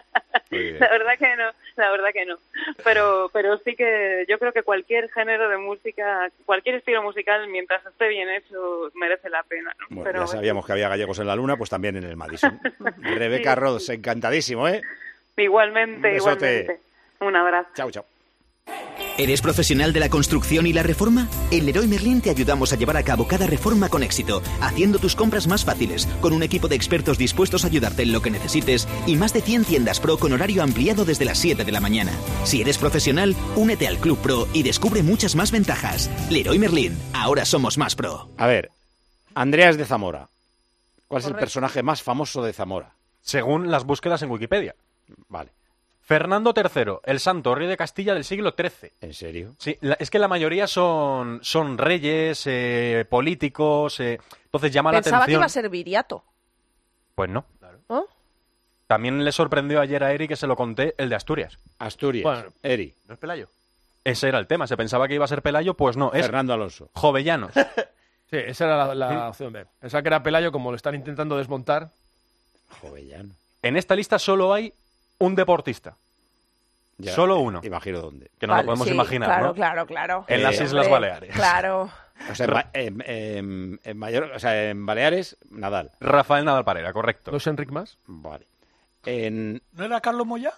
la 0.78 0.88
verdad 0.88 1.12
que 1.18 1.36
no, 1.36 1.50
la 1.76 1.90
verdad 1.90 2.08
que 2.12 2.26
no. 2.26 2.38
Pero, 2.82 3.30
pero 3.32 3.58
sí 3.58 3.74
que 3.74 4.24
yo 4.28 4.38
creo 4.38 4.52
que 4.52 4.62
cualquier 4.62 5.10
género 5.10 5.48
de 5.48 5.56
música, 5.58 6.30
cualquier 6.44 6.76
estilo 6.76 7.02
musical, 7.02 7.48
mientras 7.48 7.84
esté 7.86 8.08
bien 8.08 8.28
hecho, 8.28 8.90
merece 8.94 9.30
la 9.30 9.42
pena. 9.42 9.74
¿no? 9.80 9.86
Bueno, 9.96 10.04
pero 10.04 10.20
ya 10.20 10.26
sabíamos 10.26 10.66
que 10.66 10.72
había 10.72 10.88
gallegos 10.88 11.18
en 11.18 11.26
la 11.26 11.36
luna, 11.36 11.56
pues 11.56 11.70
también 11.70 11.96
en 11.96 12.04
el 12.04 12.16
Madison. 12.16 12.60
Rebeca 12.98 13.54
Rods, 13.54 13.88
encantadísimo, 13.90 14.68
¿eh? 14.68 14.82
igualmente, 15.36 16.10
Un 16.10 16.16
igualmente. 16.16 16.80
Un 17.20 17.36
abrazo. 17.36 17.70
Chao, 17.74 17.90
chao. 17.90 18.13
¿Eres 19.16 19.42
profesional 19.42 19.92
de 19.92 20.00
la 20.00 20.08
construcción 20.08 20.66
y 20.66 20.72
la 20.72 20.82
reforma? 20.82 21.28
En 21.52 21.66
Leroy 21.66 21.86
Merlin 21.86 22.20
te 22.20 22.30
ayudamos 22.30 22.72
a 22.72 22.76
llevar 22.76 22.96
a 22.96 23.04
cabo 23.04 23.28
cada 23.28 23.46
reforma 23.46 23.88
con 23.88 24.02
éxito, 24.02 24.42
haciendo 24.60 24.98
tus 24.98 25.14
compras 25.14 25.46
más 25.46 25.64
fáciles, 25.64 26.06
con 26.20 26.32
un 26.32 26.42
equipo 26.42 26.66
de 26.66 26.74
expertos 26.74 27.16
dispuestos 27.16 27.62
a 27.62 27.68
ayudarte 27.68 28.02
en 28.02 28.10
lo 28.10 28.22
que 28.22 28.32
necesites 28.32 28.88
y 29.06 29.14
más 29.14 29.32
de 29.32 29.40
100 29.40 29.66
tiendas 29.66 30.00
Pro 30.00 30.18
con 30.18 30.32
horario 30.32 30.64
ampliado 30.64 31.04
desde 31.04 31.24
las 31.24 31.38
7 31.38 31.64
de 31.64 31.70
la 31.70 31.80
mañana. 31.80 32.10
Si 32.42 32.60
eres 32.60 32.76
profesional, 32.76 33.36
únete 33.54 33.86
al 33.86 33.98
Club 33.98 34.18
Pro 34.18 34.48
y 34.52 34.64
descubre 34.64 35.04
muchas 35.04 35.36
más 35.36 35.52
ventajas. 35.52 36.10
Leroy 36.28 36.58
Merlin, 36.58 36.98
ahora 37.12 37.44
somos 37.44 37.78
más 37.78 37.94
pro. 37.94 38.28
A 38.36 38.48
ver, 38.48 38.72
Andrea 39.36 39.70
es 39.70 39.76
de 39.76 39.84
Zamora. 39.84 40.28
¿Cuál 41.06 41.22
es 41.22 41.28
el 41.28 41.36
personaje 41.36 41.84
más 41.84 42.02
famoso 42.02 42.42
de 42.42 42.52
Zamora? 42.52 42.96
Según 43.20 43.70
las 43.70 43.84
búsquedas 43.84 44.22
en 44.22 44.30
Wikipedia. 44.32 44.74
Vale. 45.28 45.52
Fernando 46.04 46.52
III, 46.54 46.96
el 47.04 47.18
santo 47.18 47.54
rey 47.54 47.66
de 47.66 47.76
Castilla 47.78 48.12
del 48.14 48.24
siglo 48.24 48.54
XIII. 48.56 48.92
¿En 49.00 49.14
serio? 49.14 49.54
Sí, 49.58 49.78
la- 49.80 49.96
es 49.98 50.10
que 50.10 50.18
la 50.18 50.28
mayoría 50.28 50.66
son, 50.66 51.40
son 51.42 51.78
reyes, 51.78 52.42
eh, 52.46 53.06
políticos, 53.08 53.98
eh, 54.00 54.20
entonces 54.44 54.70
llama 54.70 54.90
Pensaba 54.90 55.20
la 55.20 55.24
que 55.26 55.32
iba 55.32 55.40
atención. 55.40 55.60
a 55.60 55.62
ser 55.62 55.70
viriato. 55.70 56.22
Pues 57.14 57.30
no. 57.30 57.46
¿Oh? 57.86 58.06
También 58.86 59.24
le 59.24 59.32
sorprendió 59.32 59.80
ayer 59.80 60.04
a 60.04 60.12
Eri 60.12 60.28
que 60.28 60.36
se 60.36 60.46
lo 60.46 60.56
conté 60.56 60.94
el 60.98 61.08
de 61.08 61.16
Asturias. 61.16 61.58
Asturias. 61.78 62.22
Bueno, 62.24 62.52
Eri. 62.62 62.92
¿No 63.08 63.14
es 63.14 63.20
Pelayo? 63.20 63.48
Ese 64.04 64.28
era 64.28 64.38
el 64.38 64.46
tema. 64.46 64.66
Se 64.66 64.76
pensaba 64.76 65.08
que 65.08 65.14
iba 65.14 65.24
a 65.24 65.28
ser 65.28 65.40
Pelayo, 65.40 65.72
pues 65.72 65.96
no. 65.96 66.12
Es 66.12 66.26
Fernando 66.26 66.52
Alonso. 66.52 66.90
Jovellanos. 66.94 67.52
Sí, 68.30 68.38
esa 68.38 68.64
era 68.64 68.86
la, 68.86 68.94
la 68.94 69.08
Sí. 69.10 69.16
opción 69.28 69.52
B. 69.52 69.66
Pensaba 69.80 70.02
que 70.02 70.08
era 70.08 70.22
Pelayo, 70.22 70.50
como 70.50 70.70
lo 70.70 70.76
están 70.76 70.94
intentando 70.94 71.36
desmontar. 71.36 71.90
Jovellano. 72.80 73.34
En 73.62 73.76
esta 73.76 73.94
lista 73.94 74.18
solo 74.18 74.52
hay 74.54 74.72
un 75.18 75.34
deportista. 75.34 75.96
Ya, 76.98 77.12
solo 77.12 77.36
eh, 77.36 77.40
uno. 77.40 77.60
Imagino 77.64 78.00
dónde. 78.00 78.30
Que 78.38 78.46
no 78.46 78.52
Vale, 78.52 78.62
lo 78.62 78.66
podemos 78.68 78.86
sí, 78.88 78.94
imaginar, 78.94 79.28
Claro, 79.28 79.46
¿no? 79.48 79.54
claro, 79.54 79.86
claro. 79.86 80.24
En 80.28 80.42
las 80.42 80.60
Islas 80.60 80.88
Baleares. 80.88 81.34
Claro. 81.34 81.90
O 82.30 82.34
sea, 82.36 82.70
en, 82.72 83.80
Mayor- 83.96 84.30
o 84.34 84.38
sea, 84.38 84.70
en 84.70 84.86
Baleares, 84.86 85.36
Nadal. 85.50 85.90
Rafael 86.00 86.44
Nadal 86.44 86.64
Parera, 86.64 86.92
correcto. 86.92 87.32
¿No 87.32 87.38
es 87.38 87.46
Enric 87.48 87.70
más? 87.70 87.98
Vale. 88.06 88.46
En, 89.04 89.60
¿No 89.72 89.84
era 89.84 90.00
Carlos 90.00 90.24
Moya? 90.26 90.52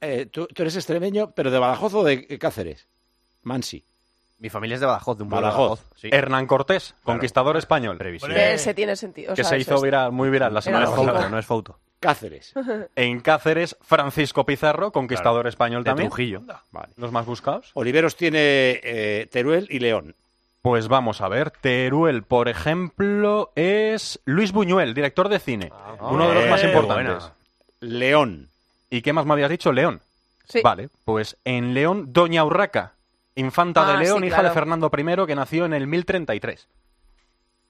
eh, 0.00 0.26
¿tú, 0.26 0.46
tú 0.46 0.62
eres 0.62 0.76
extremeño, 0.76 1.32
pero 1.32 1.50
de 1.50 1.58
Badajoz 1.58 1.92
o 1.94 2.04
de 2.04 2.38
Cáceres? 2.38 2.86
Mansi. 3.42 3.84
Mi 4.38 4.50
familia 4.50 4.74
es 4.76 4.80
de 4.80 4.86
Badajoz, 4.86 5.16
de 5.18 5.24
un 5.24 5.30
Badajoz. 5.30 5.80
Badajoz. 5.80 5.84
Sí. 5.96 6.10
Hernán 6.12 6.46
Cortés, 6.46 6.94
conquistador 7.02 7.56
español. 7.56 7.98
Ese 8.00 8.72
tiene 8.74 8.94
sentido. 8.94 9.32
o 9.32 9.34
Que 9.34 9.42
sea, 9.42 9.50
se 9.50 9.58
hizo 9.58 9.74
es- 9.74 9.82
viral, 9.82 10.12
muy 10.12 10.30
viral 10.30 10.54
la 10.54 10.62
semana 10.62 10.86
pasada. 10.88 11.28
No 11.28 11.38
es 11.40 11.46
foto. 11.46 11.80
Cáceres. 12.00 12.52
En 12.96 13.20
Cáceres, 13.20 13.76
Francisco 13.80 14.44
Pizarro, 14.46 14.92
conquistador 14.92 15.46
español 15.46 15.82
De 15.84 15.90
también. 15.90 16.08
Trujillo. 16.08 16.42
Vale. 16.70 16.92
Los 16.96 17.12
más 17.12 17.26
buscados. 17.26 17.70
Oliveros 17.74 18.16
tiene 18.16 18.80
eh, 18.82 19.28
Teruel 19.30 19.66
y 19.70 19.78
León. 19.80 20.14
Pues 20.62 20.88
vamos 20.88 21.20
a 21.20 21.28
ver. 21.28 21.50
Teruel, 21.50 22.22
por 22.24 22.48
ejemplo, 22.48 23.52
es 23.54 24.20
Luis 24.24 24.52
Buñuel, 24.52 24.94
director 24.94 25.28
de 25.28 25.38
cine. 25.38 25.72
uno 26.00 26.28
de 26.28 26.34
los 26.34 26.48
más 26.48 26.64
importantes. 26.64 27.30
León. 27.80 28.48
¿Y 28.90 29.02
qué 29.02 29.12
más 29.12 29.24
me 29.26 29.32
habías 29.34 29.50
dicho? 29.50 29.72
León. 29.72 30.00
Sí. 30.48 30.60
Vale, 30.62 30.88
pues 31.04 31.36
en 31.44 31.74
León, 31.74 32.12
Doña 32.12 32.42
Urraca, 32.44 32.94
infanta 33.34 33.86
Ah, 33.86 33.92
de 33.92 33.98
León, 34.04 34.20
sí, 34.20 34.26
hija 34.28 34.36
claro. 34.36 34.48
de 34.48 34.54
Fernando 34.54 34.90
I, 34.96 35.26
que 35.26 35.34
nació 35.34 35.66
en 35.66 35.74
el 35.74 35.86
1033. 35.86 36.66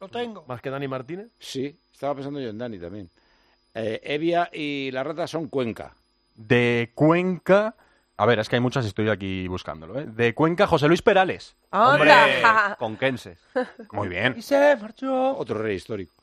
Lo 0.01 0.09
tengo. 0.09 0.45
Más 0.47 0.61
que 0.63 0.71
Dani 0.71 0.87
Martínez. 0.87 1.29
Sí, 1.41 1.77
estaba 1.93 2.15
pensando 2.15 2.39
yo 2.41 2.51
en 2.51 2.59
Dani 2.59 2.79
también. 2.79 3.11
Eh, 3.81 4.01
Evia 4.03 4.51
y 4.53 4.91
la 4.93 5.05
rata 5.05 5.27
son 5.27 5.49
Cuenca. 5.49 5.93
De 6.35 6.91
Cuenca. 6.95 7.75
A 8.17 8.27
ver, 8.27 8.41
es 8.41 8.49
que 8.49 8.57
hay 8.57 8.61
muchas, 8.61 8.85
estoy 8.85 9.09
aquí 9.09 9.47
buscándolo. 9.47 10.01
¿eh? 10.01 10.07
De 10.09 10.35
Cuenca, 10.35 10.67
José 10.67 10.89
Luis 10.89 11.03
Perales. 11.03 11.55
¡Anda! 11.71 12.75
Conquenses. 12.79 13.39
Muy 13.93 14.09
bien. 14.09 14.35
Y 14.37 14.43
se 14.43 14.75
marchó. 14.77 15.37
Otro 15.37 15.63
rey 15.63 15.77
histórico. 15.77 16.15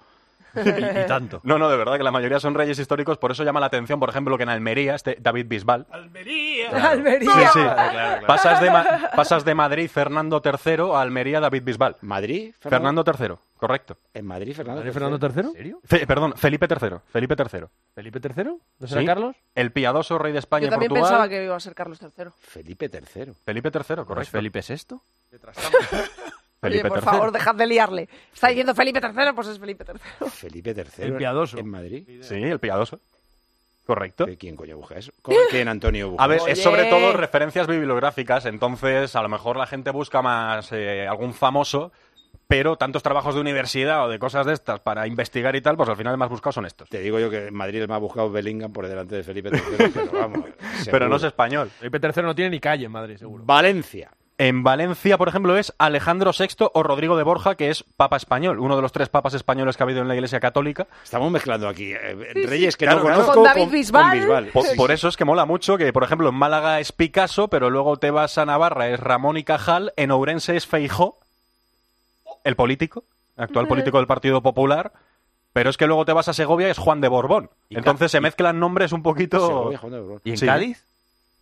Y, 0.55 0.59
y 0.69 1.07
tanto. 1.07 1.39
No, 1.43 1.57
no, 1.57 1.69
de 1.69 1.77
verdad 1.77 1.97
que 1.97 2.03
la 2.03 2.11
mayoría 2.11 2.39
son 2.39 2.53
reyes 2.53 2.79
históricos, 2.79 3.17
por 3.17 3.31
eso 3.31 3.43
llama 3.43 3.59
la 3.61 3.65
atención, 3.67 3.99
por 3.99 4.09
ejemplo, 4.09 4.35
que 4.37 4.43
en 4.43 4.49
Almería, 4.49 4.95
este 4.95 5.17
David 5.21 5.47
Bisbal. 5.47 5.85
Almería. 5.91 6.69
Almería. 6.91 7.31
Sí, 7.31 7.39
sí. 7.53 7.59
Claro, 7.59 7.89
claro. 7.91 8.27
Pasas, 8.27 8.61
de 8.61 8.71
Ma- 8.71 9.09
pasas 9.15 9.45
de 9.45 9.55
Madrid, 9.55 9.89
Fernando 9.89 10.41
III, 10.43 10.91
a 10.93 11.01
Almería, 11.01 11.39
David 11.39 11.63
Bisbal. 11.63 11.95
¿Madrid? 12.01 12.53
Fernando 12.59 13.03
III, 13.05 13.35
correcto. 13.57 13.97
¿En 14.13 14.25
Madrid, 14.25 14.53
Fernando? 14.55 14.81
¿Dani 14.81 14.91
Fernando 14.93 15.17
III? 15.27 15.39
¿En 15.47 15.53
serio? 15.53 15.79
Fe- 15.83 16.05
perdón, 16.07 16.33
Felipe 16.37 16.67
III. 16.69 16.97
Felipe 17.11 17.35
III. 17.37 17.63
¿Felipe 17.93 18.19
III? 18.23 18.43
¿No 18.79 18.87
será 18.87 19.01
Sí. 19.01 19.07
Carlos? 19.07 19.35
El 19.55 19.71
piadoso 19.71 20.17
rey 20.17 20.33
de 20.33 20.39
España 20.39 20.63
Yo 20.63 20.67
y 20.67 20.69
también 20.71 20.89
Portugal. 20.89 21.11
pensaba 21.11 21.29
que 21.29 21.43
iba 21.43 21.55
a 21.55 21.59
ser 21.59 21.73
Carlos 21.75 21.99
III. 22.01 22.25
Felipe 22.39 22.85
III. 22.91 23.33
Felipe 23.45 23.69
III, 23.73 23.95
¿No 23.95 24.01
es 24.01 24.07
correcto. 24.07 24.31
Felipe 24.31 24.61
VI? 24.67 24.95
Oye, 26.61 26.71
Felipe 26.71 26.89
por 26.89 26.97
III. 26.99 27.05
favor, 27.05 27.31
dejad 27.31 27.55
de 27.55 27.67
liarle. 27.67 28.09
Está 28.33 28.47
diciendo 28.47 28.73
Felipe 28.73 28.99
III, 29.01 29.33
pues 29.35 29.47
es 29.47 29.59
Felipe 29.59 29.85
III. 29.87 30.29
Felipe 30.29 30.71
III. 30.71 30.85
El 31.05 31.15
piadoso. 31.17 31.57
¿En 31.59 31.67
Madrid? 31.69 32.21
Sí, 32.23 32.35
el 32.35 32.59
piadoso. 32.59 32.99
Correcto. 33.85 34.25
¿Pero 34.25 34.37
¿Quién 34.39 34.55
coño 34.55 34.77
busca 34.77 34.95
eso? 34.95 35.11
¿Cómo- 35.21 35.37
¿Quién 35.51 35.67
Antonio 35.67 36.09
busca 36.09 36.23
A 36.23 36.27
ver, 36.27 36.37
es 36.39 36.43
Oye. 36.43 36.55
sobre 36.55 36.85
todo 36.85 37.13
referencias 37.13 37.67
bibliográficas, 37.67 38.45
entonces 38.47 39.15
a 39.15 39.21
lo 39.21 39.29
mejor 39.29 39.57
la 39.57 39.67
gente 39.67 39.91
busca 39.91 40.23
más 40.23 40.71
eh, 40.71 41.05
algún 41.07 41.35
famoso, 41.35 41.91
pero 42.47 42.77
tantos 42.77 43.03
trabajos 43.03 43.35
de 43.35 43.41
universidad 43.41 44.05
o 44.05 44.09
de 44.09 44.19
cosas 44.19 44.45
de 44.45 44.53
estas 44.53 44.79
para 44.79 45.07
investigar 45.07 45.55
y 45.55 45.61
tal, 45.61 45.77
pues 45.77 45.89
al 45.89 45.97
final 45.97 46.13
el 46.13 46.17
más 46.17 46.29
buscados 46.29 46.55
son 46.55 46.65
estos. 46.65 46.89
Te 46.89 46.99
digo 46.99 47.19
yo 47.19 47.29
que 47.29 47.47
en 47.47 47.53
Madrid 47.55 47.81
el 47.81 47.87
más 47.87 47.99
buscado 47.99 48.27
es 48.27 48.33
Bellingham 48.33 48.71
por 48.71 48.87
delante 48.87 49.15
de 49.15 49.23
Felipe 49.23 49.49
III, 49.49 49.89
pero 49.93 50.11
vamos. 50.11 50.45
Pero 50.91 51.07
no 51.09 51.15
es 51.15 51.23
español. 51.23 51.69
Felipe 51.69 51.99
III 52.01 52.23
no 52.23 52.35
tiene 52.35 52.51
ni 52.51 52.59
calle 52.59 52.85
en 52.85 52.91
Madrid, 52.91 53.17
seguro. 53.17 53.43
Valencia. 53.45 54.11
En 54.37 54.63
Valencia, 54.63 55.17
por 55.17 55.29
ejemplo, 55.29 55.57
es 55.57 55.73
Alejandro 55.77 56.31
VI 56.37 56.67
o 56.73 56.83
Rodrigo 56.83 57.15
de 57.15 57.23
Borja, 57.23 57.55
que 57.55 57.69
es 57.69 57.85
papa 57.95 58.17
español, 58.17 58.59
uno 58.59 58.75
de 58.75 58.81
los 58.81 58.91
tres 58.91 59.07
papas 59.07 59.33
españoles 59.33 59.77
que 59.77 59.83
ha 59.83 59.85
habido 59.85 60.01
en 60.01 60.09
la 60.09 60.15
Iglesia 60.15 60.41
Católica. 60.41 60.87
Estamos 61.05 61.31
mezclando 61.31 61.69
aquí 61.69 61.93
eh, 61.93 62.17
Sí, 62.33 62.41
sí. 62.41 62.45
reyes 62.45 62.75
que 62.75 62.85
Claro, 62.85 62.99
no 62.99 63.03
conozco 63.05 63.33
Con 63.33 63.43
David 63.45 63.69
Bisbal. 63.71 64.47
Por, 64.47 64.63
Sí, 64.65 64.75
por 64.75 64.91
eso 64.91 65.07
es 65.07 65.15
que 65.15 65.23
mola 65.23 65.45
mucho 65.45 65.77
que, 65.77 65.93
por 65.93 66.03
ejemplo, 66.03 66.27
en 66.27 66.35
Málaga 66.35 66.81
es 66.81 66.91
Picasso, 66.91 67.47
pero 67.47 67.69
luego 67.69 67.95
te 67.97 68.11
vas 68.11 68.37
a 68.37 68.45
Navarra, 68.45 68.89
es 68.89 68.99
Ramón 68.99 69.37
y 69.37 69.45
Cajal, 69.45 69.93
en 69.95 70.11
Ourense 70.11 70.57
es 70.57 70.67
Feijó, 70.67 71.19
el 72.45 72.55
político, 72.55 73.03
actual 73.35 73.67
político 73.67 73.97
del 73.97 74.07
Partido 74.07 74.41
Popular, 74.41 74.93
pero 75.51 75.69
es 75.69 75.77
que 75.77 75.87
luego 75.87 76.05
te 76.05 76.13
vas 76.13 76.27
a 76.29 76.33
Segovia 76.33 76.69
es 76.69 76.77
Juan 76.77 77.01
de 77.01 77.07
Borbón. 77.09 77.49
Y 77.69 77.77
Entonces 77.77 78.11
se 78.11 78.21
mezclan 78.21 78.59
nombres 78.59 78.91
un 78.93 79.03
poquito... 79.03 79.45
Segovia, 79.45 79.77
Juan 79.77 79.91
de 79.93 79.99
Borbón. 79.99 80.21
¿Y 80.23 80.31
en 80.31 80.37
Sí. 80.37 80.45
Cádiz? 80.45 80.85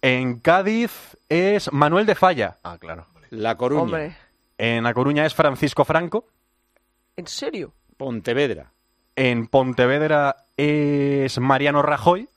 En 0.01 0.39
Cádiz 0.39 1.15
es 1.29 1.71
Manuel 1.71 2.05
de 2.05 2.15
Falla, 2.15 2.57
Ah, 2.63 2.77
claro. 2.79 3.05
La 3.29 3.55
Coruña. 3.55 3.81
Hombre, 3.83 4.15
en 4.57 4.85
A 4.85 4.93
Coruña 4.93 5.25
es 5.25 5.33
Francisco 5.33 5.85
Franco, 5.85 6.25
¿en 7.15 7.27
serio? 7.27 7.73
Pontevedra. 7.97 8.71
en 9.15 9.47
Pontevedra 9.47 10.35
es 10.57 11.39
Mariano 11.39 11.81
Rajoy. 11.81 12.27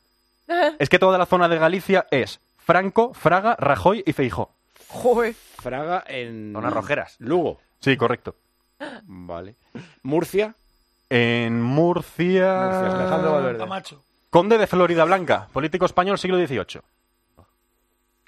Es 0.79 0.89
que 0.89 0.99
toda 0.99 1.19
la 1.19 1.27
zona 1.27 1.49
de 1.49 1.59
Galicia 1.59 2.07
es 2.11 2.41
Franco, 2.57 3.13
Fraga, 3.15 3.57
Rajoy 3.59 4.03
y 4.07 4.13
Feijó. 4.13 4.51
Joder. 4.89 5.35
Fraga 5.35 6.05
en... 6.07 6.53
Zonas 6.53 6.73
rojeras. 6.73 7.17
Lugo. 7.19 7.59
Sí, 7.81 7.97
correcto. 7.97 8.37
Vale. 9.05 9.55
Murcia. 10.03 10.55
En 11.09 11.63
Murcia... 11.63 12.55
Murcia, 12.55 12.97
Alejandro 12.97 13.33
Valverde. 13.33 13.59
Camacho. 13.59 14.03
Conde 14.31 14.59
de 14.59 14.67
Florida 14.67 15.05
Blanca, 15.05 15.49
político 15.53 15.87
español 15.87 16.19
siglo 16.19 16.37
XVIII. 16.45 16.83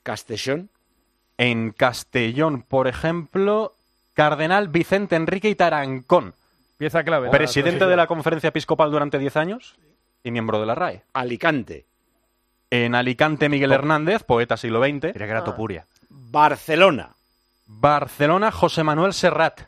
Castellón. 0.02 0.70
En 1.36 1.70
Castellón, 1.70 2.62
por 2.62 2.88
ejemplo, 2.88 3.74
Cardenal 4.14 4.68
Vicente 4.68 5.16
Enrique 5.16 5.48
y 5.50 5.54
Tarancón, 5.54 6.34
Pieza 6.78 7.04
clave. 7.04 7.30
presidente 7.30 7.84
Ah, 7.84 7.88
de 7.88 7.96
la 7.96 8.06
Conferencia 8.06 8.48
Episcopal 8.48 8.90
durante 8.90 9.18
10 9.18 9.36
años 9.36 9.76
y 10.24 10.30
miembro 10.30 10.58
de 10.60 10.66
la 10.66 10.74
RAE. 10.74 11.04
Alicante. 11.12 11.86
En 12.70 12.94
Alicante, 12.94 13.48
Miguel 13.48 13.72
Hernández, 13.72 14.24
poeta 14.24 14.56
siglo 14.56 14.82
XX. 14.82 15.12
Que 15.12 15.24
era 15.24 15.44
Topuria. 15.44 15.86
Barcelona. 16.08 17.10
Barcelona, 17.66 18.50
José 18.50 18.82
Manuel 18.82 19.12
Serrat. 19.12 19.67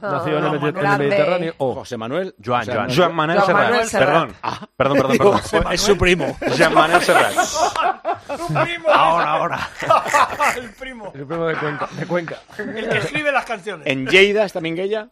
Nació 0.00 0.38
en 0.38 0.44
el, 0.44 0.54
en 0.54 0.76
el. 0.76 0.98
Mediterráneo. 0.98 1.54
Oh, 1.58 1.74
José 1.74 1.96
Manuel. 1.96 2.34
Joan, 2.44 2.66
Joan. 2.66 2.94
Joan 2.94 3.14
Manuel 3.14 3.38
Joan 3.38 3.46
Serrat. 3.46 3.64
Manuel 3.64 3.86
Serrat. 3.86 4.08
Perdón. 4.08 4.34
Ah. 4.42 4.68
Perdón, 4.76 4.96
perdón, 4.98 5.40
perdón. 5.50 5.72
Es 5.72 5.80
su 5.80 5.96
primo. 5.96 6.36
Jean 6.56 6.74
Manuel 6.74 7.02
Serrat. 7.02 7.32
¡Tu 8.26 8.46
primo! 8.54 8.88
Ahora, 8.92 9.30
ahora. 9.30 9.68
el 10.56 10.70
primo. 10.70 11.12
el 11.14 11.26
primo 11.26 11.46
de 11.46 11.54
Cuenca. 11.56 11.88
De 11.92 12.06
Cuenca. 12.06 12.36
El 12.58 12.88
que 12.88 12.98
escribe 12.98 13.32
las 13.32 13.44
canciones. 13.44 13.86
En 13.86 14.06
Lleida 14.06 14.44
está 14.44 14.60
Minguella. 14.60 15.08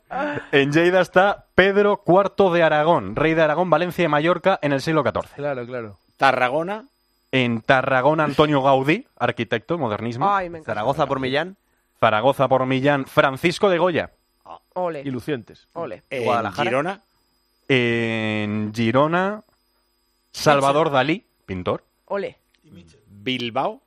En 0.52 0.72
Lleida 0.72 1.00
está 1.00 1.46
Pedro 1.54 2.02
IV 2.06 2.52
de 2.52 2.62
Aragón, 2.62 3.16
rey 3.16 3.34
de 3.34 3.42
Aragón, 3.42 3.70
Valencia 3.70 4.04
y 4.04 4.08
Mallorca 4.08 4.58
en 4.62 4.72
el 4.72 4.80
siglo 4.80 5.02
XIV. 5.02 5.34
Claro, 5.36 5.66
claro. 5.66 5.98
Tarragona. 6.16 6.86
En 7.32 7.62
Tarragona, 7.62 8.22
Antonio 8.22 8.62
Gaudí, 8.62 9.08
arquitecto, 9.18 9.76
modernismo. 9.76 10.32
Ay, 10.32 10.50
me. 10.50 10.62
Zaragoza 10.62 11.06
por 11.06 11.18
Millán. 11.18 11.56
Zaragoza 11.98 12.46
por 12.46 12.64
Millán, 12.64 13.06
Francisco 13.06 13.68
de 13.68 13.78
Goya. 13.78 14.10
Ole, 14.74 15.02
Y 15.04 15.10
lucientes. 15.10 15.66
ole. 15.72 16.02
En 16.10 16.24
Guadalajara. 16.24 16.68
Girona. 16.70 17.00
En 17.68 18.72
Girona, 18.74 19.42
Salvador 20.32 20.90
Dalí, 20.90 21.24
pintor. 21.46 21.82
Ole. 22.06 22.36
Bilbao. 23.06 23.80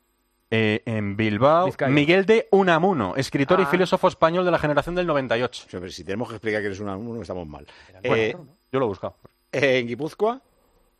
Eh, 0.49 0.81
en 0.85 1.17
Bilbao, 1.17 1.65
Vizcaya. 1.65 1.91
Miguel 1.91 2.25
de 2.25 2.47
Unamuno, 2.51 3.15
escritor 3.17 3.59
y 3.59 3.63
Ah. 3.63 3.67
filósofo 3.67 4.07
español 4.07 4.45
de 4.45 4.51
la 4.51 4.57
generación 4.59 4.95
del 4.95 5.05
98. 5.05 5.65
O 5.67 5.69
sea, 5.69 5.79
pero 5.81 5.91
si 5.91 6.03
tenemos 6.05 6.29
que 6.29 6.35
explicar 6.35 6.61
que 6.61 6.67
eres 6.67 6.79
un 6.79 6.87
uno, 6.89 7.21
estamos 7.21 7.45
mal. 7.45 7.67
Bueno, 8.01 8.15
Eh, 8.15 8.35
yo 8.71 8.79
lo 8.79 8.85
he 8.85 8.87
buscado. 8.87 9.15
en 9.51 9.87
Guipúzcoa. 9.87 10.41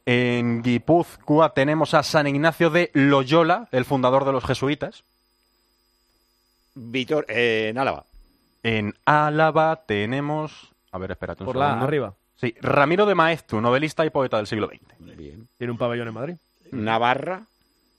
En 0.06 0.62
Guipúzcoa 0.62 1.54
tenemos 1.54 1.94
a 1.94 2.04
San 2.04 2.28
Ignacio 2.28 2.70
de 2.70 2.92
Loyola, 2.94 3.68
el 3.72 3.86
fundador 3.86 4.26
de 4.26 4.34
los 4.34 4.44
jesuitas. 4.44 5.04
Vitor, 6.76 7.26
eh, 7.30 7.70
en 7.70 7.78
Álava. 7.78 8.06
En 8.68 8.94
Álava 9.06 9.84
tenemos... 9.86 10.74
A 10.92 10.98
ver, 10.98 11.12
espérate 11.12 11.44
un 11.44 11.48
Por 11.48 11.56
la 11.56 11.68
segundo. 11.68 11.86
arriba. 11.86 12.14
Sí, 12.36 12.54
Ramiro 12.62 13.06
de 13.06 13.16
Maeztu, 13.16 13.62
novelista 13.62 14.06
y 14.06 14.10
poeta 14.10 14.38
del 14.38 14.48
siglo 14.48 14.68
XX. 14.68 15.16
Bien. 15.18 15.48
Tiene 15.58 15.72
un 15.72 15.78
pabellón 15.78 16.10
en 16.10 16.14
Madrid. 16.14 16.36
Navarra. 16.72 17.44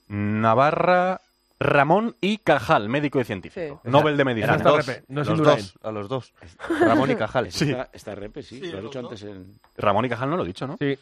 Navarra, 0.07 1.21
Ramón 1.59 2.15
y 2.21 2.37
Cajal, 2.37 2.87
médico 2.89 3.19
y 3.19 3.23
científico. 3.25 3.81
Sí. 3.83 3.89
Nobel 3.89 4.15
de 4.17 4.25
Medicina. 4.25 4.57
repe, 4.57 5.03
no 5.07 5.23
los 5.23 5.37
dos, 5.39 5.75
a 5.83 5.91
los 5.91 6.07
dos. 6.07 6.33
Ramón 6.81 7.11
y 7.11 7.15
Cajal. 7.15 7.51
Sí. 7.51 7.69
Esta, 7.71 7.89
esta 7.91 8.15
repe, 8.15 8.43
sí, 8.43 8.59
lo 8.59 8.77
has 8.77 8.83
dicho 8.83 8.99
antes 8.99 9.23
en, 9.23 9.59
Ramón 9.77 10.05
y 10.05 10.09
Cajal 10.09 10.29
no 10.29 10.37
lo 10.37 10.43
he 10.43 10.47
dicho, 10.47 10.67
¿no? 10.67 10.77
Sí. 10.79 10.97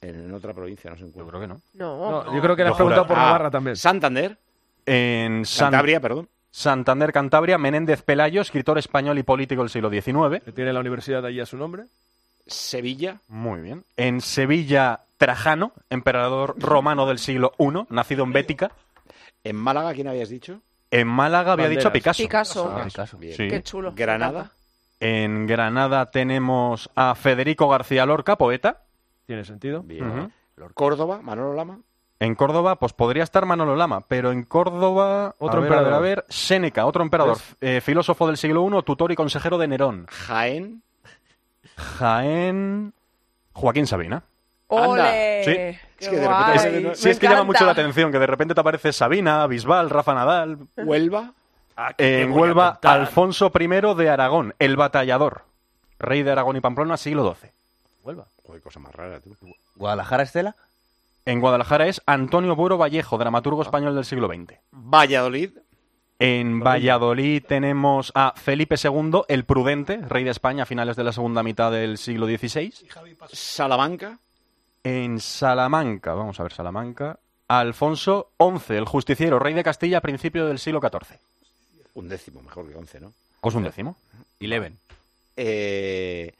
en 0.00 0.32
otra 0.34 0.52
provincia, 0.52 0.90
no 0.90 0.96
sé 0.96 1.04
en 1.04 1.12
cuál. 1.12 1.24
Yo 1.26 1.30
creo 1.30 1.40
que 1.42 1.46
no. 1.48 1.60
No. 1.74 2.10
No, 2.24 2.34
yo 2.34 2.40
creo 2.42 2.56
que 2.56 2.62
le 2.64 2.70
has 2.70 2.74
preguntado 2.76 3.06
por 3.06 3.16
Ah, 3.16 3.22
Navarra 3.26 3.50
también. 3.50 3.76
Santander, 3.76 4.36
En 4.84 5.44
San- 5.46 5.70
Cantabria, 5.70 6.00
perdón. 6.00 6.28
Santander, 6.52 7.12
Cantabria, 7.12 7.56
Menéndez 7.58 8.02
Pelayo, 8.02 8.42
escritor 8.42 8.78
español 8.78 9.18
y 9.18 9.22
político 9.24 9.62
del 9.62 9.70
siglo 9.70 9.90
XIX. 9.90 10.44
Que 10.44 10.52
tiene 10.52 10.72
la 10.72 10.80
universidad 10.80 11.24
allí 11.24 11.40
a 11.40 11.46
su 11.46 11.56
nombre. 11.56 11.84
Sevilla, 12.46 13.20
Muy 13.28 13.60
bien. 13.62 13.84
En 13.96 14.20
Sevilla, 14.20 15.00
Trajano, 15.16 15.72
emperador 15.90 16.54
romano 16.58 17.06
del 17.06 17.18
siglo 17.18 17.52
I, 17.58 17.86
nacido 17.88 18.24
en 18.24 18.32
Bética. 18.32 18.70
en 19.44 19.56
Málaga, 19.56 19.94
¿quién 19.94 20.08
habías 20.08 20.28
dicho? 20.28 20.60
En 20.90 21.08
Málaga 21.08 21.52
había 21.52 21.64
Banderas. 21.66 21.84
dicho 21.84 21.92
Picasso. 21.92 22.22
Picasso. 22.22 22.74
Ah, 22.76 22.84
Picasso. 22.84 23.16
Bien. 23.16 23.34
Sí. 23.34 23.48
Qué 23.48 23.62
chulo. 23.62 23.92
Granada. 23.94 24.50
En 25.00 25.46
Granada 25.46 26.10
tenemos 26.10 26.90
a 26.94 27.14
Federico 27.14 27.66
García 27.68 28.04
Lorca, 28.04 28.36
poeta. 28.36 28.82
Tiene 29.26 29.44
sentido. 29.44 29.82
bien. 29.82 30.32
Córdoba, 30.74 31.20
Manolo 31.22 31.54
Lama, 31.54 31.80
En 32.22 32.34
Córdoba, 32.36 32.76
pues 32.76 32.92
podría 32.92 33.24
estar 33.24 33.44
Manolo 33.46 33.74
Lama, 33.74 34.02
pero 34.06 34.30
en 34.30 34.44
Córdoba, 34.44 35.34
Otro 35.38 35.58
a 35.58 35.62
ver, 35.62 35.72
emperador. 35.72 35.94
A 35.94 35.98
ver, 35.98 36.18
a 36.18 36.22
ver, 36.22 36.24
Séneca, 36.28 36.86
otro 36.86 37.02
emperador, 37.02 37.36
¿Ves? 37.36 37.56
eh, 37.60 37.80
filósofo 37.80 38.26
del 38.28 38.36
siglo 38.36 38.64
I, 38.78 38.82
tutor 38.84 39.10
y 39.10 39.16
consejero 39.16 39.58
de 39.58 39.66
Nerón. 39.66 40.06
Jaén, 40.08 40.82
Jaén, 41.76 42.92
Joaquín 43.52 43.86
Sabina. 43.86 44.22
¡Ole! 44.68 45.42
Sí. 45.44 45.50
Es 45.98 46.08
que 46.08 46.16
de 46.16 46.28
repente 46.28 46.80
no- 46.80 46.94
Sí, 46.94 47.04
Me 47.06 47.10
es 47.10 47.18
que 47.18 47.28
llama 47.28 47.44
mucho 47.44 47.64
la 47.66 47.72
atención, 47.72 48.10
que 48.12 48.18
de 48.18 48.26
repente 48.26 48.54
te 48.54 48.60
aparece 48.60 48.92
Sabina, 48.92 49.46
Bisbal, 49.46 49.90
Rafa 49.90 50.14
Nadal. 50.14 50.58
Huelva, 50.76 51.32
En 51.98 52.30
voy 52.30 52.38
a 52.38 52.42
Huelva? 52.42 52.78
Alfonso 52.82 53.52
I 53.58 53.66
de 53.96 54.10
Aragón, 54.10 54.54
el 54.58 54.76
batallador. 54.76 55.42
Rey 55.98 56.22
de 56.22 56.32
Aragón 56.32 56.56
y 56.56 56.60
Pamplona, 56.60 56.96
siglo 56.96 57.34
XII. 57.34 57.50
Huelva. 58.04 58.26
Joder, 58.46 58.62
cosa 58.62 58.80
más 58.80 58.92
rara, 58.94 59.20
tú. 59.20 59.36
Guadalajara, 59.76 60.22
Estela. 60.22 60.56
En 61.24 61.40
Guadalajara 61.40 61.86
es 61.86 62.02
Antonio 62.06 62.56
Buero 62.56 62.78
Vallejo, 62.78 63.16
dramaturgo 63.18 63.62
español 63.62 63.94
del 63.94 64.04
siglo 64.04 64.28
XX. 64.28 64.58
Valladolid, 64.72 65.50
En 66.18 66.60
Valladolid 66.60 67.42
tenemos 67.46 68.10
a 68.14 68.32
Felipe 68.36 68.74
II, 68.82 69.22
el 69.28 69.44
prudente, 69.44 69.98
rey 69.98 70.24
de 70.24 70.30
España 70.30 70.64
a 70.64 70.66
finales 70.66 70.96
de 70.96 71.04
la 71.04 71.12
segunda 71.12 71.42
mitad 71.42 71.70
del 71.70 71.98
siglo 71.98 72.26
XVI. 72.26 72.72
Salamanca, 73.32 74.18
En 74.84 75.20
Salamanca, 75.20 76.14
vamos 76.14 76.40
a 76.40 76.42
ver 76.42 76.52
Salamanca, 76.52 77.18
Alfonso 77.48 78.30
XI, 78.40 78.74
el 78.74 78.84
justiciero, 78.84 79.38
rey 79.38 79.54
de 79.54 79.62
Castilla 79.62 79.98
a 79.98 80.00
principios 80.00 80.48
del 80.48 80.58
siglo 80.58 80.80
XIV. 80.80 81.18
un 81.94 82.08
décimo, 82.08 82.40
mejor 82.42 82.68
que 82.68 82.74
once, 82.76 82.98
¿no? 82.98 83.12
Pues 83.40 83.54
un 83.54 83.62
décimo. 83.64 83.96
Eleven. 84.40 84.78
Eh, 85.36 86.32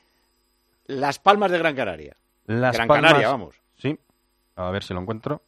Las 0.86 1.18
Palmas 1.18 1.50
de 1.50 1.58
Gran 1.58 1.76
Canaria. 1.76 2.16
Las 2.46 2.74
Gran 2.74 2.88
Palmas- 2.88 3.10
Canaria, 3.10 3.28
vamos. 3.28 3.54
A 4.56 4.70
ver 4.70 4.82
si 4.84 4.92
lo 4.94 5.00
encuentro. 5.00 5.42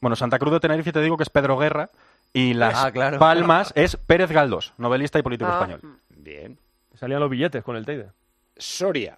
Bueno, 0.00 0.14
Santa 0.16 0.38
Cruz 0.38 0.52
de 0.52 0.60
Tenerife 0.60 0.92
te 0.92 1.00
digo 1.02 1.16
que 1.16 1.22
es 1.24 1.30
Pedro 1.30 1.56
Guerra 1.58 1.90
y 2.32 2.54
Las 2.54 2.76
Ah, 2.84 2.92
claro. 2.92 3.18
Palmas 3.18 3.72
es 3.76 3.96
Pérez 3.96 4.30
Galdós, 4.30 4.72
novelista 4.78 5.18
y 5.18 5.22
político 5.22 5.50
Ah. 5.50 5.54
español. 5.62 5.98
Bien. 6.10 6.58
Salían 6.98 7.20
los 7.20 7.30
billetes 7.30 7.62
con 7.64 7.76
el 7.76 7.84
Teide. 7.86 8.10
Soria, 8.56 9.16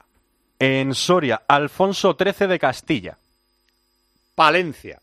En 0.61 0.95
Soria, 0.95 1.43
Alfonso 1.47 2.17
XIII 2.19 2.49
de 2.49 2.59
Castilla. 2.59 3.17
Palencia, 4.35 5.01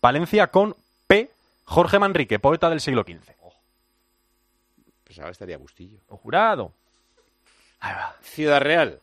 Palencia 0.00 0.46
con 0.48 0.76
P. 1.06 1.30
Jorge 1.64 1.98
Manrique, 1.98 2.38
poeta 2.38 2.68
del 2.70 2.80
siglo 2.80 3.02
XV. 3.02 3.32
pues 5.04 5.18
ahora 5.18 5.30
estaría 5.32 5.58
Bustillo. 5.58 5.98
O 6.08 6.16
jurado. 6.16 6.72
Ciudad 8.22 8.60
Real, 8.60 9.00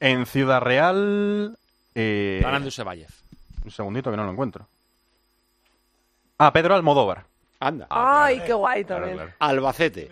En 0.00 0.26
Ciudad 0.26 0.60
Real. 0.60 1.56
eh, 1.94 2.38
Fernando 2.42 2.70
Sevallev. 2.70 3.08
Un 3.64 3.70
segundito 3.70 4.10
que 4.10 4.16
no 4.16 4.24
lo 4.24 4.32
encuentro. 4.32 4.66
Ah, 6.38 6.52
Pedro 6.52 6.74
Almodóvar. 6.74 7.24
anda. 7.60 7.86
Ay, 7.90 8.40
qué 8.46 8.52
guay 8.52 8.84
también. 8.84 9.18
Albacete, 9.38 10.10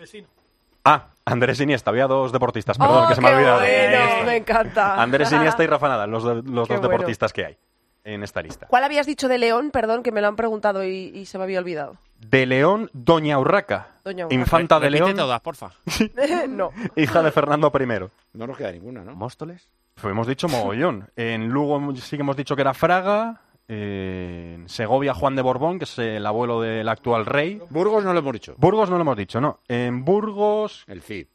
Ah, 0.83 1.07
Andrés 1.25 1.59
Iniesta. 1.59 1.89
Había 1.91 2.07
dos 2.07 2.31
deportistas, 2.31 2.77
perdón, 2.77 3.03
Oh, 3.05 3.07
que 3.09 3.15
se 3.15 3.21
me 3.21 3.27
ha 3.29 3.35
olvidado. 3.35 3.59
bueno, 3.59 4.25
me 4.25 4.37
encanta. 4.37 5.01
Andrés 5.01 5.31
Iniesta 5.31 5.63
y 5.63 5.67
Rafa 5.67 5.87
Nadal, 5.89 6.09
los, 6.09 6.23
los 6.23 6.43
dos 6.45 6.67
bueno. 6.67 6.81
deportistas 6.81 7.33
que 7.33 7.45
hay 7.45 7.57
en 8.05 8.23
esta 8.23 8.41
lista. 8.41 8.67
¿Cuál 8.67 8.85
habías 8.85 9.05
dicho 9.05 9.27
de 9.27 9.37
León? 9.37 9.71
Perdón, 9.71 10.01
que 10.03 10.13
me 10.13 10.21
lo 10.21 10.27
han 10.29 10.37
preguntado 10.37 10.85
y, 10.85 11.11
y 11.13 11.25
se 11.25 11.37
me 11.37 11.43
había 11.43 11.59
olvidado. 11.59 11.97
De 12.19 12.45
León, 12.45 12.89
Doña 12.93 13.37
Urraca. 13.37 13.87
Doña 14.05 14.25
Urraca. 14.27 14.39
Infanta 14.41 14.79
de 14.79 14.89
León, 14.89 15.15
todas, 15.15 15.41
porfa. 15.41 15.71
no. 16.49 16.71
hija 16.95 17.21
de 17.21 17.31
Fernando 17.31 17.69
I. 17.77 18.09
no 18.37 18.47
nos 18.47 18.57
queda 18.57 18.71
ninguna, 18.71 19.03
¿no? 19.03 19.13
Móstoles. 19.13 19.67
Pues 20.01 20.11
hemos 20.11 20.27
dicho 20.27 20.47
mogollón. 20.47 21.09
En 21.15 21.49
Lugo 21.49 21.95
sí 21.95 22.15
que 22.17 22.21
hemos 22.21 22.37
dicho 22.37 22.55
que 22.55 22.61
era 22.61 22.73
Fraga. 22.73 23.41
Eh, 23.67 24.53
En 24.59 24.69
Segovia, 24.69 25.13
Juan 25.13 25.35
de 25.35 25.41
Borbón, 25.41 25.77
que 25.79 25.83
es 25.85 25.99
el 25.99 26.25
abuelo 26.25 26.61
del 26.61 26.87
actual 26.87 27.25
rey. 27.25 27.61
Burgos 27.69 28.03
no 28.05 28.13
lo 28.13 28.19
hemos 28.19 28.33
dicho. 28.33 28.55
Burgos 28.57 28.89
no 28.89 28.95
lo 28.95 29.01
hemos 29.01 29.17
dicho, 29.17 29.41
no. 29.41 29.59
En 29.67 30.05
Burgos, 30.05 30.85
El 30.87 31.01
Cid. 31.01 31.27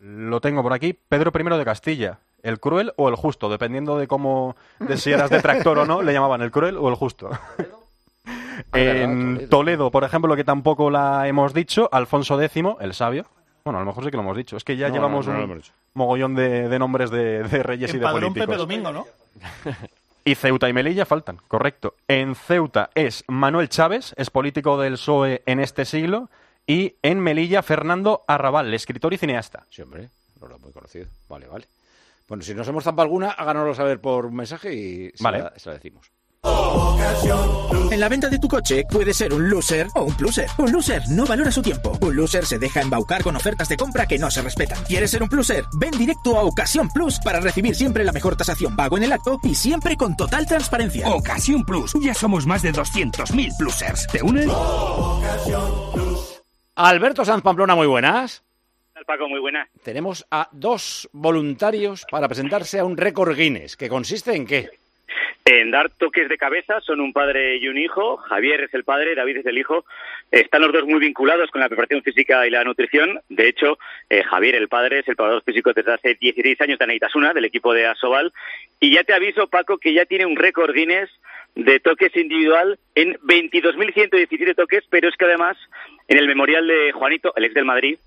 lo 0.00 0.40
tengo 0.40 0.62
por 0.62 0.72
aquí, 0.72 0.92
Pedro 0.94 1.30
I 1.38 1.56
de 1.58 1.64
Castilla. 1.64 2.18
El 2.42 2.58
cruel 2.60 2.92
o 2.96 3.08
el 3.08 3.16
justo, 3.16 3.48
dependiendo 3.48 3.98
de 3.98 4.06
cómo, 4.08 4.56
de 4.78 4.96
si 4.96 5.10
eras 5.12 5.30
detractor 5.30 5.78
o 5.80 5.86
no, 5.86 6.02
le 6.02 6.12
llamaban 6.12 6.42
el 6.42 6.50
cruel 6.50 6.76
o 6.76 6.88
el 6.88 6.94
justo. 6.94 7.30
en 8.72 9.34
Toledo. 9.34 9.48
Toledo, 9.48 9.90
por 9.90 10.04
ejemplo, 10.04 10.34
que 10.36 10.44
tampoco 10.44 10.90
la 10.90 11.26
hemos 11.28 11.54
dicho, 11.54 11.88
Alfonso 11.92 12.40
X, 12.40 12.64
el 12.80 12.94
sabio. 12.94 13.26
Bueno, 13.64 13.78
a 13.78 13.82
lo 13.82 13.86
mejor 13.86 14.04
sí 14.04 14.10
que 14.10 14.16
lo 14.16 14.22
hemos 14.22 14.36
dicho. 14.36 14.56
Es 14.56 14.64
que 14.64 14.76
ya 14.76 14.88
No, 14.88 14.94
llevamos 14.94 15.26
no, 15.26 15.32
no 15.32 15.38
lo 15.38 15.44
un 15.44 15.50
hemos 15.50 15.64
dicho. 15.64 15.74
Mogollón 15.96 16.34
de, 16.34 16.68
de 16.68 16.78
nombres 16.78 17.10
de, 17.10 17.42
de 17.42 17.62
reyes 17.62 17.90
y 17.90 17.98
de 17.98 18.04
Empadrón 18.06 18.34
políticos. 18.34 18.46
Pepe 18.46 18.58
Domingo, 18.58 18.92
¿no? 18.92 19.06
Y 20.24 20.34
Ceuta 20.34 20.68
y 20.68 20.72
Melilla 20.72 21.04
faltan, 21.06 21.38
correcto. 21.48 21.94
En 22.08 22.34
Ceuta 22.34 22.90
es 22.94 23.24
Manuel 23.28 23.68
Chávez, 23.68 24.12
es 24.16 24.30
político 24.30 24.80
del 24.80 24.94
PSOE 24.94 25.42
en 25.46 25.60
este 25.60 25.84
siglo. 25.84 26.28
Y 26.66 26.96
en 27.02 27.20
Melilla, 27.20 27.62
Fernando 27.62 28.24
Arrabal, 28.26 28.74
escritor 28.74 29.14
y 29.14 29.18
cineasta. 29.18 29.66
Sí, 29.70 29.82
hombre, 29.82 30.10
no 30.40 30.48
lo 30.48 30.58
muy 30.58 30.72
conocido. 30.72 31.06
Vale, 31.28 31.46
vale. 31.46 31.66
Bueno, 32.26 32.42
si 32.42 32.54
nos 32.54 32.66
hemos 32.66 32.82
zampado 32.82 33.04
alguna, 33.04 33.30
háganoslo 33.30 33.72
saber 33.72 34.00
por 34.00 34.32
mensaje 34.32 34.74
y 34.74 35.10
se, 35.14 35.22
Vale. 35.22 35.38
la, 35.38 35.52
se 35.56 35.68
la 35.68 35.74
decimos. 35.76 36.10
En 37.90 38.00
la 38.00 38.08
venta 38.08 38.28
de 38.28 38.38
tu 38.38 38.46
coche 38.46 38.84
puede 38.90 39.14
ser 39.14 39.32
un 39.32 39.48
loser 39.48 39.86
o 39.94 40.02
un 40.02 40.14
pluser. 40.14 40.46
Un 40.58 40.70
loser 40.70 41.02
no 41.08 41.24
valora 41.24 41.50
su 41.50 41.62
tiempo. 41.62 41.96
Un 42.00 42.14
loser 42.14 42.44
se 42.44 42.58
deja 42.58 42.82
embaucar 42.82 43.22
con 43.22 43.34
ofertas 43.36 43.68
de 43.68 43.76
compra 43.76 44.06
que 44.06 44.18
no 44.18 44.30
se 44.30 44.42
respetan. 44.42 44.84
¿Quieres 44.84 45.10
ser 45.10 45.22
un 45.22 45.28
pluser? 45.28 45.64
Ven 45.78 45.92
directo 45.92 46.36
a 46.36 46.42
Ocasión 46.42 46.90
Plus 46.90 47.18
para 47.20 47.40
recibir 47.40 47.74
siempre 47.74 48.04
la 48.04 48.12
mejor 48.12 48.36
tasación 48.36 48.76
pago 48.76 48.98
en 48.98 49.04
el 49.04 49.12
acto 49.12 49.38
y 49.42 49.54
siempre 49.54 49.96
con 49.96 50.16
total 50.16 50.46
transparencia. 50.46 51.08
Ocasión 51.08 51.64
Plus. 51.64 51.94
Ya 52.02 52.12
somos 52.12 52.46
más 52.46 52.62
de 52.62 52.72
200.000 52.72 53.56
plusers. 53.56 54.06
¿Te 54.08 54.22
unes? 54.22 54.46
Alberto 56.74 57.24
Sanz 57.24 57.42
Pamplona, 57.42 57.74
muy 57.74 57.86
buenas. 57.86 58.42
Paco, 59.06 59.28
muy 59.28 59.40
buena. 59.40 59.68
Tenemos 59.84 60.26
a 60.30 60.48
dos 60.52 61.08
voluntarios 61.12 62.04
para 62.10 62.28
presentarse 62.28 62.80
a 62.80 62.84
un 62.84 62.96
récord 62.96 63.36
Guinness. 63.36 63.76
¿Que 63.76 63.88
consiste 63.88 64.34
en 64.34 64.46
qué? 64.46 64.68
En 65.48 65.70
dar 65.70 65.90
toques 65.90 66.28
de 66.28 66.38
cabeza 66.38 66.80
son 66.80 67.00
un 67.00 67.12
padre 67.12 67.58
y 67.58 67.68
un 67.68 67.78
hijo. 67.78 68.16
Javier 68.16 68.62
es 68.62 68.74
el 68.74 68.82
padre, 68.82 69.14
David 69.14 69.36
es 69.36 69.46
el 69.46 69.56
hijo. 69.56 69.84
Están 70.32 70.62
los 70.62 70.72
dos 70.72 70.84
muy 70.86 70.98
vinculados 70.98 71.52
con 71.52 71.60
la 71.60 71.68
preparación 71.68 72.02
física 72.02 72.44
y 72.44 72.50
la 72.50 72.64
nutrición. 72.64 73.20
De 73.28 73.46
hecho, 73.46 73.78
eh, 74.10 74.24
Javier, 74.24 74.56
el 74.56 74.66
padre, 74.66 74.98
es 74.98 75.08
el 75.08 75.14
preparador 75.14 75.44
físico 75.44 75.72
desde 75.72 75.92
hace 75.92 76.16
16 76.16 76.60
años 76.62 76.78
de 76.80 76.84
Anaitasuna, 76.84 77.32
del 77.32 77.44
equipo 77.44 77.72
de 77.72 77.86
Asobal. 77.86 78.32
Y 78.80 78.92
ya 78.92 79.04
te 79.04 79.14
aviso, 79.14 79.46
Paco, 79.46 79.78
que 79.78 79.92
ya 79.92 80.04
tiene 80.04 80.26
un 80.26 80.34
récord 80.34 80.74
Guinness 80.74 81.10
de 81.54 81.78
toques 81.78 82.16
individual 82.16 82.80
en 82.96 83.14
22.117 83.20 84.56
toques, 84.56 84.82
pero 84.90 85.08
es 85.08 85.16
que 85.16 85.26
además, 85.26 85.56
en 86.08 86.18
el 86.18 86.26
memorial 86.26 86.66
de 86.66 86.90
Juanito, 86.90 87.32
el 87.36 87.44
ex 87.44 87.54
del 87.54 87.64
Madrid, 87.64 87.98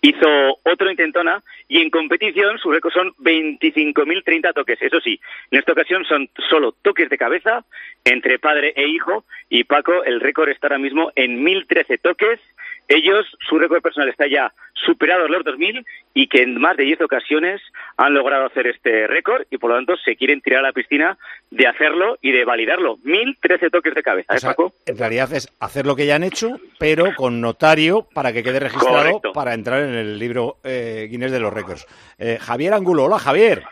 hizo 0.00 0.58
otro 0.62 0.90
intentona 0.90 1.42
y 1.68 1.80
en 1.80 1.90
competición 1.90 2.58
su 2.58 2.70
récord 2.70 2.92
son 2.92 3.12
25.030 3.16 4.52
toques. 4.54 4.80
Eso 4.80 5.00
sí, 5.00 5.20
en 5.50 5.58
esta 5.58 5.72
ocasión 5.72 6.04
son 6.04 6.28
solo 6.48 6.72
toques 6.82 7.08
de 7.08 7.18
cabeza 7.18 7.64
entre 8.04 8.38
padre 8.38 8.72
e 8.76 8.86
hijo 8.88 9.24
y 9.48 9.64
Paco, 9.64 10.04
el 10.04 10.20
récord 10.20 10.48
está 10.48 10.66
ahora 10.66 10.78
mismo 10.78 11.10
en 11.14 11.44
1.013 11.44 12.00
toques. 12.00 12.40
Ellos, 12.88 13.26
su 13.48 13.58
récord 13.58 13.80
personal 13.80 14.08
está 14.10 14.26
ya 14.26 14.52
superado 14.74 15.26
los 15.28 15.42
2.000 15.44 15.84
y 16.12 16.26
que 16.28 16.42
en 16.42 16.60
más 16.60 16.76
de 16.76 16.84
10 16.84 17.00
ocasiones 17.00 17.62
han 17.96 18.12
logrado 18.12 18.44
hacer 18.44 18.66
este 18.66 19.06
récord 19.06 19.44
y 19.50 19.56
por 19.56 19.70
lo 19.70 19.76
tanto 19.76 19.96
se 20.04 20.16
quieren 20.16 20.42
tirar 20.42 20.58
a 20.60 20.68
la 20.68 20.72
piscina 20.72 21.16
de 21.50 21.66
hacerlo 21.66 22.18
y 22.20 22.32
de 22.32 22.44
validarlo. 22.44 22.98
1.013 22.98 23.70
toques 23.70 23.94
de 23.94 24.02
cabeza, 24.02 24.34
O 24.34 24.36
¿eh, 24.36 24.40
sea, 24.40 24.50
Paco? 24.50 24.74
en 24.84 24.98
realidad 24.98 25.32
es 25.32 25.48
hacer 25.60 25.86
lo 25.86 25.96
que 25.96 26.04
ya 26.06 26.16
han 26.16 26.24
hecho, 26.24 26.60
pero 26.78 27.14
con 27.16 27.40
notario 27.40 28.06
para 28.12 28.32
que 28.34 28.42
quede 28.42 28.60
registrado 28.60 28.96
Correcto. 28.98 29.32
para 29.32 29.54
entrar 29.54 29.80
en 29.82 29.94
el 29.94 30.18
libro 30.18 30.58
eh, 30.64 31.08
Guinness 31.10 31.32
de 31.32 31.40
los 31.40 31.52
récords. 31.54 31.86
Eh, 32.18 32.36
Javier 32.40 32.74
Angulo, 32.74 33.04
hola 33.04 33.18
Javier. 33.18 33.62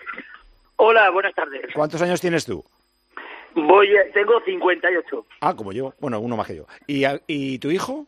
Hola, 0.77 1.11
buenas 1.11 1.35
tardes. 1.35 1.63
¿Cuántos 1.75 2.01
años 2.03 2.21
tienes 2.21 2.45
tú? 2.47 2.65
Voy, 3.55 3.95
a- 3.97 4.11
tengo 4.13 4.41
58. 4.45 5.27
Ah, 5.43 5.55
como 5.55 5.73
yo. 5.73 5.93
Bueno, 6.01 6.19
uno 6.21 6.37
más 6.37 6.47
que 6.47 6.57
yo. 6.57 6.67
¿Y, 6.87 7.05
a- 7.05 7.21
y 7.27 7.59
tu 7.59 7.71
hijo? 7.71 8.07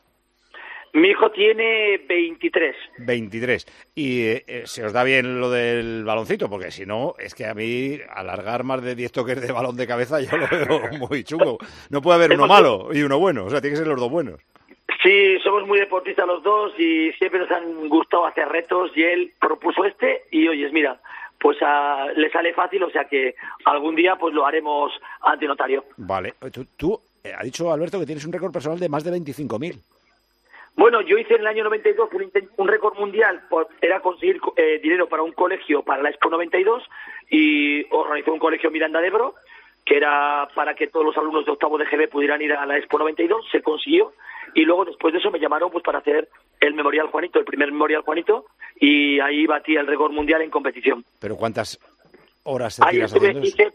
Mi 0.95 1.09
hijo 1.09 1.29
tiene 1.31 1.97
23. 2.07 2.75
23. 2.99 3.65
Y 3.95 4.21
eh, 4.27 4.63
se 4.65 4.83
os 4.85 4.93
da 4.93 5.03
bien 5.03 5.39
lo 5.41 5.49
del 5.49 6.03
baloncito, 6.05 6.49
porque 6.49 6.71
si 6.71 6.85
no, 6.85 7.15
es 7.19 7.35
que 7.35 7.45
a 7.45 7.53
mí 7.53 7.99
alargar 8.09 8.63
más 8.63 8.81
de 8.81 8.95
10 8.95 9.11
toques 9.11 9.41
de 9.41 9.51
balón 9.51 9.75
de 9.75 9.87
cabeza 9.87 10.21
yo 10.21 10.37
lo 10.37 10.47
veo 10.47 10.81
muy 11.09 11.23
chungo. 11.25 11.57
No 11.89 12.01
puede 12.01 12.15
haber 12.23 12.31
uno 12.33 12.47
malo 12.47 12.89
y 12.93 13.01
uno 13.03 13.19
bueno, 13.19 13.45
o 13.45 13.49
sea, 13.49 13.59
tiene 13.59 13.73
que 13.73 13.79
ser 13.79 13.87
los 13.87 13.99
dos 13.99 14.09
buenos. 14.09 14.39
Sí, 15.03 15.37
somos 15.43 15.67
muy 15.67 15.79
deportistas 15.79 16.25
los 16.25 16.41
dos 16.41 16.71
y 16.79 17.11
siempre 17.19 17.39
nos 17.41 17.51
han 17.51 17.89
gustado 17.89 18.25
hacer 18.25 18.47
retos 18.47 18.91
y 18.95 19.03
él 19.03 19.33
propuso 19.39 19.83
este 19.85 20.23
y 20.31 20.47
oyes, 20.47 20.71
mira, 20.71 20.99
pues 21.39 21.57
a- 21.61 22.07
le 22.15 22.29
sale 22.31 22.53
fácil, 22.53 22.81
o 22.83 22.89
sea 22.89 23.03
que 23.03 23.35
algún 23.65 23.95
día 23.95 24.15
pues 24.15 24.33
lo 24.33 24.45
haremos 24.45 24.91
ante 25.21 25.45
notario. 25.45 25.83
Vale. 25.97 26.35
Tú, 26.53 26.65
tú 26.77 27.01
eh, 27.23 27.33
ha 27.37 27.43
dicho 27.43 27.71
Alberto 27.71 27.99
que 27.99 28.05
tienes 28.05 28.25
un 28.25 28.31
récord 28.31 28.53
personal 28.53 28.79
de 28.79 28.87
más 28.89 29.03
de 29.03 29.11
25.000. 29.11 29.77
Bueno, 30.75 31.01
yo 31.01 31.17
hice 31.17 31.35
en 31.35 31.41
el 31.41 31.47
año 31.47 31.63
92 31.63 32.09
un, 32.13 32.31
un 32.57 32.67
récord 32.67 32.97
mundial, 32.97 33.41
por- 33.49 33.69
era 33.81 34.01
conseguir 34.01 34.39
eh, 34.57 34.79
dinero 34.83 35.07
para 35.07 35.23
un 35.23 35.31
colegio, 35.31 35.83
para 35.83 36.01
la 36.03 36.09
Expo 36.09 36.29
92, 36.29 36.83
y 37.29 37.85
organizó 37.93 38.33
un 38.33 38.39
colegio 38.39 38.69
Miranda 38.71 38.99
de 38.99 39.07
Ebro, 39.07 39.35
que 39.85 39.97
era 39.97 40.47
para 40.53 40.73
que 40.75 40.87
todos 40.87 41.05
los 41.05 41.17
alumnos 41.17 41.45
de 41.45 41.51
octavo 41.51 41.77
de 41.77 41.85
GB 41.85 42.09
pudieran 42.09 42.41
ir 42.41 42.53
a 42.53 42.65
la 42.65 42.77
Expo 42.77 42.99
92, 42.99 43.45
se 43.51 43.61
consiguió, 43.61 44.13
y 44.53 44.63
luego 44.65 44.83
después 44.85 45.13
de 45.13 45.19
eso 45.19 45.31
me 45.31 45.39
llamaron 45.39 45.71
pues 45.71 45.83
para 45.83 45.99
hacer 45.99 46.27
el 46.59 46.73
Memorial 46.73 47.07
Juanito, 47.07 47.39
el 47.39 47.45
primer 47.45 47.71
Memorial 47.71 48.01
Juanito, 48.01 48.45
y 48.79 49.19
ahí 49.21 49.45
batí 49.45 49.75
el 49.77 49.87
récord 49.87 50.11
mundial 50.11 50.41
en 50.41 50.49
competición. 50.49 51.03
Pero 51.19 51.35
¿cuántas 51.37 51.79
horas 52.43 52.75
te 52.75 52.83
Ahí 52.85 52.95
tiras 52.95 53.13
estuve, 53.13 53.29
eso? 53.31 53.39
hice, 53.41 53.71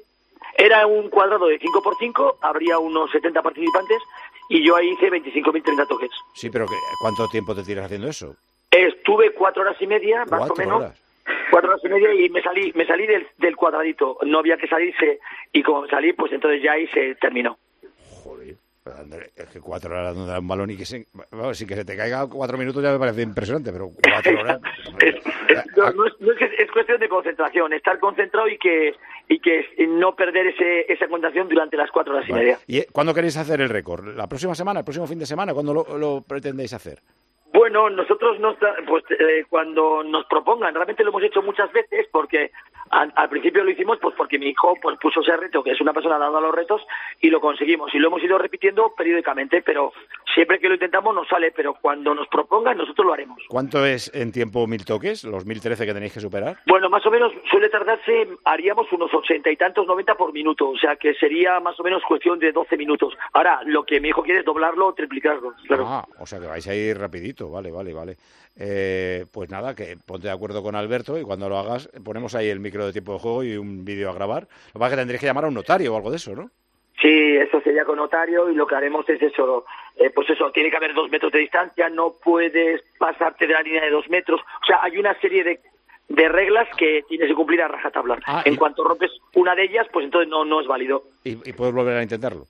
era 0.56 0.86
un 0.86 1.08
cuadrado 1.10 1.46
de 1.46 1.58
5x5, 1.60 2.36
habría 2.40 2.78
unos 2.78 3.10
70 3.10 3.42
participantes, 3.42 3.98
y 4.48 4.64
yo 4.66 4.76
ahí 4.76 4.90
hice 4.90 5.10
25.030 5.10 5.86
toques. 5.88 6.10
Sí, 6.34 6.50
pero 6.50 6.66
¿qué- 6.66 6.74
¿cuánto 7.00 7.28
tiempo 7.28 7.54
te 7.54 7.62
tiras 7.62 7.84
haciendo 7.86 8.08
eso? 8.08 8.34
Estuve 8.70 9.32
cuatro 9.32 9.62
horas 9.62 9.76
y 9.80 9.86
media, 9.86 10.24
más 10.26 10.50
o 10.50 10.54
menos. 10.56 10.78
horas. 10.80 11.02
Cuatro 11.50 11.70
horas 11.70 11.84
y 11.84 11.88
media 11.88 12.14
y 12.14 12.28
me 12.30 12.40
salí, 12.42 12.72
me 12.74 12.84
salí 12.86 13.06
del, 13.06 13.26
del 13.38 13.56
cuadradito. 13.56 14.18
No 14.24 14.38
había 14.38 14.56
que 14.56 14.66
salirse 14.68 15.18
y 15.52 15.62
como 15.62 15.86
salí, 15.88 16.12
pues 16.12 16.32
entonces 16.32 16.62
ya 16.62 16.72
ahí 16.72 16.86
se 16.88 17.14
terminó. 17.16 17.58
André, 18.98 19.30
Es 19.36 19.46
que 19.50 19.60
cuatro 19.60 19.90
horas 19.92 20.16
dando 20.16 20.38
un 20.40 20.48
balón 20.48 20.70
y 20.70 20.76
que 20.76 20.84
se, 20.86 21.06
vamos, 21.30 21.56
sin 21.58 21.68
que 21.68 21.76
se 21.76 21.84
te 21.84 21.96
caiga 21.96 22.26
cuatro 22.28 22.56
minutos 22.58 22.82
ya 22.82 22.90
me 22.92 22.98
parece 22.98 23.22
impresionante, 23.22 23.70
pero 23.72 23.90
cuatro 24.02 24.32
horas... 24.40 24.58
No, 25.76 25.92
no 25.92 26.06
es, 26.06 26.14
no 26.18 26.32
es 26.32 26.38
que 26.38 26.50
es 26.58 26.70
cuestión 26.72 26.98
de 26.98 27.08
concentración, 27.08 27.72
estar 27.72 27.98
concentrado 28.00 28.48
y 28.48 28.58
que 28.58 28.94
y 29.30 29.38
que 29.38 29.64
no 29.86 30.16
perder 30.16 30.48
ese, 30.48 30.92
esa 30.92 31.06
concentración 31.06 31.48
durante 31.48 31.76
las 31.76 31.90
cuatro 31.92 32.12
horas 32.12 32.28
y 32.28 32.32
Vale. 32.32 32.44
media. 32.44 32.58
¿Y 32.66 32.78
eh, 32.78 32.86
cuándo 32.92 33.14
queréis 33.14 33.36
hacer 33.36 33.60
el 33.60 33.68
récord? 33.68 34.16
¿La 34.16 34.26
próxima 34.26 34.56
semana? 34.56 34.80
¿El 34.80 34.84
próximo 34.84 35.06
fin 35.06 35.20
de 35.20 35.26
semana? 35.26 35.54
¿Cuándo 35.54 35.72
lo, 35.72 35.96
lo 35.96 36.22
pretendéis 36.22 36.74
hacer? 36.74 36.98
Bueno, 37.52 37.90
nosotros 37.90 38.38
nos, 38.40 38.56
pues, 38.88 39.04
eh, 39.10 39.44
cuando 39.48 40.02
nos 40.02 40.24
propongan, 40.26 40.74
realmente 40.74 41.04
lo 41.04 41.10
hemos 41.10 41.22
hecho 41.22 41.42
muchas 41.42 41.72
veces 41.72 42.06
porque 42.10 42.50
al, 42.90 43.12
al 43.14 43.28
principio 43.28 43.62
lo 43.64 43.70
hicimos 43.70 43.98
pues 44.00 44.14
porque 44.16 44.38
mi 44.38 44.46
hijo 44.46 44.74
pues 44.80 44.98
puso 44.98 45.20
ese 45.20 45.36
reto, 45.36 45.62
que 45.62 45.72
es 45.72 45.80
una 45.80 45.92
persona 45.92 46.18
dada 46.18 46.38
a 46.38 46.40
los 46.40 46.54
retos, 46.54 46.82
y 47.20 47.30
lo 47.30 47.40
conseguimos. 47.40 47.94
Y 47.94 47.98
lo 47.98 48.08
hemos 48.08 48.22
ido 48.22 48.38
repitiendo 48.38 48.94
periódicamente, 48.96 49.62
pero 49.62 49.92
siempre 50.34 50.58
que 50.58 50.68
lo 50.68 50.74
intentamos 50.74 51.14
nos 51.14 51.28
sale, 51.28 51.52
pero 51.52 51.74
cuando 51.74 52.14
nos 52.14 52.28
propongan 52.28 52.78
nosotros 52.78 53.06
lo 53.06 53.12
haremos. 53.12 53.42
¿Cuánto 53.48 53.84
es 53.84 54.10
en 54.14 54.32
tiempo 54.32 54.66
mil 54.66 54.84
toques? 54.84 55.24
¿Los 55.24 55.46
mil 55.46 55.60
trece 55.60 55.86
que 55.86 55.94
tenéis 55.94 56.12
que 56.12 56.20
superar? 56.20 56.58
Bueno, 56.66 56.88
más 56.88 57.04
o 57.06 57.10
menos 57.10 57.32
suele 57.50 57.68
tardarse, 57.68 58.28
haríamos 58.44 58.90
unos 58.92 59.12
ochenta 59.14 59.50
y 59.50 59.56
tantos, 59.56 59.86
noventa 59.86 60.14
por 60.14 60.32
minuto, 60.32 60.70
o 60.70 60.78
sea 60.78 60.96
que 60.96 61.14
sería 61.14 61.60
más 61.60 61.78
o 61.80 61.82
menos 61.82 62.02
cuestión 62.06 62.38
de 62.38 62.52
doce 62.52 62.76
minutos. 62.76 63.14
Ahora, 63.32 63.60
lo 63.64 63.84
que 63.84 64.00
mi 64.00 64.08
hijo 64.08 64.22
quiere 64.22 64.40
es 64.40 64.46
doblarlo 64.46 64.88
o 64.88 64.94
triplicarlo, 64.94 65.54
claro. 65.66 65.84
Ah, 65.86 66.06
o 66.18 66.26
sea 66.26 66.40
que 66.40 66.46
vais 66.46 66.66
a 66.66 66.74
ir 66.74 66.98
rapidito, 66.98 67.50
vale, 67.50 67.70
vale, 67.70 67.92
vale. 67.92 68.16
Eh, 68.56 69.26
pues 69.32 69.48
nada, 69.48 69.74
que 69.74 69.96
ponte 70.04 70.26
de 70.26 70.32
acuerdo 70.32 70.62
con 70.62 70.74
Alberto 70.74 71.18
y 71.18 71.22
cuando 71.22 71.48
lo 71.48 71.56
hagas 71.56 71.88
ponemos 72.04 72.34
ahí 72.34 72.48
el 72.48 72.60
micro 72.60 72.84
de 72.84 72.92
tiempo 72.92 73.14
de 73.14 73.18
juego 73.20 73.44
y 73.44 73.56
un 73.56 73.84
vídeo 73.84 74.10
a 74.10 74.14
grabar. 74.14 74.42
Lo 74.42 74.72
que 74.72 74.78
pasa 74.78 74.86
es 74.86 74.92
que 74.92 75.00
tendréis 75.00 75.20
que 75.20 75.26
llamar 75.26 75.44
a 75.44 75.48
un 75.48 75.54
notario 75.54 75.94
o 75.94 75.96
algo 75.96 76.10
de 76.10 76.16
eso, 76.16 76.34
¿no? 76.34 76.50
Sí, 77.00 77.36
eso 77.36 77.60
sería 77.62 77.84
con 77.84 77.96
notario 77.96 78.50
y 78.50 78.54
lo 78.54 78.66
que 78.66 78.74
haremos 78.74 79.08
es 79.08 79.22
eso, 79.22 79.64
eh, 79.96 80.10
pues 80.10 80.28
eso, 80.28 80.50
tiene 80.52 80.70
que 80.70 80.76
haber 80.76 80.94
dos 80.94 81.10
metros 81.10 81.32
de 81.32 81.38
distancia, 81.38 81.88
no 81.88 82.14
puedes 82.22 82.82
pasarte 82.98 83.46
de 83.46 83.54
la 83.54 83.62
línea 83.62 83.82
de 83.82 83.90
dos 83.90 84.08
metros, 84.10 84.40
o 84.40 84.66
sea, 84.66 84.82
hay 84.82 84.98
una 84.98 85.18
serie 85.20 85.42
de, 85.42 85.60
de 86.08 86.28
reglas 86.28 86.68
que 86.76 87.02
tienes 87.08 87.28
que 87.28 87.34
cumplir 87.34 87.62
a 87.62 87.68
rajatabla. 87.68 88.18
en 88.44 88.56
cuanto 88.56 88.84
rompes 88.84 89.10
una 89.34 89.54
de 89.54 89.64
ellas, 89.64 89.86
pues 89.92 90.04
entonces 90.04 90.28
no, 90.28 90.44
no 90.44 90.60
es 90.60 90.66
válido. 90.66 91.04
Y, 91.24 91.30
y 91.48 91.52
puedes 91.54 91.72
volver 91.72 91.96
a 91.96 92.02
intentarlo. 92.02 92.46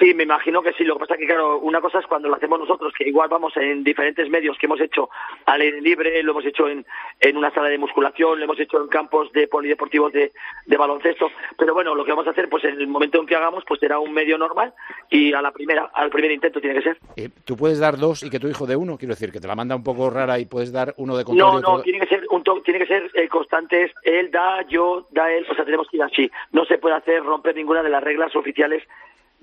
Sí, 0.00 0.12
me 0.12 0.24
imagino 0.24 0.60
que 0.62 0.72
sí. 0.72 0.82
Lo 0.84 0.94
que 0.94 1.00
pasa 1.00 1.14
es 1.14 1.20
que, 1.20 1.26
claro, 1.26 1.58
una 1.60 1.80
cosa 1.80 2.00
es 2.00 2.06
cuando 2.06 2.28
lo 2.28 2.34
hacemos 2.34 2.58
nosotros, 2.58 2.92
que 2.98 3.08
igual 3.08 3.28
vamos 3.28 3.56
en 3.56 3.84
diferentes 3.84 4.28
medios 4.28 4.58
que 4.58 4.66
hemos 4.66 4.80
hecho 4.80 5.08
al 5.46 5.60
aire 5.60 5.80
libre, 5.80 6.20
lo 6.22 6.32
hemos 6.32 6.44
hecho 6.44 6.68
en, 6.68 6.84
en 7.20 7.36
una 7.36 7.52
sala 7.52 7.68
de 7.68 7.78
musculación, 7.78 8.38
lo 8.38 8.44
hemos 8.44 8.58
hecho 8.58 8.80
en 8.82 8.88
campos 8.88 9.30
de 9.32 9.46
polideportivos 9.46 10.12
de, 10.12 10.32
de 10.66 10.76
baloncesto. 10.76 11.30
Pero 11.56 11.74
bueno, 11.74 11.94
lo 11.94 12.04
que 12.04 12.10
vamos 12.10 12.26
a 12.26 12.30
hacer, 12.30 12.48
pues 12.48 12.64
en 12.64 12.80
el 12.80 12.88
momento 12.88 13.20
en 13.20 13.26
que 13.26 13.36
hagamos, 13.36 13.64
pues 13.68 13.78
será 13.78 13.98
un 14.00 14.12
medio 14.12 14.36
normal 14.36 14.74
y 15.10 15.32
a 15.32 15.40
la 15.40 15.52
primera, 15.52 15.90
al 15.94 16.10
primer 16.10 16.32
intento 16.32 16.60
tiene 16.60 16.76
que 16.80 16.82
ser. 16.82 16.98
Eh, 17.16 17.28
¿Tú 17.44 17.56
puedes 17.56 17.78
dar 17.78 17.96
dos 17.96 18.22
y 18.24 18.30
que 18.30 18.40
tu 18.40 18.48
hijo 18.48 18.66
de 18.66 18.74
uno? 18.76 18.98
Quiero 18.98 19.14
decir, 19.14 19.30
que 19.30 19.40
te 19.40 19.46
la 19.46 19.54
manda 19.54 19.76
un 19.76 19.84
poco 19.84 20.10
rara 20.10 20.38
y 20.40 20.46
puedes 20.46 20.72
dar 20.72 20.94
uno 20.96 21.16
de 21.16 21.24
contrario 21.24 21.52
No, 21.54 21.60
no, 21.60 21.68
otro 21.74 21.82
tiene 21.84 22.00
que 22.00 22.06
ser 22.06 22.24
un 22.30 22.42
to- 22.42 22.62
tiene 22.62 22.80
que 22.80 22.86
ser 22.86 23.10
eh, 23.14 23.28
constantes. 23.28 23.92
Él 24.02 24.30
da, 24.32 24.62
yo 24.68 25.06
da, 25.10 25.30
él. 25.32 25.46
O 25.50 25.54
sea, 25.54 25.64
tenemos 25.64 25.88
que 25.88 25.98
ir 25.98 26.02
así. 26.02 26.30
No 26.52 26.64
se 26.64 26.78
puede 26.78 26.96
hacer 26.96 27.22
romper 27.22 27.54
ninguna 27.54 27.82
de 27.82 27.90
las 27.90 28.02
reglas 28.02 28.34
oficiales 28.34 28.82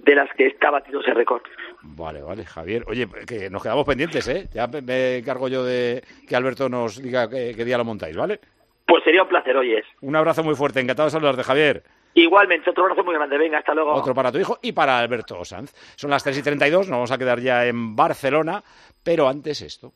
de 0.04 0.16
las 0.16 0.30
que 0.36 0.48
está 0.48 0.72
batido 0.72 1.02
ese 1.02 1.14
récord. 1.14 1.42
Vale, 1.82 2.22
vale, 2.22 2.46
Javier. 2.46 2.84
Oye, 2.88 3.08
que 3.28 3.50
nos 3.50 3.62
quedamos 3.62 3.86
pendientes, 3.86 4.28
¿eh? 4.28 4.50
Ya 4.54 4.68
me, 4.68 4.82
me 4.82 5.18
encargo 5.18 5.48
yo 5.48 5.64
de 5.64 6.04
que 6.28 6.36
Alberto 6.36 6.70
nos 6.70 7.02
diga 7.02 7.30
qué, 7.30 7.54
qué 7.56 7.66
día 7.66 7.78
lo 7.78 7.86
montáis, 7.86 8.16
¿vale? 8.16 8.40
Pues 8.88 9.04
sería 9.04 9.24
un 9.24 9.30
placer, 9.30 9.56
oyes. 9.56 9.86
Un 10.02 10.16
abrazo 10.16 10.44
muy 10.44 10.56
fuerte, 10.56 10.80
encantado 10.80 11.08
de 11.08 11.12
saludarte, 11.12 11.44
Javier. 11.44 11.84
Igualmente, 12.14 12.70
otro 12.70 12.84
abrazo 12.84 13.04
muy 13.04 13.16
grande. 13.16 13.38
Venga, 13.38 13.60
hasta 13.60 13.74
luego. 13.74 13.94
Otro 13.94 14.14
para 14.14 14.32
tu 14.32 14.38
hijo 14.40 14.60
y 14.62 14.74
para 14.74 15.00
Alberto 15.00 15.46
Sanz. 15.46 15.74
Son 15.96 16.10
las 16.10 16.24
3 16.24 16.40
y 16.40 16.42
32, 16.44 16.88
nos 16.90 16.98
vamos 16.98 17.12
a 17.12 17.18
quedar 17.18 17.40
ya 17.40 17.66
en 17.66 17.96
Barcelona, 17.96 18.64
pero 19.04 19.30
antes 19.30 19.62
esto. 19.62 19.94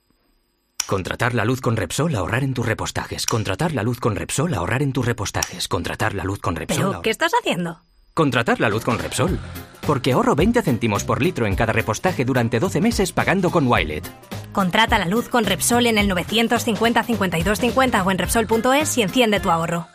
Contratar 0.87 1.33
la 1.33 1.45
luz 1.45 1.61
con 1.61 1.75
Repsol, 1.75 2.15
ahorrar 2.15 2.43
en 2.43 2.53
tus 2.53 2.65
repostajes. 2.65 3.25
Contratar 3.25 3.73
la 3.73 3.81
luz 3.83 3.99
con 3.99 4.15
Repsol, 4.15 4.53
ahorrar 4.53 4.83
en 4.83 4.93
tus 4.93 5.05
repostajes. 5.05 5.67
Contratar 5.67 6.13
la 6.13 6.23
luz 6.23 6.39
con 6.39 6.55
Repsol. 6.55 6.89
¿Pero 6.89 7.01
qué 7.01 7.09
estás 7.09 7.33
haciendo? 7.33 7.81
Contratar 8.15 8.61
la 8.61 8.69
luz 8.69 8.85
con 8.85 8.97
Repsol. 8.97 9.37
Porque 9.85 10.13
ahorro 10.13 10.37
20 10.37 10.61
céntimos 10.61 11.03
por 11.03 11.21
litro 11.21 11.47
en 11.47 11.55
cada 11.57 11.73
repostaje 11.73 12.23
durante 12.23 12.61
12 12.61 12.79
meses 12.79 13.11
pagando 13.11 13.51
con 13.51 13.67
Wilet. 13.67 14.09
Contrata 14.53 14.97
la 14.97 15.05
luz 15.05 15.27
con 15.27 15.43
Repsol 15.43 15.85
en 15.85 15.97
el 15.97 16.07
950 16.07 17.03
52 17.03 17.59
50 17.59 18.03
o 18.03 18.11
en 18.11 18.17
Repsol.es 18.17 18.97
y 18.97 19.01
enciende 19.01 19.41
tu 19.41 19.51
ahorro. 19.51 19.89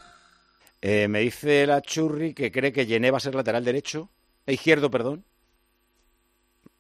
Eh, 0.83 1.09
me 1.09 1.20
dice 1.20 1.66
la 1.66 1.80
churri 1.80 2.35
que 2.35 2.52
cree 2.52 2.74
que 2.74 2.85
Llené 2.85 3.11
va 3.11 3.16
a 3.16 3.20
ser 3.20 3.35
lateral 3.35 3.64
derecho, 3.64 4.11
eh, 4.44 4.52
izquierdo, 4.52 4.90
perdón. 4.90 5.24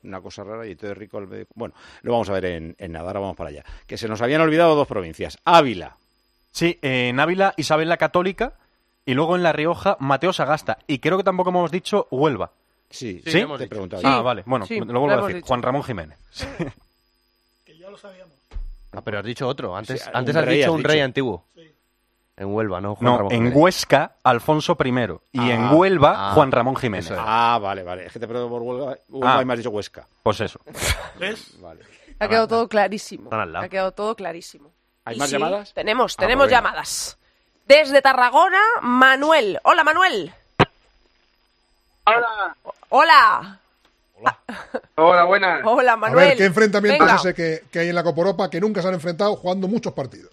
Una 0.02 0.20
cosa 0.20 0.44
rara 0.44 0.66
y 0.66 0.76
todo 0.76 0.92
rico 0.92 1.16
al 1.16 1.26
medio. 1.26 1.46
Bueno, 1.54 1.74
lo 2.02 2.12
vamos 2.12 2.28
a 2.28 2.34
ver 2.34 2.44
en, 2.44 2.76
en 2.78 2.92
nada, 2.92 3.06
ahora 3.06 3.20
vamos 3.20 3.36
para 3.36 3.48
allá. 3.48 3.64
Que 3.86 3.96
se 3.96 4.08
nos 4.08 4.20
habían 4.20 4.42
olvidado 4.42 4.74
dos 4.74 4.86
provincias. 4.86 5.38
Ávila. 5.46 5.96
Sí, 6.52 6.78
en 6.82 7.18
Ávila, 7.18 7.54
Isabel 7.56 7.88
la 7.88 7.96
Católica 7.96 8.58
y 9.06 9.14
luego 9.14 9.36
en 9.36 9.42
La 9.42 9.52
Rioja, 9.52 9.96
Mateo 10.00 10.32
Sagasta. 10.32 10.78
Y 10.86 10.98
creo 10.98 11.16
que 11.16 11.24
tampoco 11.24 11.50
hemos 11.50 11.70
dicho 11.70 12.06
Huelva. 12.10 12.50
Sí, 12.90 13.22
¿Sí? 13.24 13.32
lo 13.38 13.44
hemos 13.44 13.58
Te 13.58 13.64
he 13.64 13.68
preguntado. 13.68 14.02
Ah, 14.04 14.16
Sí, 14.18 14.22
vale. 14.24 14.42
Bueno, 14.46 14.66
sí, 14.66 14.78
lo 14.80 14.84
lo 14.86 15.00
vuelvo 15.00 15.18
a 15.18 15.20
decir. 15.22 15.36
dicho. 15.36 15.46
Juan 15.48 15.62
Ramón 15.62 15.82
Jiménez. 15.84 16.18
Ah, 18.92 19.02
pero 19.04 19.18
has 19.20 19.24
dicho 19.24 19.46
otro. 19.46 19.76
Antes, 19.76 20.02
Sí, 20.02 20.10
antes 20.12 20.34
has 20.34 20.44
rey 20.44 20.58
dicho 20.58 20.70
has 20.72 20.76
un 20.76 20.84
rey 20.84 21.00
antiguo. 21.00 21.44
En 22.36 22.46
Huelva, 22.54 22.80
¿no? 22.80 22.94
Juan 22.96 23.04
No, 23.04 23.16
Ramón 23.18 23.32
en 23.32 23.38
Jiménez. 23.38 23.56
Huesca, 23.58 24.16
Alfonso 24.24 24.76
I. 24.82 24.88
Y 25.32 25.50
en 25.50 25.62
Ah, 25.64 25.72
Huelva, 25.74 26.30
ah. 26.30 26.32
Juan 26.34 26.50
Ramón 26.50 26.74
Jiménez. 26.76 27.12
Ah, 27.16 27.58
vale, 27.62 27.82
vale. 27.82 28.06
Es 28.06 28.12
que 28.12 28.18
te 28.18 28.26
pregunto 28.26 28.48
por 28.50 28.62
Huelva, 28.62 28.96
Huelva 29.08 29.38
Ah. 29.38 29.42
y 29.42 29.44
me 29.44 29.52
has 29.52 29.58
dicho 29.58 29.70
Huesca. 29.70 30.06
Pues 30.22 30.40
eso. 30.40 30.58
¿Ves? 31.18 31.60
Vale. 31.60 31.82
Ha 32.18 32.28
quedado 32.28 32.48
todo 32.48 32.68
clarísimo. 32.68 33.24
Están 33.24 33.40
al 33.40 33.52
lado. 33.52 33.64
Ha 33.64 33.68
quedado 33.68 33.92
todo 33.92 34.14
clarísimo. 34.16 34.70
¿Hay 35.04 35.16
Y 35.16 35.18
más 35.18 35.28
sí, 35.28 35.34
llamadas? 35.36 35.72
Tenemos, 35.74 36.14
Ah, 36.18 36.20
tenemos 36.20 36.44
pues 36.46 36.50
llamadas. 36.52 37.18
Desde 37.70 38.02
Tarragona, 38.02 38.58
Manuel. 38.82 39.60
Hola, 39.62 39.84
Manuel. 39.84 40.32
Hola. 42.04 42.56
Hola. 42.88 43.60
Hola, 44.96 45.24
buenas. 45.24 45.60
Hola, 45.64 45.92
A 45.92 45.96
Manuel. 45.96 46.28
ver, 46.30 46.36
¿qué 46.36 46.46
enfrentamiento 46.46 47.06
es 47.06 47.12
ese 47.12 47.32
que, 47.32 47.62
que 47.70 47.78
hay 47.78 47.90
en 47.90 47.94
la 47.94 48.02
Copa 48.02 48.22
Europa 48.22 48.50
que 48.50 48.60
nunca 48.60 48.82
se 48.82 48.88
han 48.88 48.94
enfrentado 48.94 49.36
jugando 49.36 49.68
muchos 49.68 49.92
partidos? 49.92 50.32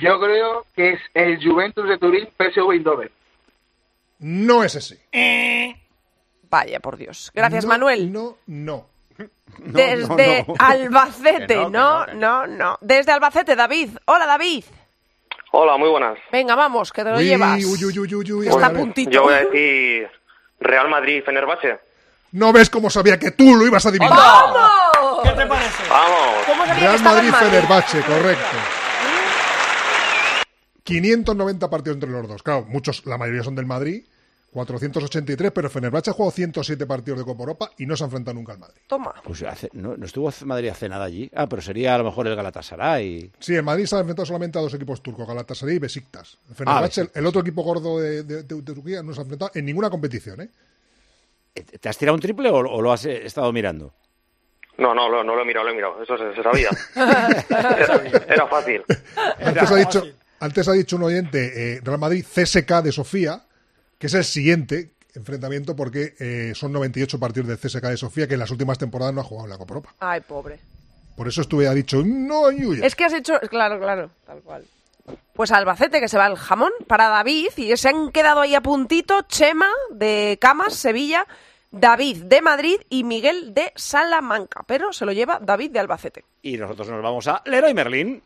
Yo 0.00 0.18
creo 0.18 0.66
que 0.74 0.94
es 0.94 1.00
el 1.14 1.38
Juventus 1.40 1.88
de 1.88 1.98
Turín 1.98 2.28
PSV 2.36 2.72
Eindhoven. 2.72 3.10
No 4.18 4.64
es 4.64 4.74
ese. 4.74 4.98
Vaya, 6.50 6.80
por 6.80 6.96
Dios. 6.96 7.30
Gracias, 7.32 7.64
No, 7.64 7.68
Manuel. 7.68 8.12
No, 8.12 8.38
no. 8.48 8.86
Desde 9.58 10.42
no, 10.42 10.46
no. 10.48 10.54
Albacete, 10.58 11.70
no, 11.70 12.06
no, 12.06 12.48
no, 12.48 12.76
Desde 12.80 13.12
Albacete, 13.12 13.54
David. 13.54 13.90
Hola, 14.06 14.26
David. 14.26 14.64
Hola, 15.58 15.78
muy 15.78 15.88
buenas. 15.88 16.18
Venga, 16.30 16.54
vamos, 16.54 16.92
que 16.92 17.02
te 17.02 17.10
lo 17.10 17.16
Uy, 17.16 17.24
llevas. 17.24 17.64
uy, 17.64 17.82
uy, 17.86 17.98
uy, 17.98 18.14
uy, 18.14 18.32
uy, 18.32 18.46
Está 18.48 18.70
puntito. 18.70 19.10
Yo 19.10 19.22
voy 19.22 19.32
a 19.32 19.38
decir 19.38 20.06
Real 20.60 20.90
Madrid 20.90 21.22
Fenerbahce. 21.24 21.80
No 22.32 22.52
ves 22.52 22.68
cómo 22.68 22.90
sabía 22.90 23.18
que 23.18 23.30
tú 23.30 23.54
lo 23.54 23.66
ibas 23.66 23.86
a 23.86 23.88
adivinar. 23.88 24.18
¡Vamos! 24.18 25.22
¿Qué 25.22 25.30
te 25.30 25.46
parece? 25.46 25.82
Vamos. 25.88 26.44
¿Cómo 26.46 26.66
sabía 26.66 26.80
Real 26.90 27.02
Madrid 27.02 27.30
Madrid? 27.30 27.48
Fenerbahce, 27.48 28.00
correcto. 28.02 28.56
590 30.84 31.70
partidos 31.70 31.96
entre 31.96 32.10
los 32.10 32.28
dos. 32.28 32.42
Claro, 32.42 32.66
muchos, 32.68 33.06
la 33.06 33.16
mayoría 33.16 33.42
son 33.42 33.54
del 33.54 33.64
Madrid. 33.64 34.04
483, 34.56 35.52
pero 35.52 35.68
Fenerbahce 35.68 36.08
ha 36.08 36.12
jugado 36.14 36.30
107 36.30 36.86
partidos 36.86 37.18
de 37.18 37.24
Copa 37.26 37.42
Europa 37.42 37.70
y 37.76 37.84
no 37.84 37.94
se 37.94 38.04
ha 38.04 38.06
enfrentado 38.06 38.34
nunca 38.34 38.52
al 38.54 38.58
Madrid. 38.58 38.80
Toma. 38.86 39.12
Pues 39.22 39.42
hace- 39.42 39.68
no, 39.74 39.98
no 39.98 40.06
estuvo 40.06 40.32
Madrid 40.46 40.70
hace 40.70 40.88
nada 40.88 41.04
allí. 41.04 41.30
Ah, 41.34 41.46
pero 41.46 41.60
sería 41.60 41.94
a 41.94 41.98
lo 41.98 42.04
mejor 42.04 42.26
el 42.26 42.34
Galatasaray. 42.34 43.32
Sí, 43.38 43.54
el 43.54 43.62
Madrid 43.62 43.84
se 43.84 43.96
ha 43.96 43.98
enfrentado 43.98 44.24
solamente 44.24 44.58
a 44.58 44.62
dos 44.62 44.72
equipos 44.72 45.02
turcos, 45.02 45.28
Galatasaray 45.28 45.76
y 45.76 45.78
Besiktas. 45.78 46.38
El 46.48 46.54
Fenerbahce, 46.54 47.02
Besiktas. 47.02 47.20
el 47.20 47.26
otro 47.26 47.42
equipo 47.42 47.62
gordo 47.62 47.98
de, 48.00 48.22
de- 48.22 48.42
de- 48.44 48.54
de 48.54 48.62
Turquía, 48.62 49.02
no 49.02 49.12
se 49.12 49.20
ha 49.20 49.24
enfrentado 49.24 49.50
en 49.54 49.64
ninguna 49.66 49.90
competición. 49.90 50.40
¿eh? 50.40 50.48
¿Te 51.78 51.88
has 51.90 51.98
tirado 51.98 52.14
un 52.14 52.20
triple 52.22 52.48
o, 52.48 52.56
o 52.56 52.80
lo 52.80 52.92
has 52.92 53.04
eh, 53.04 53.26
estado 53.26 53.52
mirando? 53.52 53.92
No, 54.78 54.94
no, 54.94 55.10
no, 55.10 55.22
no 55.22 55.34
lo 55.36 55.42
he 55.42 55.44
mirado, 55.44 55.66
lo 55.66 55.72
he 55.72 55.74
mirado. 55.74 56.02
Eso 56.02 56.16
se, 56.16 56.34
se 56.34 56.42
sabía. 56.42 56.70
era, 56.96 58.24
era 58.28 58.46
fácil. 58.46 58.82
Antes 59.42 59.70
ha 59.70 59.76
dicho, 59.76 60.02
antes 60.40 60.68
ha 60.68 60.72
dicho 60.72 60.96
un 60.96 61.02
oyente 61.02 61.74
eh, 61.76 61.80
Real 61.82 61.98
Madrid 61.98 62.24
CSK 62.24 62.82
de 62.82 62.92
Sofía, 62.92 63.42
que 63.98 64.06
es 64.06 64.14
el 64.14 64.24
siguiente 64.24 64.92
enfrentamiento 65.14 65.74
porque 65.74 66.14
eh, 66.18 66.52
son 66.54 66.72
98 66.72 67.18
partidos 67.18 67.48
del 67.48 67.58
CSK 67.58 67.84
de 67.84 67.96
Sofía 67.96 68.28
que 68.28 68.34
en 68.34 68.40
las 68.40 68.50
últimas 68.50 68.78
temporadas 68.78 69.14
no 69.14 69.22
ha 69.22 69.24
jugado 69.24 69.46
en 69.46 69.50
la 69.50 69.58
Copa 69.58 69.74
Europa. 69.74 69.94
Ay, 69.98 70.20
pobre. 70.20 70.58
Por 71.16 71.26
eso 71.28 71.40
estuve 71.40 71.66
ha 71.66 71.74
dicho, 71.74 72.02
no, 72.04 72.50
Yuya. 72.50 72.84
Es 72.84 72.94
que 72.94 73.04
has 73.04 73.14
hecho, 73.14 73.40
claro, 73.48 73.78
claro, 73.78 74.10
tal 74.26 74.40
cual. 74.42 74.64
Pues 75.32 75.50
Albacete, 75.50 76.00
que 76.00 76.08
se 76.08 76.18
va 76.18 76.26
el 76.26 76.36
jamón, 76.36 76.72
para 76.86 77.08
David, 77.08 77.48
y 77.56 77.76
se 77.76 77.88
han 77.88 78.10
quedado 78.10 78.40
ahí 78.40 78.54
a 78.54 78.60
puntito 78.60 79.22
Chema 79.22 79.68
de 79.90 80.36
Camas, 80.40 80.74
Sevilla, 80.74 81.26
David 81.70 82.24
de 82.24 82.42
Madrid 82.42 82.80
y 82.90 83.04
Miguel 83.04 83.54
de 83.54 83.72
Salamanca. 83.76 84.64
Pero 84.66 84.92
se 84.92 85.04
lo 85.04 85.12
lleva 85.12 85.38
David 85.40 85.70
de 85.70 85.78
Albacete. 85.78 86.24
Y 86.42 86.56
nosotros 86.58 86.88
nos 86.88 87.02
vamos 87.02 87.26
a 87.28 87.42
Leroy 87.46 87.72
Merlin. 87.72 88.22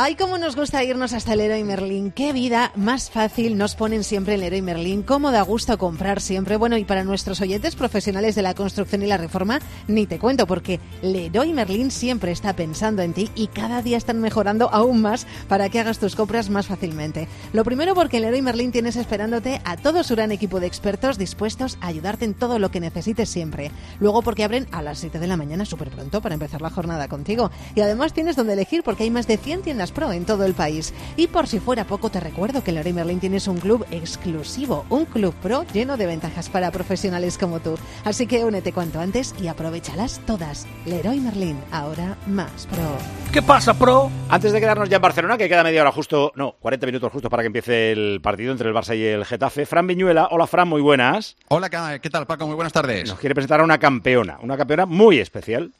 Ay, 0.00 0.14
cómo 0.14 0.38
nos 0.38 0.54
gusta 0.54 0.84
irnos 0.84 1.12
hasta 1.12 1.32
el 1.32 1.40
Leroy 1.40 1.64
Merlin. 1.64 2.12
Qué 2.12 2.32
vida 2.32 2.70
más 2.76 3.10
fácil 3.10 3.58
nos 3.58 3.74
ponen 3.74 4.04
siempre 4.04 4.34
el 4.34 4.42
Leroy 4.42 4.62
Merlin. 4.62 5.02
Cómo 5.02 5.32
da 5.32 5.42
gusto 5.42 5.76
comprar 5.76 6.20
siempre. 6.20 6.56
Bueno, 6.56 6.76
y 6.76 6.84
para 6.84 7.02
nuestros 7.02 7.40
oyentes 7.40 7.74
profesionales 7.74 8.36
de 8.36 8.42
la 8.42 8.54
construcción 8.54 9.02
y 9.02 9.06
la 9.06 9.16
reforma, 9.16 9.58
ni 9.88 10.06
te 10.06 10.20
cuento, 10.20 10.46
porque 10.46 10.78
Leroy 11.02 11.52
Merlin 11.52 11.90
siempre 11.90 12.30
está 12.30 12.54
pensando 12.54 13.02
en 13.02 13.12
ti 13.12 13.28
y 13.34 13.48
cada 13.48 13.82
día 13.82 13.96
están 13.96 14.20
mejorando 14.20 14.72
aún 14.72 15.02
más 15.02 15.26
para 15.48 15.68
que 15.68 15.80
hagas 15.80 15.98
tus 15.98 16.14
compras 16.14 16.48
más 16.48 16.68
fácilmente. 16.68 17.26
Lo 17.52 17.64
primero 17.64 17.96
porque 17.96 18.18
en 18.18 18.22
Leroy 18.22 18.40
Merlin 18.40 18.70
tienes 18.70 18.94
esperándote 18.94 19.60
a 19.64 19.76
todo 19.76 20.04
su 20.04 20.14
gran 20.14 20.30
equipo 20.30 20.60
de 20.60 20.68
expertos 20.68 21.18
dispuestos 21.18 21.76
a 21.80 21.88
ayudarte 21.88 22.24
en 22.24 22.34
todo 22.34 22.60
lo 22.60 22.70
que 22.70 22.78
necesites 22.78 23.30
siempre. 23.30 23.72
Luego 23.98 24.22
porque 24.22 24.44
abren 24.44 24.68
a 24.70 24.80
las 24.80 25.00
7 25.00 25.18
de 25.18 25.26
la 25.26 25.36
mañana 25.36 25.64
súper 25.64 25.90
pronto 25.90 26.22
para 26.22 26.34
empezar 26.34 26.62
la 26.62 26.70
jornada 26.70 27.08
contigo. 27.08 27.50
Y 27.74 27.80
además 27.80 28.12
tienes 28.12 28.36
donde 28.36 28.52
elegir 28.52 28.84
porque 28.84 29.02
hay 29.02 29.10
más 29.10 29.26
de 29.26 29.38
100 29.38 29.62
tiendas 29.62 29.87
pro 29.90 30.12
en 30.12 30.24
todo 30.24 30.44
el 30.44 30.54
país. 30.54 30.92
Y 31.16 31.28
por 31.28 31.46
si 31.46 31.60
fuera 31.60 31.84
poco, 31.84 32.10
te 32.10 32.20
recuerdo 32.20 32.62
que 32.62 32.70
en 32.70 32.76
Leroy 32.76 32.92
Merlin 32.92 33.20
tienes 33.20 33.48
un 33.48 33.58
club 33.58 33.86
exclusivo, 33.90 34.84
un 34.88 35.04
club 35.04 35.34
pro 35.42 35.64
lleno 35.72 35.96
de 35.96 36.06
ventajas 36.06 36.48
para 36.48 36.70
profesionales 36.70 37.38
como 37.38 37.60
tú. 37.60 37.76
Así 38.04 38.26
que 38.26 38.44
únete 38.44 38.72
cuanto 38.72 39.00
antes 39.00 39.34
y 39.40 39.48
aprovechalas 39.48 40.20
todas. 40.26 40.66
Leroy 40.86 41.20
Merlin, 41.20 41.58
ahora 41.70 42.16
más 42.26 42.66
pro. 42.66 42.96
¿Qué 43.32 43.42
pasa, 43.42 43.78
pro? 43.78 44.10
Antes 44.28 44.52
de 44.52 44.60
quedarnos 44.60 44.88
ya 44.88 44.96
en 44.96 45.02
Barcelona, 45.02 45.36
que 45.36 45.48
queda 45.48 45.62
media 45.62 45.82
hora 45.82 45.92
justo, 45.92 46.32
no, 46.34 46.52
40 46.60 46.86
minutos 46.86 47.12
justo 47.12 47.28
para 47.28 47.42
que 47.42 47.48
empiece 47.48 47.92
el 47.92 48.20
partido 48.22 48.52
entre 48.52 48.68
el 48.68 48.74
Barça 48.74 48.96
y 48.96 49.04
el 49.04 49.24
Getafe, 49.24 49.66
Fran 49.66 49.86
Viñuela. 49.86 50.28
Hola, 50.30 50.46
Fran, 50.46 50.68
muy 50.68 50.80
buenas. 50.80 51.36
Hola, 51.48 51.68
¿qué 51.70 52.00
qué 52.00 52.10
tal, 52.10 52.26
Paco? 52.26 52.46
Muy 52.46 52.54
buenas 52.54 52.72
tardes. 52.72 53.08
Nos 53.08 53.18
quiere 53.18 53.34
presentar 53.34 53.60
a 53.60 53.64
una 53.64 53.78
campeona, 53.78 54.38
una 54.42 54.56
campeona 54.56 54.86
muy 54.86 55.18
especial. 55.18 55.72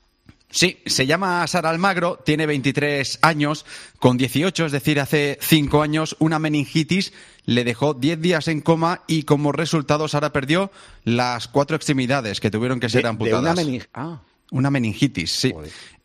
Sí, 0.51 0.79
se 0.87 1.07
llama 1.07 1.47
Sara 1.47 1.69
Almagro, 1.69 2.21
tiene 2.25 2.47
23 2.47 3.19
años, 3.21 3.67
con 3.99 4.17
18, 4.17 4.67
es 4.67 4.73
decir, 4.73 4.99
hace 4.99 5.39
5 5.43 5.83
años, 5.83 6.17
una 6.21 6.39
meningitis 6.39 7.13
le 7.45 7.65
dejó 7.65 7.93
10 7.93 8.21
días 8.21 8.49
en 8.49 8.63
coma 8.63 9.03
y 9.07 9.25
como 9.25 9.53
resultado 9.53 10.09
Sara 10.09 10.33
perdió 10.33 10.71
las 11.05 11.49
cuatro 11.49 11.77
extremidades 11.77 12.41
que 12.41 12.51
tuvieron 12.51 12.81
que 12.81 12.89
ser 12.89 13.01
De- 13.01 13.03
de 13.05 13.09
amputadas. 13.11 13.43
una 13.43 13.55
mening- 13.55 13.87
ah. 13.95 14.23
Una 14.51 14.71
meningitis, 14.71 15.31
sí. 15.33 15.53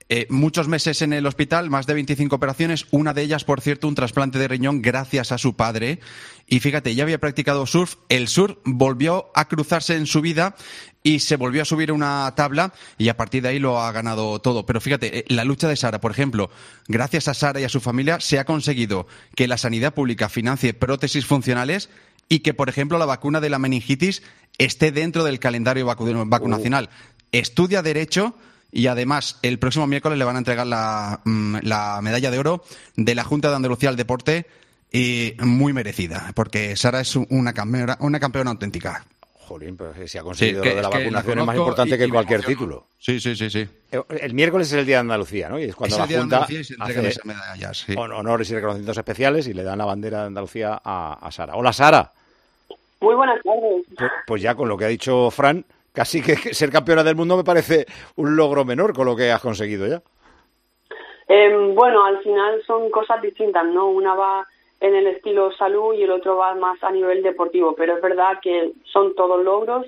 Eh, 0.09 0.27
muchos 0.29 0.67
meses 0.67 1.01
en 1.01 1.13
el 1.13 1.25
hospital, 1.25 1.69
más 1.69 1.87
de 1.87 1.93
25 1.93 2.35
operaciones, 2.35 2.85
una 2.91 3.13
de 3.13 3.21
ellas, 3.21 3.45
por 3.45 3.61
cierto, 3.61 3.87
un 3.87 3.95
trasplante 3.95 4.37
de 4.37 4.49
riñón 4.49 4.81
gracias 4.81 5.31
a 5.31 5.37
su 5.37 5.55
padre. 5.55 6.01
Y 6.45 6.59
fíjate, 6.59 6.93
ya 6.93 7.03
había 7.03 7.19
practicado 7.19 7.65
surf, 7.65 7.95
el 8.09 8.27
surf 8.27 8.57
volvió 8.65 9.31
a 9.33 9.47
cruzarse 9.47 9.95
en 9.95 10.05
su 10.05 10.19
vida 10.19 10.55
y 11.03 11.19
se 11.19 11.35
volvió 11.35 11.61
a 11.61 11.65
subir 11.65 11.91
una 11.91 12.33
tabla 12.35 12.73
y 12.97 13.09
a 13.09 13.17
partir 13.17 13.43
de 13.43 13.49
ahí 13.49 13.59
lo 13.59 13.79
ha 13.81 13.91
ganado 13.91 14.39
todo. 14.39 14.65
Pero 14.65 14.79
fíjate, 14.81 15.19
eh, 15.19 15.25
la 15.27 15.43
lucha 15.43 15.67
de 15.67 15.75
Sara, 15.75 15.99
por 15.99 16.11
ejemplo, 16.11 16.49
gracias 16.87 17.27
a 17.27 17.33
Sara 17.33 17.59
y 17.59 17.65
a 17.65 17.69
su 17.69 17.81
familia 17.81 18.19
se 18.21 18.39
ha 18.39 18.45
conseguido 18.45 19.05
que 19.35 19.47
la 19.47 19.57
sanidad 19.57 19.93
pública 19.93 20.29
financie 20.29 20.73
prótesis 20.73 21.25
funcionales 21.25 21.89
y 22.29 22.39
que, 22.39 22.53
por 22.53 22.69
ejemplo, 22.69 22.97
la 22.97 23.05
vacuna 23.05 23.41
de 23.41 23.49
la 23.49 23.59
meningitis 23.59 24.23
esté 24.57 24.91
dentro 24.93 25.23
del 25.25 25.39
calendario 25.39 25.85
vacu- 25.85 26.29
vacunacional. 26.29 26.89
Estudia 27.33 27.81
Derecho 27.81 28.35
y 28.71 28.87
además 28.87 29.39
el 29.41 29.59
próximo 29.59 29.85
miércoles 29.87 30.17
le 30.17 30.25
van 30.25 30.35
a 30.35 30.39
entregar 30.39 30.65
la, 30.65 31.19
mm, 31.25 31.57
la 31.63 31.99
medalla 32.01 32.31
de 32.31 32.39
oro 32.39 32.63
de 32.95 33.13
la 33.13 33.23
Junta 33.23 33.49
de 33.49 33.55
Andalucía 33.57 33.89
al 33.89 33.97
Deporte 33.97 34.47
y 34.91 35.33
muy 35.39 35.73
merecida, 35.73 36.31
porque 36.33 36.75
Sara 36.77 37.01
es 37.01 37.15
una 37.15 37.53
campeona, 37.53 37.97
una 37.99 38.19
campeona 38.19 38.51
auténtica. 38.51 39.05
Jolín, 39.43 39.77
pero 39.77 39.93
si 40.07 40.17
ha 40.17 40.21
conseguido 40.23 40.61
que- 40.63 40.69
lo 40.69 40.75
de 40.77 40.81
la 40.81 40.89
vacunación 40.89 41.39
es 41.39 41.45
más 41.45 41.55
importante 41.55 41.95
y- 41.95 41.97
que 41.97 42.05
y 42.05 42.09
cualquier 42.09 42.43
título. 42.43 42.87
Sí, 42.97 43.19
sí, 43.19 43.35
sí, 43.35 43.49
sí. 43.49 43.67
Eh, 43.91 44.01
El 44.21 44.33
miércoles 44.33 44.67
es 44.71 44.79
el 44.79 44.85
Día 44.85 44.97
de 44.97 45.01
Andalucía, 45.01 45.49
¿no? 45.49 45.59
Y 45.59 45.63
es 45.65 45.75
cuando 45.75 45.95
Es 45.95 45.99
la 45.99 46.03
el 46.05 46.09
Día 46.09 46.17
de 46.17 46.21
Junta 46.23 46.35
Andalucía 46.37 46.59
y 46.59 46.63
se 46.63 46.73
entregan 46.73 46.99
hace 47.05 47.09
esas 47.09 47.25
medallas, 47.25 47.77
sí. 47.77 47.93
hon- 47.95 48.11
honores 48.13 48.49
y 48.49 48.55
reconocimientos 48.55 48.97
especiales 48.97 49.47
y 49.47 49.53
le 49.53 49.63
dan 49.63 49.77
la 49.77 49.85
bandera 49.85 50.21
de 50.21 50.27
Andalucía 50.27 50.81
a, 50.83 51.19
a 51.21 51.31
Sara. 51.31 51.55
Hola, 51.55 51.71
Sara. 51.73 52.11
Muy 53.01 53.15
buenas 53.15 53.41
tardes. 53.43 53.85
Pues, 53.97 54.11
pues 54.25 54.41
ya 54.41 54.55
con 54.55 54.69
lo 54.69 54.77
que 54.77 54.85
ha 54.85 54.89
dicho 54.89 55.29
Fran, 55.29 55.65
casi 55.91 56.21
que 56.21 56.35
ser 56.53 56.69
campeona 56.71 57.03
del 57.03 57.15
mundo 57.15 57.35
me 57.37 57.43
parece 57.43 57.85
un 58.15 58.35
logro 58.35 58.63
menor 58.65 58.93
con 58.93 59.05
lo 59.05 59.15
que 59.15 59.31
has 59.31 59.41
conseguido 59.41 59.85
ya. 59.87 60.01
Em, 61.27 61.73
bueno, 61.73 62.05
al 62.05 62.21
final 62.21 62.61
son 62.67 62.89
cosas 62.91 63.21
distintas, 63.21 63.65
¿no? 63.65 63.87
Una 63.89 64.13
va 64.13 64.47
en 64.83 64.95
el 64.95 65.07
estilo 65.07 65.49
salud 65.53 65.93
y 65.93 66.03
el 66.03 66.11
otro 66.11 66.35
va 66.35 66.53
más 66.55 66.83
a 66.83 66.91
nivel 66.91 67.23
deportivo, 67.23 67.73
pero 67.73 67.95
es 67.95 68.01
verdad 68.01 68.39
que 68.41 68.73
son 68.91 69.15
todos 69.15 69.41
logros 69.41 69.85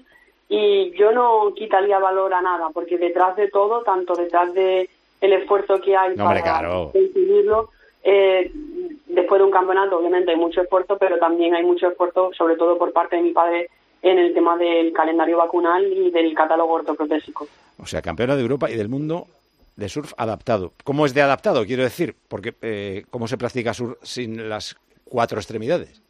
y 0.47 0.91
yo 0.97 1.11
no 1.11 1.53
quitaría 1.53 1.99
valor 1.99 2.33
a 2.33 2.41
nada, 2.41 2.69
porque 2.73 2.97
detrás 2.97 3.35
de 3.35 3.49
todo, 3.49 3.83
tanto 3.83 4.15
detrás 4.15 4.53
de 4.53 4.89
el 5.19 5.33
esfuerzo 5.33 5.81
que 5.81 5.97
hay 5.97 6.15
No, 6.15 6.23
para 6.23 6.41
claro. 6.41 6.91
conseguirlo, 6.93 7.71
eh, 8.05 8.49
después 9.07 9.39
de 9.39 9.45
un 9.45 9.51
campeonato 9.51 9.97
obviamente 9.97 10.31
hay 10.31 10.37
mucho 10.37 10.61
esfuerzo, 10.61 10.97
pero 10.97 11.17
también 11.19 11.53
hay 11.55 11.65
mucho 11.65 11.89
esfuerzo, 11.89 12.31
sobre 12.31 12.55
todo 12.55 12.77
por 12.77 12.93
parte 12.93 13.17
de 13.17 13.23
mi 13.23 13.31
padre, 13.31 13.69
en 14.01 14.17
el 14.17 14.33
tema 14.33 14.55
del 14.55 14.93
calendario 14.93 15.39
vacunal 15.39 15.91
y 15.91 16.09
del 16.09 16.33
catálogo 16.33 16.71
ortoprotésico. 16.71 17.49
O 17.77 17.85
sea, 17.85 18.01
campeona 18.01 18.37
de 18.37 18.43
Europa 18.43 18.71
y 18.71 18.75
del 18.77 18.87
mundo 18.87 19.27
de 19.75 19.89
surf 19.89 20.13
adaptado. 20.15 20.71
¿Cómo 20.85 21.05
es 21.05 21.13
de 21.13 21.21
adaptado? 21.21 21.65
Quiero 21.65 21.83
decir, 21.83 22.15
porque 22.29 22.53
eh, 22.61 23.03
¿cómo 23.09 23.27
se 23.27 23.37
practica 23.37 23.73
surf 23.73 23.97
sin 24.03 24.47
las 24.47 24.77
cuatro 25.05 25.37
extremidades? 25.37 26.01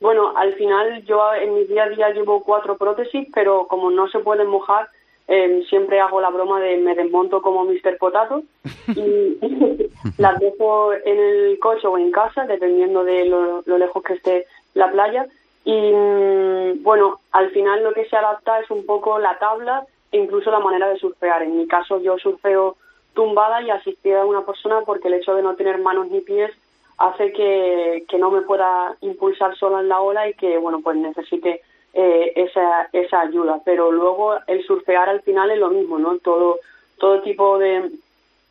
Bueno, 0.00 0.36
al 0.36 0.54
final 0.54 1.04
yo 1.04 1.20
en 1.34 1.54
mi 1.54 1.64
día 1.64 1.84
a 1.84 1.88
día 1.88 2.10
llevo 2.10 2.42
cuatro 2.44 2.76
prótesis, 2.78 3.28
pero 3.34 3.66
como 3.66 3.90
no 3.90 4.08
se 4.08 4.20
pueden 4.20 4.46
mojar, 4.46 4.88
eh, 5.26 5.64
siempre 5.68 6.00
hago 6.00 6.20
la 6.20 6.30
broma 6.30 6.60
de 6.60 6.78
me 6.78 6.94
desmonto 6.94 7.42
como 7.42 7.64
Mr. 7.64 7.98
Potato 7.98 8.42
y 8.88 9.38
las 10.18 10.38
dejo 10.38 10.92
en 10.92 11.18
el 11.18 11.58
coche 11.58 11.86
o 11.86 11.98
en 11.98 12.10
casa, 12.12 12.46
dependiendo 12.46 13.04
de 13.04 13.26
lo, 13.26 13.62
lo 13.66 13.78
lejos 13.78 14.02
que 14.02 14.14
esté 14.14 14.46
la 14.74 14.90
playa. 14.90 15.26
Y 15.64 15.92
mm, 15.92 16.82
bueno, 16.82 17.20
al 17.32 17.50
final 17.50 17.82
lo 17.82 17.92
que 17.92 18.06
se 18.06 18.16
adapta 18.16 18.60
es 18.60 18.70
un 18.70 18.86
poco 18.86 19.18
la 19.18 19.38
tabla 19.38 19.84
e 20.12 20.18
incluso 20.18 20.50
la 20.50 20.60
manera 20.60 20.88
de 20.88 20.98
surfear. 20.98 21.42
En 21.42 21.58
mi 21.58 21.66
caso 21.66 22.00
yo 22.00 22.18
surfeo 22.18 22.76
tumbada 23.14 23.60
y 23.62 23.70
asistida 23.70 24.22
a 24.22 24.26
una 24.26 24.46
persona 24.46 24.82
porque 24.86 25.08
el 25.08 25.14
hecho 25.14 25.34
de 25.34 25.42
no 25.42 25.56
tener 25.56 25.78
manos 25.78 26.08
ni 26.08 26.20
pies 26.20 26.52
hace 26.98 27.32
que, 27.32 28.04
que 28.08 28.18
no 28.18 28.30
me 28.30 28.42
pueda 28.42 28.96
impulsar 29.00 29.56
sola 29.56 29.80
en 29.80 29.88
la 29.88 30.00
ola 30.00 30.28
y 30.28 30.34
que 30.34 30.58
bueno 30.58 30.80
pues 30.82 30.96
necesite 30.96 31.62
eh, 31.94 32.32
esa, 32.36 32.88
esa 32.92 33.20
ayuda. 33.20 33.60
Pero 33.64 33.90
luego 33.92 34.36
el 34.46 34.64
surfear 34.64 35.08
al 35.08 35.22
final 35.22 35.50
es 35.50 35.58
lo 35.58 35.70
mismo 35.70 35.98
no 35.98 36.18
todo 36.18 36.58
todo 36.98 37.22
tipo 37.22 37.58
de, 37.58 37.92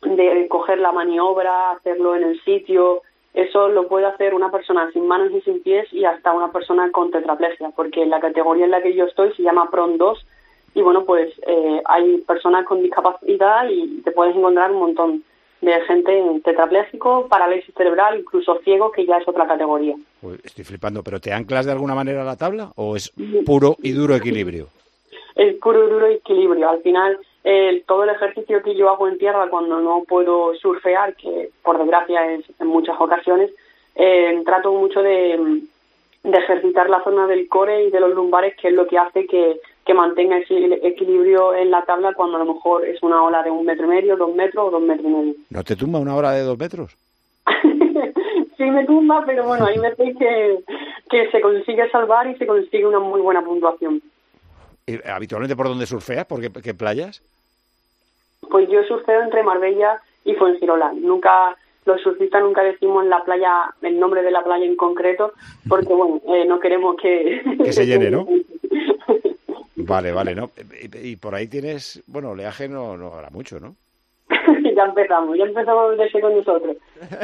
de 0.02 0.48
coger 0.48 0.78
la 0.78 0.92
maniobra 0.92 1.72
hacerlo 1.72 2.16
en 2.16 2.24
el 2.24 2.40
sitio 2.42 3.02
eso 3.34 3.68
lo 3.68 3.88
puede 3.88 4.06
hacer 4.06 4.34
una 4.34 4.50
persona 4.50 4.90
sin 4.92 5.06
manos 5.06 5.30
y 5.32 5.40
sin 5.42 5.62
pies 5.62 5.86
y 5.92 6.04
hasta 6.04 6.32
una 6.32 6.50
persona 6.50 6.90
con 6.90 7.10
tetraplegia 7.10 7.70
porque 7.76 8.06
la 8.06 8.20
categoría 8.20 8.64
en 8.64 8.70
la 8.70 8.82
que 8.82 8.94
yo 8.94 9.04
estoy 9.04 9.32
se 9.34 9.42
llama 9.42 9.70
PRON 9.70 9.98
2 9.98 10.26
y 10.74 10.82
bueno 10.82 11.04
pues 11.04 11.32
eh, 11.46 11.82
hay 11.84 12.18
personas 12.18 12.64
con 12.64 12.82
discapacidad 12.82 13.68
y 13.68 14.00
te 14.02 14.12
puedes 14.12 14.34
encontrar 14.34 14.72
un 14.72 14.80
montón 14.80 15.24
de 15.60 15.80
gente 15.82 16.22
tetrapléjico, 16.44 17.26
parálisis 17.28 17.74
cerebral, 17.74 18.20
incluso 18.20 18.58
ciego, 18.64 18.92
que 18.92 19.04
ya 19.04 19.16
es 19.16 19.26
otra 19.26 19.46
categoría. 19.46 19.94
Uy, 20.22 20.38
estoy 20.44 20.64
flipando, 20.64 21.02
¿pero 21.02 21.20
te 21.20 21.32
anclas 21.32 21.66
de 21.66 21.72
alguna 21.72 21.94
manera 21.94 22.22
a 22.22 22.24
la 22.24 22.36
tabla 22.36 22.72
o 22.76 22.96
es 22.96 23.12
puro 23.44 23.76
y 23.82 23.92
duro 23.92 24.14
equilibrio? 24.14 24.68
Es 25.34 25.56
puro 25.56 25.86
y 25.86 25.90
duro 25.90 26.06
equilibrio. 26.06 26.68
Al 26.68 26.82
final, 26.82 27.18
eh, 27.44 27.82
todo 27.86 28.04
el 28.04 28.10
ejercicio 28.10 28.62
que 28.62 28.74
yo 28.74 28.90
hago 28.90 29.08
en 29.08 29.18
tierra 29.18 29.48
cuando 29.48 29.80
no 29.80 30.04
puedo 30.06 30.54
surfear, 30.54 31.14
que 31.16 31.50
por 31.62 31.78
desgracia 31.78 32.32
es 32.32 32.44
en 32.60 32.66
muchas 32.66 32.96
ocasiones, 33.00 33.50
eh, 33.94 34.40
trato 34.44 34.72
mucho 34.72 35.02
de, 35.02 35.60
de 36.22 36.38
ejercitar 36.38 36.88
la 36.88 37.02
zona 37.02 37.26
del 37.26 37.48
core 37.48 37.86
y 37.86 37.90
de 37.90 38.00
los 38.00 38.14
lumbares, 38.14 38.54
que 38.56 38.68
es 38.68 38.74
lo 38.74 38.86
que 38.86 38.98
hace 38.98 39.26
que, 39.26 39.60
que 39.88 39.94
mantenga 39.94 40.36
ese 40.36 40.54
equilibrio 40.86 41.54
en 41.54 41.70
la 41.70 41.82
tabla 41.82 42.12
cuando 42.12 42.36
a 42.36 42.44
lo 42.44 42.52
mejor 42.52 42.84
es 42.84 43.02
una 43.02 43.22
ola 43.22 43.42
de 43.42 43.50
un 43.50 43.64
metro 43.64 43.86
y 43.86 43.88
medio, 43.88 44.18
dos 44.18 44.34
metros 44.34 44.66
o 44.66 44.70
dos 44.70 44.82
metros 44.82 45.06
y 45.06 45.14
medio. 45.14 45.34
¿No 45.48 45.64
te 45.64 45.76
tumba 45.76 45.98
una 45.98 46.14
hora 46.14 46.32
de 46.32 46.42
dos 46.42 46.58
metros? 46.58 46.94
sí 48.58 48.64
me 48.64 48.84
tumba, 48.84 49.24
pero 49.24 49.46
bueno, 49.46 49.64
ahí 49.64 49.78
me 49.78 49.94
que, 49.96 50.58
que 51.08 51.30
se 51.30 51.40
consigue 51.40 51.88
salvar 51.88 52.26
y 52.26 52.36
se 52.36 52.46
consigue 52.46 52.86
una 52.86 52.98
muy 52.98 53.22
buena 53.22 53.42
puntuación. 53.42 54.02
¿Y 54.86 54.98
¿Habitualmente 55.08 55.56
por 55.56 55.68
dónde 55.68 55.86
surfeas? 55.86 56.26
¿Por 56.26 56.42
qué, 56.42 56.50
qué 56.62 56.74
playas? 56.74 57.22
Pues 58.50 58.68
yo 58.68 58.82
surfeo 58.84 59.22
entre 59.22 59.42
Marbella 59.42 60.02
y 60.26 60.34
Fuengirola. 60.34 60.92
Nunca, 60.92 61.56
los 61.86 62.02
surfistas 62.02 62.42
nunca 62.42 62.62
decimos 62.62 63.06
la 63.06 63.24
playa, 63.24 63.72
el 63.80 63.98
nombre 63.98 64.22
de 64.22 64.32
la 64.32 64.44
playa 64.44 64.66
en 64.66 64.76
concreto, 64.76 65.32
porque 65.66 65.94
bueno, 65.94 66.20
eh, 66.28 66.44
no 66.44 66.60
queremos 66.60 66.96
que... 67.00 67.40
Que 67.64 67.72
se 67.72 67.86
llene, 67.86 68.10
¿no? 68.10 68.26
Vale, 69.94 70.12
vale, 70.12 70.34
¿no? 70.34 70.50
Y, 70.80 71.10
y 71.12 71.16
por 71.16 71.34
ahí 71.34 71.46
tienes, 71.46 72.02
bueno, 72.06 72.30
oleaje 72.30 72.68
no, 72.68 72.96
no 72.96 73.14
habrá 73.14 73.30
mucho, 73.30 73.58
¿no? 73.58 73.74
ya 74.76 74.84
empezamos, 74.84 75.36
ya 75.36 75.44
empezamos 75.44 75.90
meterse 75.92 76.20
con 76.20 76.36
nosotros. 76.36 76.76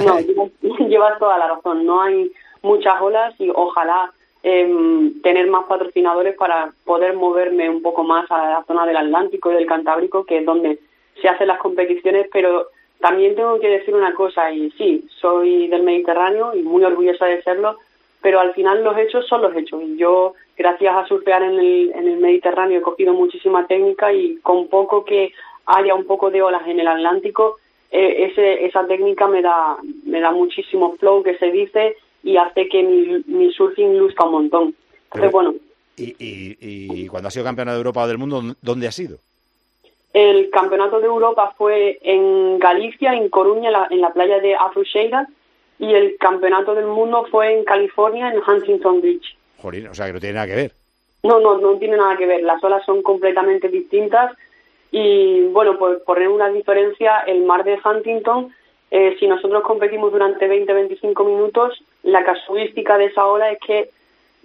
No, 0.05 0.19
llevas, 0.21 0.51
llevas 0.89 1.19
toda 1.19 1.39
la 1.39 1.49
razón. 1.49 1.85
No 1.85 2.03
hay 2.03 2.33
muchas 2.63 3.01
olas 3.01 3.35
y 3.39 3.51
ojalá 3.55 4.13
em, 4.43 5.21
tener 5.23 5.47
más 5.49 5.65
patrocinadores 5.67 6.37
para 6.37 6.73
poder 6.85 7.15
moverme 7.15 7.69
un 7.69 7.83
poco 7.83 8.03
más 8.03 8.31
a 8.31 8.51
la 8.51 8.65
zona 8.65 8.87
del 8.87 8.97
Atlántico 8.97 9.53
y 9.53 9.55
del 9.55 9.67
Cantábrico, 9.67 10.25
que 10.25 10.39
es 10.39 10.47
donde 10.47 10.79
se 11.21 11.29
hacen 11.29 11.49
las 11.49 11.59
competiciones, 11.59 12.29
pero 12.33 12.69
también 13.01 13.35
tengo 13.35 13.61
que 13.61 13.69
decir 13.69 13.95
una 13.95 14.15
cosa, 14.15 14.51
y 14.51 14.71
sí, 14.73 15.07
soy 15.21 15.69
del 15.69 15.83
Mediterráneo 15.83 16.55
y 16.55 16.63
muy 16.63 16.83
orgullosa 16.85 17.27
de 17.27 17.43
serlo, 17.43 17.77
pero 18.23 18.41
al 18.41 18.55
final 18.55 18.83
los 18.83 18.97
hechos 18.97 19.27
son 19.29 19.43
los 19.43 19.55
hechos. 19.55 19.83
Y 19.83 19.97
yo, 19.97 20.35
gracias 20.57 20.95
a 20.95 21.07
surfear 21.07 21.43
en 21.43 21.59
el, 21.59 21.93
en 21.95 22.09
el 22.09 22.19
Mediterráneo, 22.19 22.79
he 22.79 22.83
cogido 22.83 23.13
muchísima 23.15 23.67
técnica 23.67 24.13
y 24.13 24.37
con 24.37 24.69
poco 24.69 25.05
que 25.05 25.33
haya 25.67 25.95
un 25.95 26.05
poco 26.05 26.31
de 26.31 26.43
olas 26.43 26.67
en 26.67 26.81
el 26.81 26.89
Atlántico, 26.89 27.57
eh, 27.91 28.27
ese, 28.31 28.65
esa 28.67 28.87
técnica 28.87 29.27
me 29.29 29.43
da, 29.43 29.77
me 30.05 30.21
da 30.21 30.31
muchísimo 30.31 30.97
flow, 30.97 31.23
que 31.23 31.37
se 31.39 31.51
dice, 31.51 31.97
y 32.23 32.37
hace 32.37 32.69
que 32.69 32.83
mi, 32.83 33.23
mi 33.27 33.53
surfing 33.53 33.99
luzca 33.99 34.25
un 34.25 34.33
montón. 34.33 34.75
Entonces, 35.05 35.33
bueno, 35.33 35.55
Y, 35.97 36.15
y, 36.19 36.57
y 36.61 37.07
cuando 37.07 37.29
has 37.29 37.35
sido 37.35 37.45
campeona 37.45 37.73
de 37.73 37.79
Europa 37.79 38.03
o 38.03 38.09
del 38.09 38.19
mundo, 38.19 38.43
¿dónde 38.61 38.89
has 38.89 38.95
sido? 38.95 39.19
el 40.15 40.49
campeonato 40.51 41.01
de 41.01 41.07
Europa 41.07 41.55
fue 41.59 41.99
en 42.03 42.59
Galicia, 42.61 43.15
en 43.15 43.29
Coruña, 43.29 43.67
en 43.69 43.73
la, 43.73 43.89
en 43.91 44.01
la 44.01 44.13
playa 44.13 44.39
de 44.39 44.55
Afruxeira, 44.55 45.27
y 45.81 45.93
el 45.93 46.17
campeonato 46.19 46.75
del 46.77 46.87
mundo 46.87 47.27
fue 47.33 47.53
en 47.53 47.65
California, 47.65 48.33
en 48.33 48.41
Huntington 48.47 49.01
Beach. 49.01 49.37
O 49.65 49.95
sea 49.95 50.07
que 50.07 50.13
no 50.13 50.21
tiene 50.21 50.35
nada 50.35 50.47
que 50.47 50.57
ver. 50.57 50.73
No, 51.23 51.41
no, 51.41 51.59
no 51.59 51.79
tiene 51.79 51.97
nada 51.97 52.17
que 52.17 52.27
ver. 52.27 52.43
Las 52.43 52.63
olas 52.63 52.85
son 52.85 53.03
completamente 53.03 53.69
distintas 53.69 54.37
y, 54.91 55.47
bueno, 55.47 55.79
pues 55.79 55.97
por 55.99 56.05
poner 56.05 56.29
una 56.29 56.49
diferencia, 56.51 57.21
el 57.27 57.43
mar 57.43 57.65
de 57.65 57.79
Huntington, 57.85 58.55
eh, 58.91 59.17
si 59.19 59.27
nosotros 59.27 59.65
competimos 59.65 60.13
durante 60.13 60.49
20-25 60.49 61.27
minutos, 61.27 61.83
la 62.05 62.25
casuística 62.25 62.97
de 62.97 63.07
esa 63.07 63.27
ola 63.27 63.51
es 63.51 63.59
que 63.59 63.91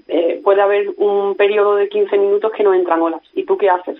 eh, 0.07 0.41
puede 0.43 0.61
haber 0.61 0.89
un 0.97 1.35
periodo 1.35 1.75
de 1.75 1.87
15 1.87 2.17
minutos 2.17 2.51
que 2.53 2.63
no 2.63 2.73
entran 2.73 3.01
olas. 3.01 3.21
¿Y 3.33 3.43
tú 3.43 3.59
qué 3.59 3.69
haces 3.69 3.97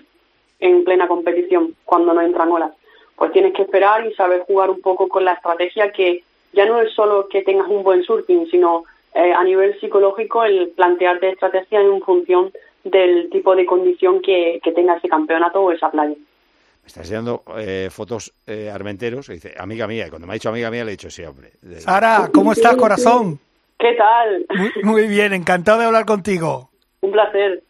en 0.58 0.82
plena 0.82 1.06
competición 1.06 1.76
cuando 1.84 2.14
no 2.14 2.20
entran 2.20 2.50
olas? 2.50 2.72
Pues 3.14 3.30
tienes 3.30 3.52
que 3.52 3.62
esperar 3.62 4.04
y 4.06 4.14
saber 4.14 4.40
jugar 4.40 4.70
un 4.70 4.80
poco 4.80 5.06
con 5.06 5.24
la 5.24 5.34
estrategia 5.34 5.92
que 5.92 6.24
ya 6.52 6.66
no 6.66 6.80
es 6.80 6.92
solo 6.94 7.28
que 7.28 7.42
tengas 7.42 7.68
un 7.68 7.84
buen 7.84 8.02
surfing, 8.02 8.50
sino 8.50 8.86
eh, 9.14 9.32
a 9.32 9.42
nivel 9.44 9.78
psicológico 9.80 10.44
el 10.44 10.68
plantearte 10.70 11.30
estrategias 11.30 11.84
en 11.84 12.00
función 12.00 12.52
del 12.84 13.28
tipo 13.30 13.54
de 13.54 13.66
condición 13.66 14.22
que, 14.22 14.60
que 14.62 14.72
tenga 14.72 14.96
ese 14.96 15.08
campeonato 15.08 15.60
o 15.60 15.72
esa 15.72 15.90
playa. 15.90 16.14
Me 16.14 16.86
estás 16.86 17.04
enseñando 17.04 17.42
eh, 17.58 17.88
fotos 17.90 18.32
eh, 18.46 18.70
armenteros 18.72 19.28
y 19.28 19.34
dice, 19.34 19.54
amiga 19.58 19.86
mía. 19.86 20.06
Y 20.06 20.10
cuando 20.10 20.26
me 20.26 20.32
ha 20.32 20.34
dicho 20.34 20.48
amiga 20.48 20.70
mía, 20.70 20.84
le 20.84 20.92
he 20.92 20.96
dicho, 20.96 21.10
sí, 21.10 21.22
hombre. 21.24 21.52
Sara, 21.78 22.30
¿cómo 22.32 22.52
estás, 22.52 22.76
corazón? 22.76 23.38
¿Qué 23.78 23.94
tal? 23.94 24.46
Muy, 24.56 24.82
muy 24.82 25.08
bien, 25.08 25.32
encantado 25.32 25.80
de 25.80 25.86
hablar 25.86 26.06
contigo. 26.06 26.70
Un 27.00 27.12
placer. 27.12 27.62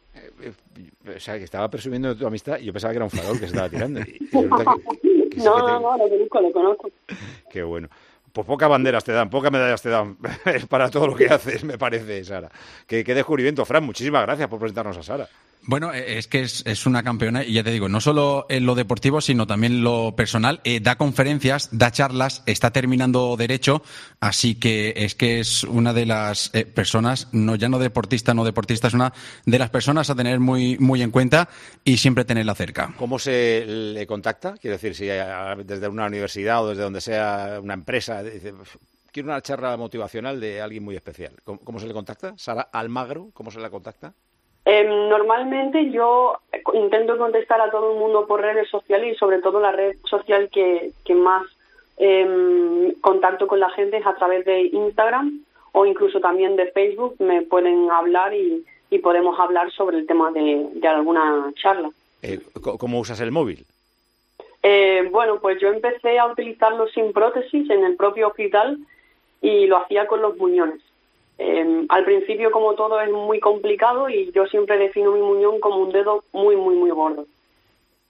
O 1.17 1.19
sea, 1.19 1.39
que 1.39 1.45
estaba 1.45 1.69
presumiendo 1.69 2.11
de 2.11 2.15
tu 2.15 2.27
amistad 2.27 2.59
y 2.59 2.67
yo 2.67 2.73
pensaba 2.73 2.93
que 2.93 2.99
era 2.99 3.05
un 3.05 3.11
farol 3.11 3.35
que 3.35 3.47
se 3.47 3.47
estaba 3.47 3.69
tirando. 3.69 4.01
Y, 4.01 4.19
y 4.21 4.27
resulta 4.27 4.65
que, 4.65 5.11
No, 5.37 5.59
no, 5.59 5.81
no, 5.81 5.97
lo 5.97 6.09
conozco, 6.09 6.41
lo 6.41 6.53
conozco. 6.53 6.91
Qué 7.51 7.63
bueno. 7.63 7.89
Pues 8.33 8.47
pocas 8.47 8.69
banderas 8.69 9.05
te 9.05 9.13
dan, 9.13 9.29
pocas 9.29 9.51
medallas 9.51 9.83
te 9.83 9.89
dan 9.89 10.17
para 10.69 10.89
todo 10.89 11.09
lo 11.09 11.17
que 11.17 11.27
haces, 11.31 11.65
me 11.65 11.79
parece, 11.79 12.25
Sara. 12.25 12.51
Qué, 12.87 13.05
qué 13.05 13.15
descubrimiento, 13.15 13.65
Fran. 13.65 13.85
Muchísimas 13.85 14.23
gracias 14.23 14.49
por 14.49 14.59
presentarnos 14.59 14.97
a 14.97 15.03
Sara. 15.03 15.29
Bueno, 15.63 15.93
eh, 15.93 16.19
es 16.19 16.27
que 16.27 16.41
es, 16.41 16.87
una 16.87 17.03
campeona 17.03 17.45
y 17.45 17.53
ya 17.53 17.63
te 17.63 17.71
digo, 17.71 17.89
no 17.89 18.01
solo 18.01 18.47
en 18.49 18.67
lo 18.67 18.75
deportivo, 18.75 19.21
sino 19.21 19.47
también 19.47 19.83
lo 19.85 20.15
personal. 20.17 20.61
Eh, 20.65 20.81
da 20.81 20.97
conferencias, 20.97 21.69
da 21.73 21.91
charlas, 21.91 22.43
está 22.47 22.71
terminando 22.73 23.37
derecho, 23.37 23.83
así 24.21 24.55
que 24.55 24.95
es 24.97 25.15
que 25.15 25.41
es 25.41 25.65
una 25.65 25.93
de 25.93 26.07
las 26.07 26.51
eh, 26.55 26.65
personas, 26.65 27.29
no 27.33 27.57
ya 27.57 27.69
no 27.69 27.79
deportista, 27.79 28.33
no 28.35 28.45
deportista, 28.45 28.89
es 28.89 28.95
una 28.95 29.13
de 29.45 29.59
las 29.59 29.71
personas 29.71 30.09
a 30.11 30.15
tener 30.15 30.41
muy, 30.41 30.79
muy 30.79 31.03
en 31.03 31.11
cuenta 31.11 31.49
y 31.85 31.99
siempre 31.99 32.25
tenerla 32.25 32.55
cerca. 32.55 32.95
¿Cómo 32.97 33.19
se 33.19 33.65
le 33.67 34.07
contacta? 34.07 34.55
Quiero 34.61 34.77
decir, 34.77 34.95
si 34.95 35.11
a- 35.11 35.57
desde 35.65 35.89
una 35.89 36.07
universidad 36.07 36.65
o 36.65 36.69
desde 36.71 36.83
donde 36.83 37.01
sea 37.01 37.59
una 37.63 37.75
empresa, 37.75 38.23
dice, 38.23 38.55
quiero 39.13 39.29
una 39.29 39.43
charla 39.43 39.77
motivacional 39.77 40.41
de 40.41 40.61
alguien 40.63 40.83
muy 40.83 40.97
especial. 40.97 41.35
¿Cómo, 41.45 41.61
cómo 41.61 41.79
se 41.79 41.87
le 41.87 41.93
contacta? 41.93 42.35
Sara 42.39 42.63
Almagro, 42.73 43.31
¿cómo 43.35 43.51
se 43.51 43.61
la 43.61 43.71
contacta? 43.71 44.15
Eh, 44.73 44.85
normalmente 44.85 45.91
yo 45.91 46.39
intento 46.75 47.19
contestar 47.19 47.61
a 47.61 47.73
todo 47.73 47.93
el 47.93 47.99
mundo 47.99 48.29
por 48.29 48.41
redes 48.41 48.69
sociales 48.69 49.13
y 49.13 49.19
sobre 49.19 49.41
todo 49.41 49.59
la 49.59 49.73
red 49.73 49.97
social 50.05 50.49
que, 50.49 50.93
que 51.05 51.17
más 51.17 51.43
eh, 51.97 52.95
contacto 53.01 53.49
con 53.49 53.59
la 53.59 53.71
gente 53.71 53.97
es 53.97 54.07
a 54.07 54.15
través 54.15 54.45
de 54.45 54.61
Instagram 54.67 55.41
o 55.73 55.87
incluso 55.87 56.21
también 56.21 56.55
de 56.55 56.71
Facebook. 56.71 57.17
Me 57.19 57.43
pueden 57.43 57.91
hablar 57.91 58.33
y, 58.33 58.65
y 58.91 58.99
podemos 59.01 59.41
hablar 59.41 59.73
sobre 59.73 59.99
el 59.99 60.07
tema 60.07 60.31
de, 60.31 60.69
de 60.73 60.87
alguna 60.87 61.53
charla. 61.57 61.91
Eh, 62.23 62.39
¿Cómo 62.79 63.01
usas 63.01 63.21
el 63.21 63.33
móvil? 63.33 63.67
Eh, 64.63 65.09
bueno, 65.11 65.41
pues 65.41 65.61
yo 65.61 65.73
empecé 65.73 66.21
a 66.21 66.27
utilizarlo 66.27 66.87
sin 66.91 67.13
prótesis 67.13 67.69
en 67.71 67.83
el 67.83 67.97
propio 67.97 68.29
hospital 68.29 68.79
y 69.43 69.67
lo 69.67 69.79
hacía 69.79 70.07
con 70.07 70.23
los 70.23 70.37
muñones. 70.37 70.81
Eh, 71.43 71.87
al 71.89 72.05
principio, 72.05 72.51
como 72.51 72.75
todo, 72.75 73.01
es 73.01 73.11
muy 73.11 73.41
complicado 73.41 74.11
y 74.11 74.31
yo 74.33 74.45
siempre 74.47 74.77
defino 74.77 75.11
mi 75.13 75.23
muñón 75.23 75.59
como 75.59 75.79
un 75.79 75.91
dedo 75.91 76.23
muy, 76.33 76.55
muy, 76.55 76.75
muy 76.77 76.91
gordo. 76.91 77.25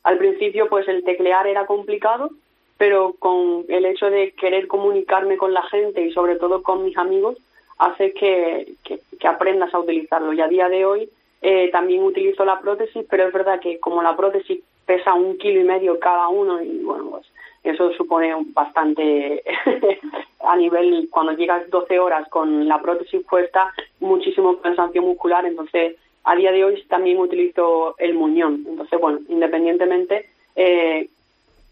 Al 0.02 0.18
principio, 0.18 0.68
pues 0.68 0.88
el 0.88 1.04
teclear 1.04 1.46
era 1.46 1.64
complicado, 1.64 2.30
pero 2.76 3.14
con 3.20 3.64
el 3.68 3.84
hecho 3.86 4.10
de 4.10 4.32
querer 4.32 4.66
comunicarme 4.66 5.36
con 5.36 5.52
la 5.54 5.62
gente 5.62 6.02
y 6.02 6.10
sobre 6.12 6.36
todo 6.36 6.62
con 6.64 6.82
mis 6.84 6.96
amigos, 6.96 7.36
hace 7.78 8.12
que, 8.14 8.72
que- 8.82 8.98
que 9.20 9.28
aprendas 9.28 9.72
a 9.74 9.78
utilizarlo. 9.78 10.32
Y 10.32 10.40
a 10.40 10.48
día 10.48 10.68
de 10.68 10.84
hoy 10.84 11.08
eh, 11.40 11.70
también 11.70 12.02
utilizo 12.02 12.44
la 12.44 12.60
prótesis, 12.60 13.06
pero 13.08 13.28
es 13.28 13.32
verdad 13.32 13.60
que 13.60 13.78
como 13.78 14.02
la 14.02 14.16
prótesis 14.16 14.60
pesa 14.86 15.14
un 15.14 15.38
kilo 15.38 15.60
y 15.60 15.64
medio 15.64 16.00
cada 16.00 16.26
uno 16.28 16.60
y 16.60 16.78
bueno, 16.82 17.10
pues 17.10 17.26
eso 17.62 17.92
supone 17.92 18.34
bastante 18.52 19.42
a 20.40 20.56
nivel, 20.56 21.08
cuando 21.10 21.32
llegas 21.32 21.68
12 21.70 21.98
horas 21.98 22.28
con 22.28 22.66
la 22.66 22.80
prótesis 22.80 23.22
puesta, 23.28 23.72
muchísimo 24.00 24.58
cansancio 24.60 25.02
muscular, 25.02 25.44
entonces 25.44 25.96
a 26.24 26.36
día 26.36 26.52
de 26.52 26.64
hoy 26.64 26.82
también 26.88 27.18
utilizo 27.18 27.94
el 27.98 28.14
muñón. 28.14 28.64
Entonces, 28.66 29.00
bueno, 29.00 29.20
independientemente, 29.28 30.28
eh, 30.56 31.08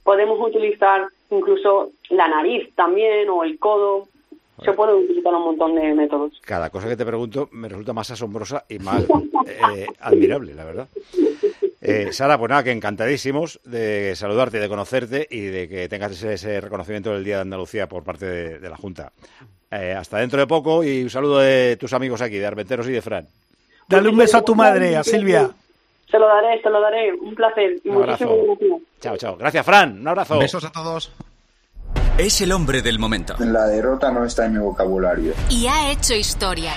podemos 0.02 0.38
utilizar 0.40 1.08
incluso 1.30 1.90
la 2.10 2.28
nariz 2.28 2.74
también 2.74 3.28
o 3.28 3.44
el 3.44 3.58
codo. 3.58 4.08
Se 4.64 4.72
pueden 4.72 4.96
utilizar 4.96 5.34
un 5.34 5.44
montón 5.44 5.74
de 5.74 5.94
métodos. 5.94 6.32
Cada 6.44 6.70
cosa 6.70 6.88
que 6.88 6.96
te 6.96 7.06
pregunto 7.06 7.48
me 7.52 7.68
resulta 7.68 7.92
más 7.92 8.10
asombrosa 8.10 8.64
y 8.68 8.78
más 8.78 9.04
eh, 9.46 9.86
admirable, 10.00 10.54
la 10.54 10.64
verdad. 10.64 10.88
Eh, 11.80 12.12
Sara, 12.12 12.36
pues 12.38 12.50
nada, 12.50 12.64
que 12.64 12.72
encantadísimos 12.72 13.60
de 13.64 14.14
saludarte, 14.16 14.58
de 14.58 14.68
conocerte 14.68 15.26
y 15.30 15.42
de 15.42 15.68
que 15.68 15.88
tengas 15.88 16.12
ese, 16.12 16.34
ese 16.34 16.60
reconocimiento 16.60 17.12
del 17.12 17.24
Día 17.24 17.36
de 17.36 17.42
Andalucía 17.42 17.88
por 17.88 18.02
parte 18.02 18.26
de, 18.26 18.58
de 18.58 18.68
la 18.68 18.76
Junta. 18.76 19.12
Eh, 19.70 19.94
hasta 19.96 20.18
dentro 20.18 20.40
de 20.40 20.46
poco 20.46 20.82
y 20.82 21.02
un 21.02 21.10
saludo 21.10 21.38
de 21.38 21.76
tus 21.76 21.92
amigos 21.92 22.20
aquí, 22.22 22.38
de 22.38 22.46
Armenteros 22.46 22.88
y 22.88 22.92
de 22.92 23.02
Fran. 23.02 23.26
Dale 23.88 24.08
un 24.08 24.16
beso 24.16 24.38
a 24.38 24.42
tu 24.44 24.54
madre, 24.54 24.96
a 24.96 25.04
Silvia. 25.04 25.50
Se 26.10 26.18
lo 26.18 26.26
daré, 26.26 26.60
se 26.62 26.70
lo 26.70 26.80
daré. 26.80 27.12
Un 27.12 27.34
placer. 27.34 27.76
Y 27.84 27.88
Un 27.90 27.96
abrazo. 27.96 28.58
Chao, 29.00 29.16
chao. 29.16 29.36
Gracias, 29.36 29.64
Fran. 29.64 30.00
Un 30.00 30.08
abrazo. 30.08 30.38
Besos 30.38 30.64
a 30.64 30.72
todos. 30.72 31.12
Es 32.18 32.40
el 32.40 32.50
hombre 32.50 32.82
del 32.82 32.98
momento. 32.98 33.36
La 33.38 33.66
derrota 33.66 34.10
no 34.10 34.24
está 34.24 34.46
en 34.46 34.54
mi 34.54 34.58
vocabulario. 34.58 35.34
Y 35.50 35.68
ha 35.68 35.92
hecho 35.92 36.14
historia. 36.14 36.72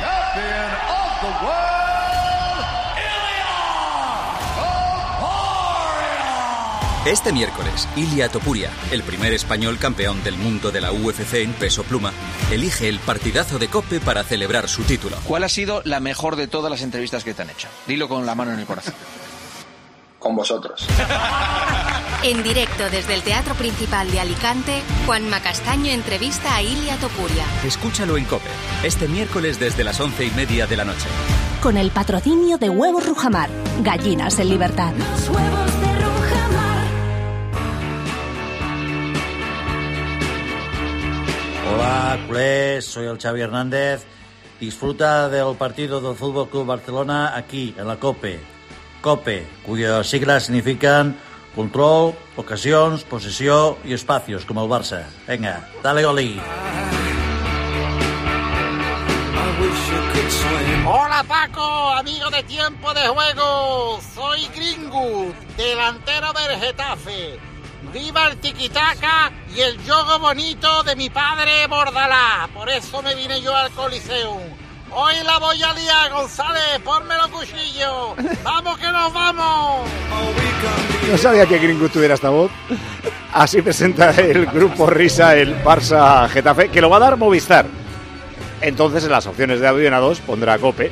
Este 7.08 7.34
miércoles, 7.34 7.90
Ilia 7.96 8.30
Topuria, 8.30 8.70
el 8.92 9.02
primer 9.02 9.34
español 9.34 9.80
campeón 9.80 10.24
del 10.24 10.38
mundo 10.38 10.70
de 10.70 10.80
la 10.80 10.92
UFC 10.92 11.34
en 11.38 11.54
peso 11.54 11.82
pluma, 11.82 12.14
elige 12.52 12.88
el 12.88 13.00
partidazo 13.00 13.58
de 13.58 13.68
Cope 13.68 14.00
para 14.00 14.24
celebrar 14.24 14.70
su 14.70 14.84
título. 14.84 15.18
¿Cuál 15.26 15.44
ha 15.44 15.50
sido 15.50 15.82
la 15.86 16.00
mejor 16.00 16.36
de 16.36 16.46
todas 16.46 16.70
las 16.70 16.84
entrevistas 16.84 17.24
que 17.24 17.34
te 17.34 17.42
han 17.42 17.50
hecho? 17.50 17.68
Dilo 17.88 18.08
con 18.08 18.28
la 18.28 18.36
mano 18.36 18.54
en 18.54 18.60
el 18.60 18.68
corazón. 18.68 18.94
Con 20.22 20.36
vosotros. 20.36 20.88
En 22.24 22.44
directo 22.44 22.88
desde 22.92 23.16
el 23.16 23.24
Teatro 23.24 23.56
Principal 23.56 24.12
de 24.12 24.20
Alicante, 24.20 24.84
Juanma 25.08 25.42
Castaño 25.42 25.92
entrevista 25.92 26.56
a 26.56 26.62
Ilia 26.62 26.96
Topuria. 26.98 27.44
Escúchalo 27.66 28.16
en 28.16 28.26
Cope, 28.26 28.46
este 28.84 29.08
miércoles 29.08 29.60
desde 29.60 29.84
las 29.84 30.00
once 30.00 30.26
y 30.26 30.30
media 30.30 30.68
de 30.68 30.78
la 30.78 30.86
noche. 30.86 31.08
Con 31.64 31.78
el 31.78 31.90
patrocinio 31.90 32.60
de 32.60 32.70
Huevos 32.70 33.08
Rujamar, 33.08 33.50
gallinas 33.82 34.38
en 34.38 34.50
libertad. 34.50 34.94
Hola, 41.74 42.20
culés, 42.28 42.86
soy 42.86 43.08
el 43.08 43.18
Xavi 43.18 43.42
Hernández. 43.42 44.06
Disfruta 44.60 45.28
del 45.28 45.56
partido 45.56 46.00
del 46.00 46.16
Fútbol 46.16 46.50
Club 46.50 46.68
Barcelona 46.68 47.36
aquí, 47.36 47.74
en 47.80 47.88
la 47.88 47.96
COPE. 47.96 48.51
COPE, 49.02 49.48
cuyas 49.66 50.08
siglas 50.08 50.46
significan 50.46 51.18
control, 51.56 52.16
ocasions, 52.36 53.04
possessió 53.04 53.78
i 53.84 53.94
espacios, 53.94 54.46
como 54.46 54.64
el 54.64 54.70
Barça. 54.70 55.06
Venga, 55.28 55.68
dale 55.84 56.06
Oli. 56.06 56.40
Hola 60.86 61.24
Paco, 61.24 61.90
amigo 61.92 62.30
de 62.30 62.44
tiempo 62.44 62.94
de 62.94 63.08
juego. 63.08 64.00
Soy 64.16 64.48
Gringo, 64.56 65.34
delantero 65.58 66.32
del 66.34 66.60
Getafe. 66.60 67.40
Viva 67.94 68.28
el 68.28 68.38
tiquitaca 68.38 69.32
y 69.56 69.62
el 69.62 69.84
yogo 69.84 70.20
bonito 70.20 70.84
de 70.84 70.96
mi 70.96 71.10
padre 71.10 71.68
Bordalá. 71.68 72.48
Por 72.54 72.70
eso 72.70 73.02
me 73.02 73.16
vine 73.16 73.42
yo 73.42 73.56
al 73.56 73.72
Coliseo. 73.72 74.40
Hoy 74.94 75.14
la 75.24 75.40
voy 75.40 75.64
a 75.64 75.74
liar, 75.74 76.12
González, 76.12 76.80
ponme 76.84 77.16
los 77.16 77.28
cuchillos. 77.28 78.16
¡Vamos 78.44 78.78
que 78.78 78.88
nos 78.88 79.14
vamos! 79.14 79.90
No 81.10 81.18
sabía 81.18 81.46
que 81.46 81.60
Gringo 81.60 81.88
tuviera 81.90 82.16
esta 82.16 82.30
voz. 82.30 82.52
Así 83.34 83.62
presenta 83.62 84.12
el 84.12 84.46
grupo 84.48 84.88
Risa 84.88 85.36
el 85.38 85.64
Barça 85.64 86.28
Getafe, 86.30 86.70
que 86.70 86.82
lo 86.82 86.90
va 86.90 86.98
a 86.98 87.02
dar 87.02 87.18
Movistar. 87.18 87.66
Entonces 88.60 89.06
en 89.06 89.12
las 89.12 89.26
opciones 89.26 89.62
de 89.62 89.68
en 89.68 89.94
A2 89.94 90.20
pondrá 90.20 90.58
Cope 90.60 90.92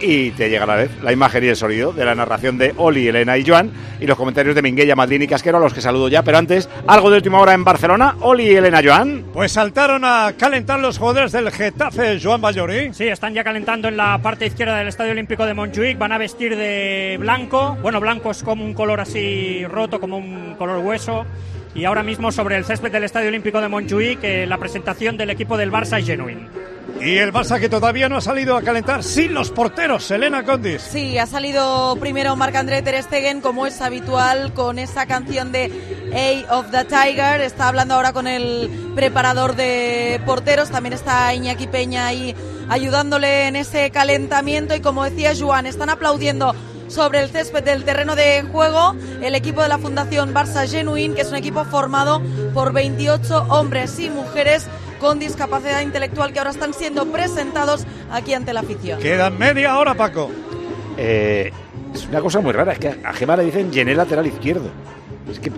y 0.00 0.30
te 0.32 0.48
llega 0.48 0.64
a 0.64 0.66
la 0.66 0.76
vez 0.76 0.90
la 1.02 1.12
imagen 1.12 1.44
y 1.44 1.48
el 1.48 1.56
sonido 1.56 1.92
de 1.92 2.04
la 2.04 2.14
narración 2.14 2.58
de 2.58 2.72
Oli, 2.76 3.08
Elena 3.08 3.36
y 3.36 3.46
Joan 3.46 3.70
y 4.00 4.06
los 4.06 4.16
comentarios 4.16 4.54
de 4.54 4.62
Minguella, 4.62 4.94
Maldini 4.94 5.24
y 5.24 5.28
Casquero, 5.28 5.58
a 5.58 5.60
los 5.60 5.74
que 5.74 5.80
saludo 5.80 6.08
ya. 6.08 6.22
Pero 6.22 6.38
antes, 6.38 6.68
algo 6.86 7.10
de 7.10 7.16
última 7.16 7.40
hora 7.40 7.54
en 7.54 7.64
Barcelona. 7.64 8.16
Oli, 8.20 8.54
Elena, 8.54 8.80
Joan. 8.82 9.24
Pues 9.32 9.52
saltaron 9.52 10.04
a 10.04 10.32
calentar 10.38 10.80
los 10.80 10.98
jugadores 10.98 11.32
del 11.32 11.50
Getafe, 11.50 12.20
Joan 12.20 12.40
Bayorí. 12.40 12.92
Sí, 12.94 13.08
están 13.08 13.34
ya 13.34 13.44
calentando 13.44 13.88
en 13.88 13.96
la 13.96 14.18
parte 14.18 14.46
izquierda 14.46 14.76
del 14.76 14.88
Estadio 14.88 15.12
Olímpico 15.12 15.44
de 15.44 15.54
Montjuic. 15.54 15.98
Van 15.98 16.12
a 16.12 16.18
vestir 16.18 16.56
de 16.56 17.16
blanco. 17.18 17.76
Bueno, 17.82 18.00
blanco 18.00 18.30
es 18.30 18.42
como 18.42 18.64
un 18.64 18.74
color 18.74 19.00
así 19.00 19.64
roto, 19.66 20.00
como 20.00 20.18
un 20.18 20.54
color 20.56 20.78
hueso. 20.84 21.26
Y 21.74 21.84
ahora 21.84 22.02
mismo 22.02 22.32
sobre 22.32 22.56
el 22.56 22.64
césped 22.64 22.90
del 22.90 23.04
Estadio 23.04 23.28
Olímpico 23.28 23.60
de 23.60 23.68
Montjuic, 23.68 24.20
eh, 24.22 24.46
la 24.46 24.58
presentación 24.58 25.16
del 25.16 25.30
equipo 25.30 25.56
del 25.56 25.70
Barça 25.70 26.02
Genuine. 26.02 26.77
Y 27.00 27.18
el 27.18 27.32
Barça 27.32 27.60
que 27.60 27.68
todavía 27.68 28.08
no 28.08 28.16
ha 28.16 28.20
salido 28.20 28.56
a 28.56 28.62
calentar 28.62 29.04
sin 29.04 29.32
los 29.32 29.50
porteros, 29.50 30.10
Elena 30.10 30.44
Condis. 30.44 30.82
Sí, 30.82 31.16
ha 31.16 31.26
salido 31.26 31.96
primero 32.00 32.34
Marc-André 32.34 32.82
Ter 32.82 33.00
Stegen, 33.02 33.40
como 33.40 33.66
es 33.66 33.80
habitual, 33.80 34.52
con 34.52 34.78
esa 34.80 35.06
canción 35.06 35.52
de 35.52 36.44
A 36.48 36.56
of 36.58 36.70
the 36.72 36.84
Tiger. 36.84 37.40
Está 37.40 37.68
hablando 37.68 37.94
ahora 37.94 38.12
con 38.12 38.26
el 38.26 38.92
preparador 38.96 39.54
de 39.54 40.20
porteros. 40.26 40.70
También 40.70 40.92
está 40.92 41.32
Iñaki 41.34 41.68
Peña 41.68 42.06
ahí 42.06 42.34
ayudándole 42.68 43.46
en 43.46 43.54
ese 43.54 43.90
calentamiento. 43.90 44.74
Y 44.74 44.80
como 44.80 45.04
decía 45.04 45.32
Juan, 45.38 45.66
están 45.66 45.90
aplaudiendo 45.90 46.52
sobre 46.88 47.20
el 47.20 47.28
césped 47.28 47.62
del 47.62 47.84
terreno 47.84 48.16
de 48.16 48.42
juego 48.50 48.96
el 49.22 49.34
equipo 49.34 49.62
de 49.62 49.68
la 49.68 49.78
Fundación 49.78 50.34
Barça 50.34 50.66
Genuine, 50.66 51.14
que 51.14 51.20
es 51.20 51.28
un 51.28 51.36
equipo 51.36 51.64
formado 51.64 52.22
por 52.54 52.72
28 52.72 53.46
hombres 53.50 53.98
y 54.00 54.10
mujeres 54.10 54.66
con 54.98 55.18
discapacidad 55.18 55.80
intelectual 55.80 56.32
que 56.32 56.38
ahora 56.38 56.50
están 56.50 56.74
siendo 56.74 57.06
presentados 57.06 57.86
aquí 58.10 58.34
ante 58.34 58.52
la 58.52 58.60
afición. 58.60 59.00
Queda 59.00 59.30
media 59.30 59.78
hora, 59.78 59.94
Paco. 59.94 60.30
Eh, 60.96 61.52
es 61.94 62.06
una 62.06 62.20
cosa 62.20 62.40
muy 62.40 62.52
rara, 62.52 62.72
es 62.72 62.78
que 62.78 62.88
a 62.88 63.12
Gemma 63.12 63.36
le 63.36 63.44
dicen 63.44 63.72
Gené 63.72 63.94
lateral 63.94 64.26
izquierdo. 64.26 64.70
Es 65.30 65.38
que 65.38 65.50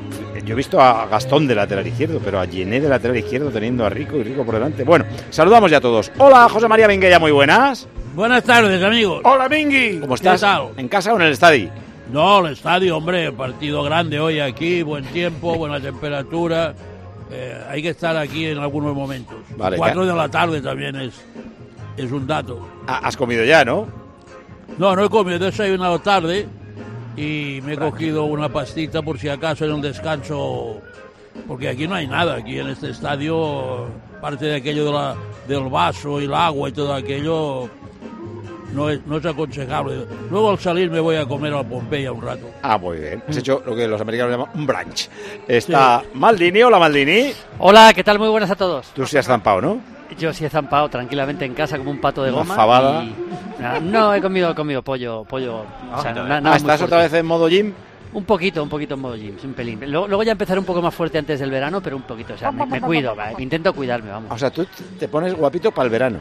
yo 0.45 0.53
he 0.53 0.57
visto 0.57 0.81
a 0.81 1.07
Gastón 1.07 1.47
de 1.47 1.55
lateral 1.55 1.87
izquierdo, 1.87 2.21
pero 2.25 2.41
a 2.41 2.47
Gené 2.47 2.81
de 2.81 2.89
lateral 2.89 3.17
izquierdo 3.17 3.51
teniendo 3.51 3.85
a 3.85 3.89
Rico 3.89 4.17
y 4.17 4.23
Rico 4.23 4.45
por 4.45 4.55
delante. 4.55 4.85
Bueno, 4.85 5.05
saludamos 5.31 5.71
ya 5.71 5.79
a 5.79 5.81
todos. 5.81 6.11
Hola, 6.19 6.49
José 6.49 6.69
María 6.69 6.89
Minguella, 6.89 7.19
muy 7.19 7.33
buenas. 7.33 7.89
Buenas 8.15 8.43
tardes, 8.43 8.83
amigos. 8.83 9.21
Hola, 9.25 9.49
Mingui. 9.49 10.01
¿Cómo 10.01 10.17
estás? 10.17 10.45
¿En 10.77 10.89
casa 10.89 11.13
o 11.13 11.17
en 11.17 11.23
el 11.23 11.33
estadio? 11.33 11.71
No, 12.13 12.45
el 12.45 12.55
estadio, 12.55 12.97
hombre, 12.97 13.31
partido 13.31 13.85
grande 13.85 14.19
hoy 14.19 14.41
aquí, 14.41 14.83
buen 14.83 15.05
tiempo, 15.05 15.55
buena 15.55 15.81
temperatura. 15.81 16.75
Eh, 17.33 17.65
hay 17.69 17.83
que 17.83 17.91
estar 17.91 18.17
aquí 18.17 18.47
en 18.47 18.59
algunos 18.59 18.95
momentos. 18.95 19.37
Vale, 19.57 19.77
Cuatro 19.77 20.05
ya. 20.05 20.11
de 20.11 20.17
la 20.17 20.29
tarde 20.29 20.61
también 20.61 20.97
es, 20.97 21.15
es 21.97 22.11
un 22.11 22.27
dato. 22.27 22.67
Ah, 22.87 23.01
Has 23.05 23.17
comido 23.17 23.45
ya, 23.45 23.65
¿no? 23.65 23.87
No, 24.79 24.97
no 24.97 25.05
he 25.05 25.09
comido, 25.11 25.37
he 25.37 25.39
desayunado 25.51 25.99
tarde 26.01 26.49
y 27.17 27.61
me 27.65 27.75
he 27.75 27.77
cogido 27.77 28.25
una 28.25 28.49
pastita 28.49 29.03
por 29.03 29.19
si 29.19 29.29
acaso 29.29 29.65
en 29.65 29.73
un 29.73 29.81
descanso, 29.83 30.81
porque 31.47 31.69
aquí 31.69 31.87
no 31.87 31.95
hay 31.95 32.07
nada, 32.07 32.37
aquí 32.37 32.59
en 32.59 32.69
este 32.69 32.91
estadio, 32.91 33.87
parte 34.21 34.47
de 34.47 34.57
aquello 34.57 34.85
de 34.87 34.93
la- 34.93 35.17
del 35.47 35.69
vaso 35.69 36.21
y 36.21 36.25
el 36.25 36.35
agua 36.35 36.69
y 36.69 36.73
todo 36.73 36.95
aquello, 36.95 37.69
no 38.73 38.89
es, 38.91 39.05
no 39.07 39.17
es 39.17 39.27
aconsejable. 39.27 40.07
Luego 40.31 40.51
al 40.51 40.59
salir 40.59 40.91
me 40.91 41.01
voy 41.01 41.17
a 41.17 41.27
comer 41.27 41.53
a 41.55 41.63
Pompeya 41.63 42.13
un 42.13 42.23
rato. 42.23 42.51
Ah, 42.63 42.79
muy 42.79 42.99
bien. 42.99 43.23
Has 43.29 43.37
hecho 43.37 43.63
lo 43.67 43.75
que 43.75 43.87
los 43.89 44.01
americanos 44.01 44.33
llaman 44.33 44.49
un 44.55 44.67
brunch. 44.67 45.09
Está 45.49 46.03
Maldini, 46.15 46.63
hola 46.63 46.79
Maldini. 46.79 47.33
Hola, 47.59 47.93
¿qué 47.95 48.05
tal? 48.05 48.19
Muy 48.19 48.29
buenas 48.29 48.51
a 48.51 48.57
todos. 48.57 48.87
Tú 48.95 49.07
sí 49.07 49.17
has 49.19 49.27
zampado, 49.27 49.61
¿no? 49.61 49.79
Yo 50.19 50.33
sí 50.33 50.45
he 50.45 50.51
zampado 50.51 50.89
tranquilamente 50.89 51.45
en 51.45 51.55
casa 51.55 51.79
como 51.79 51.91
un 51.91 52.01
pato 52.01 52.23
de 52.23 52.31
goma. 52.31 52.55
fabada. 52.55 53.05
y- 53.05 53.15
nada, 53.61 53.81
no, 53.81 54.15
he 54.15 54.21
comido, 54.21 54.51
he 54.51 54.55
comido 54.55 54.83
pollo, 54.83 55.25
pollo. 55.25 55.65
o 55.95 56.03
sea, 56.03 56.13
na- 56.13 56.25
nada 56.25 56.37
Ah, 56.39 56.41
muy 56.51 56.57
¿Estás 56.57 56.83
otra 56.83 56.99
vez 56.99 57.13
en 57.15 57.27
modo 57.27 57.49
gym? 57.49 57.73
Un 58.13 58.25
poquito, 58.25 58.61
un 58.61 58.69
poquito 58.69 58.95
en 58.95 59.01
modo 59.01 59.15
gym, 59.17 59.37
un 59.45 59.53
pelín. 59.55 59.79
Luego, 59.89 60.09
luego 60.09 60.25
ya 60.25 60.33
empezaré 60.33 60.59
un 60.59 60.67
poco 60.67 60.83
más 60.83 60.93
fuerte 60.93 61.19
antes 61.19 61.39
del 61.39 61.51
verano, 61.51 61.81
pero 61.81 61.95
un 61.97 62.03
poquito. 62.03 62.35
O 62.35 62.37
sea, 62.37 62.51
me, 62.51 62.67
me 62.67 62.81
cuido, 62.81 63.15
intento 63.39 63.73
cuidarme, 63.73 64.11
vamos. 64.11 64.33
O 64.33 64.39
sea, 64.39 64.51
tú 64.51 64.67
te 64.99 65.07
pones 65.07 65.33
guapito 65.35 65.71
para 65.71 65.85
el 65.85 65.91
verano. 65.91 66.19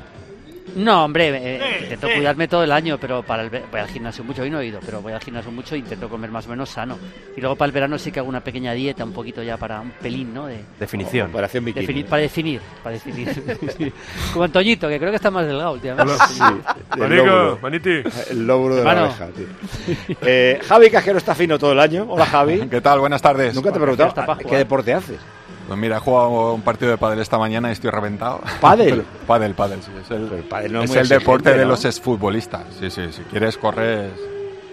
No, 0.76 1.06
hombre, 1.06 1.30
eh, 1.56 1.80
intento 1.84 2.08
cuidarme 2.14 2.48
todo 2.48 2.64
el 2.64 2.72
año, 2.72 2.98
pero 3.00 3.24
para 3.24 3.44
el 3.44 3.50
voy 3.50 3.80
al 3.80 3.88
gimnasio 3.88 4.24
mucho. 4.24 4.42
Hoy 4.44 4.50
no 4.50 4.60
he 4.62 4.68
ido, 4.68 4.80
pero 4.86 5.02
voy 5.02 5.14
al 5.14 5.20
gimnasio 5.22 5.52
mucho 5.52 5.76
e 5.76 5.80
intento 5.80 6.08
comer 6.10 6.30
más 6.32 6.46
o 6.48 6.50
menos 6.50 6.70
sano. 6.70 6.98
Y 7.36 7.42
luego 7.42 7.56
para 7.56 7.68
el 7.68 7.72
verano 7.74 7.98
sí 7.98 8.12
que 8.12 8.20
hago 8.20 8.30
una 8.30 8.42
pequeña 8.42 8.74
dieta, 8.74 9.04
un 9.04 9.12
poquito 9.14 9.42
ya 9.44 9.58
para 9.58 9.82
un 9.82 9.92
pelín, 9.92 10.34
¿no? 10.34 10.46
De, 10.48 10.60
Definición. 10.80 11.30
Operación 11.32 11.66
bikini. 11.66 11.86
Defini- 11.88 12.06
para 12.06 12.22
definir, 12.22 12.62
para 12.84 12.94
definir. 12.94 13.30
Sí. 13.78 13.92
Como 14.34 14.46
Antoñito, 14.46 14.88
que 14.88 14.98
creo 15.00 15.10
que 15.12 15.16
está 15.18 15.32
más 15.32 15.46
delgado 15.46 15.74
últimamente. 15.74 16.14
El 16.94 17.00
Manico, 17.00 17.26
lóbulo. 17.26 17.60
maniti. 17.62 17.90
El 18.30 18.48
lóbulo 18.48 18.76
de 18.76 18.84
la 18.84 19.04
oreja, 19.04 19.28
tío. 19.28 19.46
Eh, 20.22 20.60
Javi 20.68 20.90
Cajero 20.90 21.18
está 21.18 21.36
fino 21.36 21.58
todo 21.60 21.72
el 21.74 21.80
año. 21.80 22.06
Hola, 22.10 22.26
Javi. 22.26 22.68
¿Qué 22.70 22.82
tal? 22.82 23.00
Buenas 23.00 23.22
tardes. 23.22 23.56
Nunca 23.56 23.72
te 23.72 23.78
he 23.78 23.82
preguntado 23.82 24.14
¿a- 24.32 24.38
qué 24.38 24.58
deporte 24.58 24.94
haces. 24.94 25.18
Pues 25.70 25.80
mira, 25.80 25.98
he 25.98 26.00
jugado 26.00 26.54
un 26.56 26.62
partido 26.62 26.90
de 26.92 26.98
pádel 26.98 27.20
esta 27.20 27.38
mañana 27.38 27.70
y 27.70 27.74
estoy 27.74 27.92
reventado. 27.92 28.42
¿Pádel? 28.60 29.04
pádel, 29.28 29.54
pádel, 29.54 29.82
sí. 29.84 29.92
Es 30.02 30.10
el, 30.12 30.26
pádel 30.50 30.74
no 30.74 30.82
es 30.82 30.90
es 30.90 30.96
el 30.98 31.08
deporte 31.08 31.50
exigente, 31.50 31.60
de 31.60 31.66
¿no? 31.66 31.70
los 31.72 31.86
exfutbolistas. 31.86 32.64
Sí, 32.80 32.90
sí, 32.90 33.12
si 33.14 33.22
quieres 33.24 33.56
correr 33.58 34.10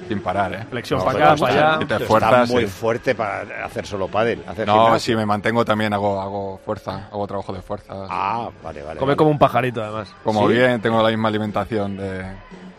sin 0.09 0.21
parar, 0.21 0.55
¿eh? 0.55 0.65
Flexión 0.71 0.99
No, 1.01 1.05
para 1.05 1.33
acá, 1.33 1.37
para 1.41 1.53
allá. 1.53 1.77
y 1.77 1.79
te 1.81 1.87
Pero 1.87 2.05
esfuerzas, 2.05 2.43
está 2.43 2.53
muy 2.55 2.63
sí. 2.65 2.69
fuerte 2.71 3.15
para 3.15 3.65
hacer 3.67 3.87
solo 3.87 4.09
pádel. 4.09 4.43
Hacer 4.49 4.67
No, 4.67 4.85
gimnasio. 4.85 5.13
si 5.13 5.17
me 5.17 5.27
mantengo 5.27 5.65
también 5.67 5.93
hago, 5.93 6.19
hago 6.21 6.61
fuerza, 6.65 7.09
hago 7.13 7.27
trabajo 7.27 7.53
de 7.53 7.61
fuerza. 7.61 7.93
Ah, 8.09 8.49
vale, 8.63 8.83
vale. 8.83 8.99
Come 8.99 9.17
como 9.17 9.31
un 9.31 9.39
pajarito, 9.39 9.83
además. 9.83 10.15
Como 10.25 10.49
¿Sí? 10.49 10.55
bien, 10.55 10.81
tengo 10.81 11.03
la 11.03 11.11
misma 11.11 11.29
alimentación 11.29 11.97
de 11.99 12.25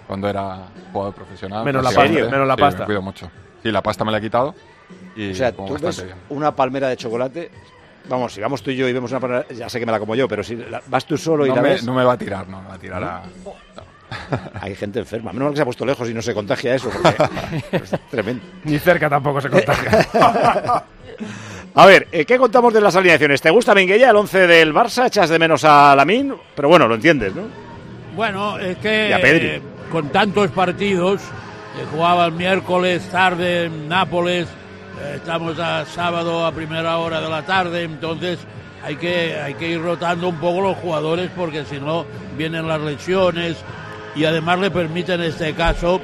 cuando 0.07 0.27
era 0.27 0.67
jugador 0.91 1.13
profesional. 1.13 1.63
Menos 1.65 1.83
la 1.83 1.91
pasta, 1.91 2.09
menos 2.11 2.47
la 2.47 2.55
Sí, 2.55 2.61
pasta. 2.61 2.79
Me 2.79 2.85
cuido 2.85 3.01
mucho. 3.03 3.29
Sí, 3.61 3.71
la 3.71 3.81
pasta 3.83 4.03
me 4.05 4.11
la 4.11 4.17
he 4.17 4.21
quitado 4.21 4.55
y 5.15 5.31
O 5.31 5.35
sea, 5.35 5.51
tú 5.51 5.77
ves 5.81 6.03
bien. 6.03 6.15
una 6.29 6.55
palmera 6.55 6.87
de 6.87 6.97
chocolate. 6.97 7.51
Vamos, 8.09 8.33
si 8.33 8.41
vamos 8.41 8.61
tú 8.63 8.71
y 8.71 8.75
yo 8.75 8.87
y 8.87 8.93
vemos 8.93 9.11
una 9.11 9.19
palmera, 9.19 9.45
ya 9.49 9.67
sé 9.69 9.79
que 9.79 9.85
me 9.85 9.91
la 9.91 9.99
como 9.99 10.15
yo, 10.15 10.27
pero 10.27 10.43
si 10.43 10.55
la- 10.55 10.81
vas 10.87 11.05
tú 11.05 11.17
solo 11.17 11.45
y 11.45 11.49
No 11.49 11.55
la 11.55 11.61
me, 11.61 11.69
ves. 11.69 11.83
no 11.83 11.93
me 11.93 12.03
va 12.03 12.13
a 12.13 12.17
tirar, 12.17 12.47
no 12.47 12.61
me 12.61 12.67
va 12.69 12.73
a 12.75 12.79
tirar 12.79 13.03
a... 13.03 13.23
Hay 14.61 14.73
gente 14.75 14.99
enferma. 14.99 15.33
Menos 15.33 15.47
mal 15.47 15.51
que 15.53 15.57
se 15.57 15.61
ha 15.63 15.65
puesto 15.65 15.85
lejos 15.85 16.09
y 16.09 16.13
no 16.13 16.21
se 16.21 16.33
contagia 16.33 16.73
eso, 16.75 16.89
porque 16.89 17.15
es 17.77 17.91
tremendo. 18.09 18.43
Ni 18.63 18.79
cerca 18.79 19.09
tampoco 19.09 19.41
se 19.41 19.49
contagia. 19.49 20.07
A 21.75 21.85
ver, 21.85 22.07
eh, 22.11 22.25
¿qué 22.25 22.37
contamos 22.37 22.73
de 22.73 22.81
las 22.81 22.95
alineaciones? 22.95 23.39
¿Te 23.41 23.51
gusta 23.51 23.75
Minguella, 23.75 24.09
el 24.09 24.15
11 24.15 24.47
del 24.47 24.73
Barça? 24.73 25.05
¿Echas 25.07 25.29
de 25.29 25.37
menos 25.37 25.63
a 25.63 25.95
Lamín? 25.95 26.33
Pero 26.55 26.69
bueno, 26.69 26.87
lo 26.87 26.95
entiendes, 26.95 27.35
¿no? 27.35 27.43
Bueno, 28.15 28.57
es 28.57 28.77
Y 28.77 28.79
a 28.79 28.81
que 28.81 29.19
Pedri. 29.21 29.45
eh, 29.47 29.61
con 29.91 30.09
tantos 30.09 30.49
partidos, 30.51 31.21
que 31.77 31.85
jugaba 31.85 32.25
el 32.25 32.31
miércoles 32.31 33.07
tarde 33.11 33.65
en 33.65 33.87
Nápoles, 33.87 34.47
eh, 34.47 34.51
estamos 35.15 35.59
a 35.59 35.85
sábado 35.85 36.45
a 36.45 36.51
primera 36.51 36.97
hora 36.97 37.21
de 37.21 37.29
la 37.29 37.43
tarde, 37.43 37.83
entonces 37.83 38.39
hay 38.83 38.95
que, 38.95 39.35
hay 39.35 39.53
que 39.55 39.69
ir 39.69 39.81
rotando 39.81 40.29
un 40.29 40.37
poco 40.37 40.61
los 40.61 40.77
jugadores 40.77 41.29
porque 41.35 41.65
si 41.65 41.79
no 41.79 42.05
vienen 42.37 42.67
las 42.67 42.81
lesiones 42.81 43.57
y 44.15 44.25
además 44.25 44.59
le 44.59 44.71
permite 44.71 45.13
en 45.13 45.23
este 45.23 45.53
caso 45.53 45.99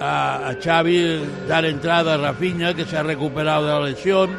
a, 0.00 0.48
a 0.48 0.54
Xavi 0.62 1.20
dar 1.48 1.64
entrada 1.64 2.14
a 2.14 2.16
Rafinha 2.16 2.74
que 2.74 2.84
se 2.84 2.96
ha 2.96 3.02
recuperado 3.02 3.66
de 3.66 3.72
la 3.72 3.80
lesión 3.80 4.30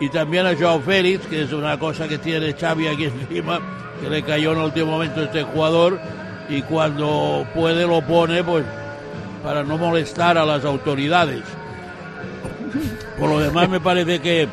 y 0.00 0.08
también 0.10 0.46
a 0.46 0.54
Joao 0.54 0.80
Félix 0.80 1.26
que 1.26 1.42
es 1.42 1.52
una 1.52 1.78
cosa 1.78 2.06
que 2.06 2.18
tiene 2.18 2.52
Xavi 2.52 2.86
aquí 2.88 3.04
encima 3.30 3.60
que 4.00 4.10
le 4.10 4.22
cayó 4.22 4.52
en 4.52 4.58
el 4.58 4.64
último 4.66 4.92
momento 4.92 5.22
este 5.22 5.42
jugador 5.42 5.98
y 6.48 6.62
cuando 6.62 7.46
puede 7.54 7.86
lo 7.86 8.02
pone 8.02 8.44
pues 8.44 8.64
para 9.42 9.62
no 9.62 9.78
molestar 9.78 10.36
a 10.38 10.44
las 10.44 10.64
autoridades. 10.64 11.42
Por 13.18 13.30
lo 13.30 13.38
demás 13.38 13.68
me 13.68 13.80
parece 13.80 14.20
que, 14.20 14.48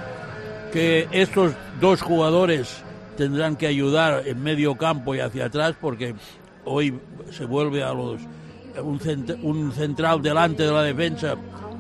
que 0.72 1.08
estos 1.12 1.54
dos 1.82 2.02
jugadores 2.02 2.84
tendrán 3.18 3.56
que 3.56 3.68
ayudar 3.68 4.24
en 4.26 4.42
medio 4.42 4.76
campo 4.76 5.14
y 5.14 5.20
hacia 5.20 5.46
atrás 5.46 5.76
porque 5.80 6.16
hoy 6.66 6.98
se 7.32 7.46
vuelve 7.46 7.84
a 7.84 7.94
los 7.94 8.22
un, 8.82 9.00
un 9.44 9.72
central 9.74 10.22
delante 10.22 10.64
de 10.64 10.72
la 10.72 10.82
defensa 10.82 11.36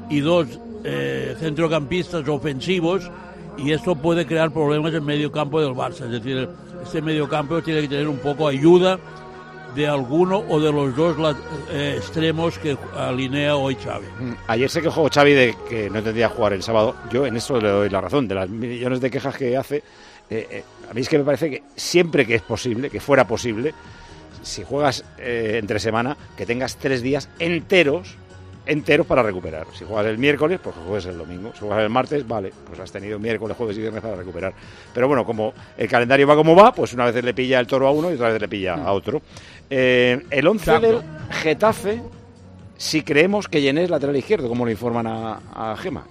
y 0.09 0.19
dos 0.19 0.47
eh, 0.83 1.35
centrocampistas 1.39 2.27
ofensivos 2.27 3.09
y 3.57 3.71
esto 3.71 3.95
puede 3.95 4.25
crear 4.25 4.51
problemas 4.51 4.93
en 4.93 5.05
medio 5.05 5.31
campo 5.31 5.61
del 5.61 5.73
Barça. 5.73 6.05
Es 6.05 6.11
decir, 6.11 6.49
este 6.83 7.01
medio 7.01 7.29
campo 7.29 7.61
tiene 7.61 7.81
que 7.81 7.87
tener 7.87 8.07
un 8.07 8.17
poco 8.17 8.47
ayuda 8.47 8.99
de 9.75 9.87
alguno 9.87 10.43
o 10.49 10.59
de 10.59 10.71
los 10.71 10.95
dos 10.95 11.17
eh, 11.71 11.95
extremos 11.97 12.57
que 12.57 12.77
alinea 12.95 13.55
hoy 13.55 13.75
Xavi. 13.75 14.05
Ayer 14.47 14.69
se 14.69 14.81
quejó 14.81 15.09
Xavi 15.09 15.33
de 15.33 15.55
que 15.67 15.89
no 15.89 15.99
entendía 15.99 16.29
jugar 16.29 16.53
el 16.53 16.63
sábado. 16.63 16.95
Yo 17.11 17.25
en 17.25 17.35
eso 17.35 17.59
le 17.59 17.69
doy 17.69 17.89
la 17.89 18.01
razón. 18.01 18.27
De 18.27 18.35
las 18.35 18.49
millones 18.49 19.01
de 19.01 19.09
quejas 19.09 19.35
que 19.35 19.57
hace, 19.57 19.77
eh, 20.29 20.47
eh, 20.49 20.63
a 20.89 20.93
mí 20.93 21.01
es 21.01 21.09
que 21.09 21.17
me 21.17 21.23
parece 21.23 21.49
que 21.49 21.63
siempre 21.75 22.25
que 22.25 22.35
es 22.35 22.41
posible, 22.41 22.89
que 22.89 22.99
fuera 22.99 23.27
posible, 23.27 23.73
si 24.41 24.63
juegas 24.63 25.05
entre 25.17 25.79
semana, 25.79 26.17
que 26.35 26.45
tengas 26.45 26.75
tres 26.75 27.01
días 27.01 27.29
enteros 27.39 28.17
enteros 28.65 29.05
para 29.05 29.23
recuperar. 29.23 29.67
Si 29.73 29.85
juegas 29.85 30.05
el 30.07 30.17
miércoles, 30.17 30.59
pues 30.63 30.75
que 30.75 30.81
juegues 30.81 31.05
el 31.05 31.17
domingo. 31.17 31.51
Si 31.53 31.59
juegas 31.59 31.79
el 31.79 31.89
martes, 31.89 32.27
vale, 32.27 32.53
pues 32.65 32.79
has 32.79 32.91
tenido 32.91 33.19
miércoles, 33.19 33.57
jueves 33.57 33.77
y 33.77 33.81
viernes 33.81 34.01
para 34.01 34.15
recuperar. 34.15 34.53
Pero 34.93 35.07
bueno, 35.07 35.25
como 35.25 35.53
el 35.77 35.87
calendario 35.87 36.27
va 36.27 36.35
como 36.35 36.55
va, 36.55 36.73
pues 36.73 36.93
una 36.93 37.05
vez 37.05 37.23
le 37.23 37.33
pilla 37.33 37.59
el 37.59 37.67
toro 37.67 37.87
a 37.87 37.91
uno 37.91 38.11
y 38.11 38.15
otra 38.15 38.29
vez 38.29 38.41
le 38.41 38.47
pilla 38.47 38.75
a 38.75 38.91
otro. 38.93 39.21
Eh, 39.75 40.23
el 40.29 40.47
11 40.47 40.63
Exacto. 40.63 40.87
del 40.87 41.01
Getafe, 41.31 42.03
si 42.77 43.01
creemos 43.01 43.47
que 43.47 43.59
Llené 43.59 43.85
es 43.85 43.89
lateral 43.89 44.15
izquierdo, 44.15 44.47
como 44.47 44.67
le 44.67 44.73
informan 44.73 45.07
a, 45.07 45.39
a 45.51 45.75
Gema. 45.77 46.05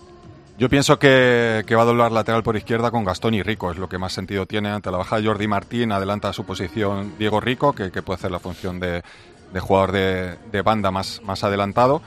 Yo 0.59 0.69
pienso 0.69 0.99
que, 0.99 1.63
que 1.65 1.77
va 1.77 1.83
a 1.83 1.85
doblar 1.85 2.11
lateral 2.11 2.43
por 2.43 2.57
izquierda 2.57 2.91
con 2.91 3.05
Gastón 3.05 3.35
y 3.35 3.43
Rico, 3.45 3.71
es 3.71 3.79
lo 3.79 3.89
que 3.89 3.99
más 3.99 4.13
sentido 4.13 4.47
tiene. 4.47 4.71
Ante 4.71 4.91
la 4.91 4.99
baja 4.99 5.21
de 5.21 5.29
Jordi 5.29 5.47
Martín, 5.47 5.93
adelanta 5.93 6.29
a 6.29 6.33
su 6.33 6.45
posición 6.45 7.15
Diego 7.21 7.41
Rico, 7.41 7.73
que, 7.73 7.93
que 7.93 8.03
puede 8.03 8.17
hacer 8.17 8.33
la 8.33 8.41
función 8.41 8.81
de, 8.81 9.03
de 9.53 9.61
jugador 9.61 9.93
de, 9.93 10.35
de 10.51 10.63
banda 10.63 10.91
más, 10.91 11.21
más 11.25 11.45
adelantado. 11.45 12.03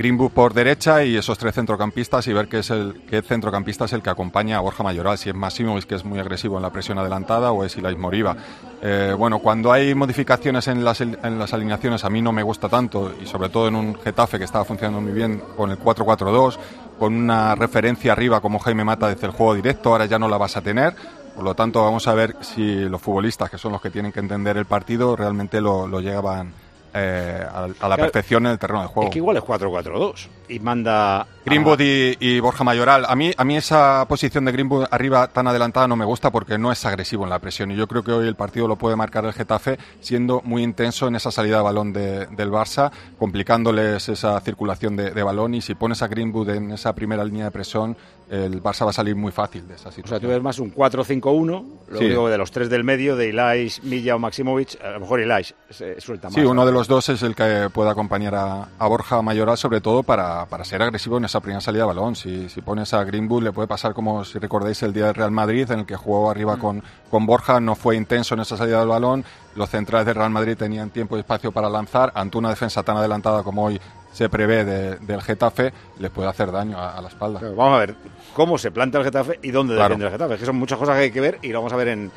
Greenwood 0.00 0.30
por 0.30 0.54
derecha 0.54 1.04
y 1.04 1.14
esos 1.14 1.36
tres 1.36 1.54
centrocampistas 1.54 2.26
y 2.26 2.32
ver 2.32 2.48
qué 2.48 2.60
es 2.60 2.70
el 2.70 3.02
qué 3.06 3.20
centrocampista 3.20 3.84
es 3.84 3.92
el 3.92 4.00
que 4.00 4.08
acompaña 4.08 4.56
a 4.56 4.60
Borja 4.60 4.82
Mayoral, 4.82 5.18
si 5.18 5.28
es 5.28 5.34
Massimovic 5.34 5.84
que 5.84 5.94
es 5.94 6.06
muy 6.06 6.18
agresivo 6.18 6.56
en 6.56 6.62
la 6.62 6.70
presión 6.70 6.98
adelantada 6.98 7.52
o 7.52 7.64
es 7.64 7.76
Ilais 7.76 7.98
Moriba. 7.98 8.34
Eh, 8.80 9.14
bueno, 9.18 9.40
cuando 9.40 9.70
hay 9.70 9.94
modificaciones 9.94 10.68
en 10.68 10.82
las, 10.86 11.02
en 11.02 11.38
las 11.38 11.52
alineaciones 11.52 12.02
a 12.02 12.08
mí 12.08 12.22
no 12.22 12.32
me 12.32 12.42
gusta 12.42 12.70
tanto 12.70 13.12
y 13.22 13.26
sobre 13.26 13.50
todo 13.50 13.68
en 13.68 13.74
un 13.74 13.94
Getafe 13.94 14.38
que 14.38 14.44
estaba 14.44 14.64
funcionando 14.64 15.02
muy 15.02 15.12
bien 15.12 15.42
con 15.54 15.70
el 15.70 15.78
4-4-2, 15.78 16.56
con 16.98 17.14
una 17.14 17.54
referencia 17.54 18.12
arriba 18.12 18.40
como 18.40 18.58
Jaime 18.58 18.84
Mata 18.84 19.06
desde 19.08 19.26
el 19.26 19.32
juego 19.32 19.54
directo, 19.54 19.90
ahora 19.90 20.06
ya 20.06 20.18
no 20.18 20.28
la 20.30 20.38
vas 20.38 20.56
a 20.56 20.62
tener. 20.62 20.94
Por 21.34 21.44
lo 21.44 21.54
tanto, 21.54 21.84
vamos 21.84 22.08
a 22.08 22.14
ver 22.14 22.36
si 22.40 22.88
los 22.88 23.02
futbolistas, 23.02 23.50
que 23.50 23.58
son 23.58 23.72
los 23.72 23.82
que 23.82 23.90
tienen 23.90 24.12
que 24.12 24.20
entender 24.20 24.56
el 24.56 24.64
partido, 24.64 25.14
realmente 25.14 25.60
lo, 25.60 25.86
lo 25.86 26.00
llevan 26.00 26.54
eh, 26.94 27.44
a, 27.48 27.68
a 27.80 27.88
la 27.88 27.96
perfección 27.96 28.46
en 28.46 28.52
el 28.52 28.58
terreno 28.58 28.82
de 28.82 28.88
juego. 28.88 29.08
Es 29.08 29.12
que 29.12 29.18
igual 29.18 29.36
es 29.36 29.42
4-4-2 29.42 30.28
y 30.48 30.58
manda... 30.58 31.26
Greenwood 31.44 31.80
y, 31.80 32.16
y 32.20 32.40
Borja 32.40 32.64
Mayoral. 32.64 33.04
A 33.08 33.16
mí, 33.16 33.32
a 33.36 33.44
mí 33.44 33.56
esa 33.56 34.04
posición 34.08 34.44
de 34.44 34.52
Greenwood 34.52 34.86
arriba 34.90 35.28
tan 35.28 35.46
adelantada 35.46 35.88
no 35.88 35.96
me 35.96 36.04
gusta 36.04 36.30
porque 36.30 36.58
no 36.58 36.70
es 36.70 36.84
agresivo 36.84 37.24
en 37.24 37.30
la 37.30 37.38
presión. 37.38 37.70
Y 37.70 37.76
yo 37.76 37.86
creo 37.86 38.02
que 38.04 38.12
hoy 38.12 38.28
el 38.28 38.34
partido 38.36 38.68
lo 38.68 38.76
puede 38.76 38.94
marcar 38.96 39.24
el 39.24 39.32
Getafe 39.32 39.78
siendo 40.00 40.42
muy 40.44 40.62
intenso 40.62 41.08
en 41.08 41.16
esa 41.16 41.30
salida 41.30 41.56
de 41.58 41.62
balón 41.62 41.92
de- 41.92 42.26
del 42.26 42.50
Barça, 42.50 42.90
complicándoles 43.18 44.08
esa 44.08 44.38
circulación 44.40 44.96
de, 44.96 45.10
de 45.12 45.22
balón. 45.22 45.54
Y 45.54 45.60
si 45.62 45.74
pones 45.74 46.02
a 46.02 46.08
Greenwood 46.08 46.50
en 46.50 46.72
esa 46.72 46.94
primera 46.94 47.24
línea 47.24 47.46
de 47.46 47.50
presión, 47.50 47.96
el 48.28 48.62
Barça 48.62 48.84
va 48.84 48.90
a 48.90 48.92
salir 48.92 49.16
muy 49.16 49.32
fácil 49.32 49.66
de 49.66 49.74
esa 49.74 49.88
O 49.88 49.92
sea, 49.92 49.96
situación. 49.96 50.20
tú 50.20 50.28
ves 50.28 50.40
más 50.42 50.58
un 50.60 50.72
4-5-1, 50.72 51.64
lo 51.88 51.98
Sí. 51.98 52.08
que 52.08 52.14
de 52.14 52.38
los 52.38 52.50
tres 52.52 52.70
del 52.70 52.84
medio, 52.84 53.16
de 53.16 53.28
Ilais, 53.28 53.82
Milla 53.82 54.14
o 54.14 54.18
Maximovic, 54.20 54.80
a 54.84 54.90
lo 54.90 55.00
mejor 55.00 55.20
Ilais 55.20 55.52
se 55.68 56.00
suelta 56.00 56.28
más. 56.28 56.34
Sí, 56.34 56.42
uno 56.42 56.64
de 56.64 56.70
los 56.70 56.86
dos 56.86 57.08
es 57.08 57.22
el 57.22 57.34
que 57.34 57.68
puede 57.72 57.90
acompañar 57.90 58.34
a, 58.36 58.68
a 58.78 58.86
Borja 58.86 59.20
Mayoral, 59.22 59.56
sobre 59.58 59.80
todo 59.80 60.04
para, 60.04 60.46
para 60.46 60.64
ser 60.64 60.80
agresivo 60.82 61.16
en 61.18 61.24
esa 61.24 61.39
primera 61.40 61.60
salida 61.60 61.82
de 61.82 61.88
balón. 61.88 62.14
Si, 62.16 62.48
si 62.48 62.60
pones 62.60 62.92
a 62.94 63.02
Greenwood, 63.04 63.42
le 63.42 63.52
puede 63.52 63.68
pasar 63.68 63.92
como 63.94 64.24
si 64.24 64.38
recordáis 64.38 64.82
el 64.82 64.92
día 64.92 65.06
del 65.06 65.14
Real 65.14 65.30
Madrid, 65.30 65.70
en 65.70 65.80
el 65.80 65.86
que 65.86 65.96
jugó 65.96 66.30
arriba 66.30 66.56
con, 66.56 66.82
con 67.10 67.26
Borja, 67.26 67.60
no 67.60 67.74
fue 67.74 67.96
intenso 67.96 68.34
en 68.34 68.40
esa 68.40 68.56
salida 68.56 68.78
del 68.80 68.88
balón. 68.88 69.24
Los 69.56 69.70
centrales 69.70 70.06
del 70.06 70.14
Real 70.14 70.30
Madrid 70.30 70.56
tenían 70.56 70.90
tiempo 70.90 71.16
y 71.16 71.20
espacio 71.20 71.52
para 71.52 71.68
lanzar. 71.68 72.12
Ante 72.14 72.38
una 72.38 72.50
defensa 72.50 72.82
tan 72.82 72.96
adelantada 72.96 73.42
como 73.42 73.64
hoy 73.64 73.80
se 74.12 74.28
prevé 74.28 74.64
de- 74.64 74.96
del 74.96 75.22
Getafe, 75.22 75.72
les 75.98 76.10
puede 76.10 76.28
hacer 76.28 76.50
daño 76.50 76.78
a, 76.78 76.96
a 76.96 77.00
la 77.00 77.08
espalda. 77.08 77.38
Pero 77.40 77.54
vamos 77.54 77.76
a 77.76 77.78
ver 77.80 77.94
cómo 78.34 78.58
se 78.58 78.70
planta 78.70 78.98
el 78.98 79.04
Getafe 79.04 79.38
y 79.42 79.50
dónde 79.50 79.74
Claro. 79.74 79.90
defiende 79.90 80.06
el 80.06 80.12
Getafe. 80.12 80.34
Es 80.34 80.40
que 80.40 80.46
son 80.46 80.56
muchas 80.56 80.78
cosas 80.78 80.96
que 80.96 81.02
hay 81.02 81.10
que 81.12 81.20
ver 81.20 81.38
y 81.42 81.48
lo 81.48 81.58
vamos 81.60 81.72
a 81.72 81.76
ver 81.76 81.88
en 81.88 82.10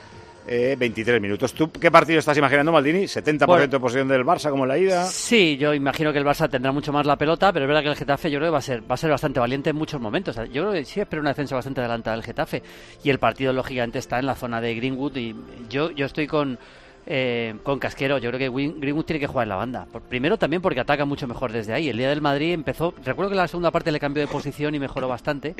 eh, 0.47 0.75
23 0.77 1.21
minutos. 1.21 1.53
¿Tú 1.53 1.71
qué 1.71 1.89
partido 1.91 2.19
estás 2.19 2.37
imaginando, 2.37 2.71
Maldini? 2.71 3.03
¿70% 3.03 3.45
Bueno. 3.45 3.67
de 3.67 3.79
posesión 3.79 4.07
del 4.07 4.23
Barça 4.25 4.49
como 4.49 4.63
en 4.63 4.69
la 4.69 4.77
ida? 4.77 5.05
Sí, 5.05 5.57
yo 5.57 5.73
imagino 5.73 6.11
que 6.11 6.19
el 6.19 6.25
Barça 6.25 6.49
tendrá 6.49 6.71
mucho 6.71 6.91
más 6.91 7.05
la 7.05 7.17
pelota, 7.17 7.51
pero 7.53 7.65
es 7.65 7.67
verdad 7.67 7.83
que 7.83 7.89
el 7.89 7.95
Getafe 7.95 8.29
yo 8.31 8.39
creo 8.39 8.49
que 8.49 8.53
va 8.53 8.57
a 8.59 8.61
ser, 8.61 8.81
va 8.89 8.95
a 8.95 8.97
ser 8.97 9.09
bastante 9.09 9.39
valiente 9.39 9.69
en 9.69 9.75
muchos 9.75 10.01
momentos. 10.01 10.35
Yo 10.51 10.63
creo 10.63 10.71
que 10.71 10.85
sí 10.85 10.99
espero 10.99 11.21
una 11.21 11.31
defensa 11.31 11.55
bastante 11.55 11.81
adelantada 11.81 12.15
del 12.15 12.25
Getafe. 12.25 12.61
Y 13.03 13.09
el 13.09 13.19
partido, 13.19 13.53
lógicamente, 13.53 13.99
está 13.99 14.19
en 14.19 14.25
la 14.25 14.35
zona 14.35 14.59
de 14.61 14.75
Greenwood. 14.75 15.15
Y 15.17 15.35
yo, 15.69 15.91
yo 15.91 16.05
estoy 16.05 16.27
con, 16.27 16.57
eh, 17.05 17.55
con 17.63 17.79
Casquero. 17.79 18.17
Yo 18.17 18.31
creo 18.31 18.39
que 18.39 18.71
Greenwood 18.79 19.05
tiene 19.05 19.19
que 19.19 19.27
jugar 19.27 19.45
en 19.45 19.49
la 19.49 19.55
banda. 19.55 19.87
Primero 20.09 20.37
también 20.37 20.61
porque 20.61 20.79
ataca 20.79 21.05
mucho 21.05 21.27
mejor 21.27 21.51
desde 21.51 21.73
ahí. 21.73 21.89
El 21.89 21.97
día 21.97 22.09
del 22.09 22.21
Madrid 22.21 22.53
empezó. 22.53 22.93
Recuerdo 23.03 23.31
que 23.31 23.37
la 23.37 23.47
segunda 23.47 23.71
parte 23.71 23.91
le 23.91 23.99
cambió 23.99 24.21
de 24.21 24.27
posición 24.27 24.73
y 24.75 24.79
mejoró 24.79 25.07
bastante. 25.07 25.55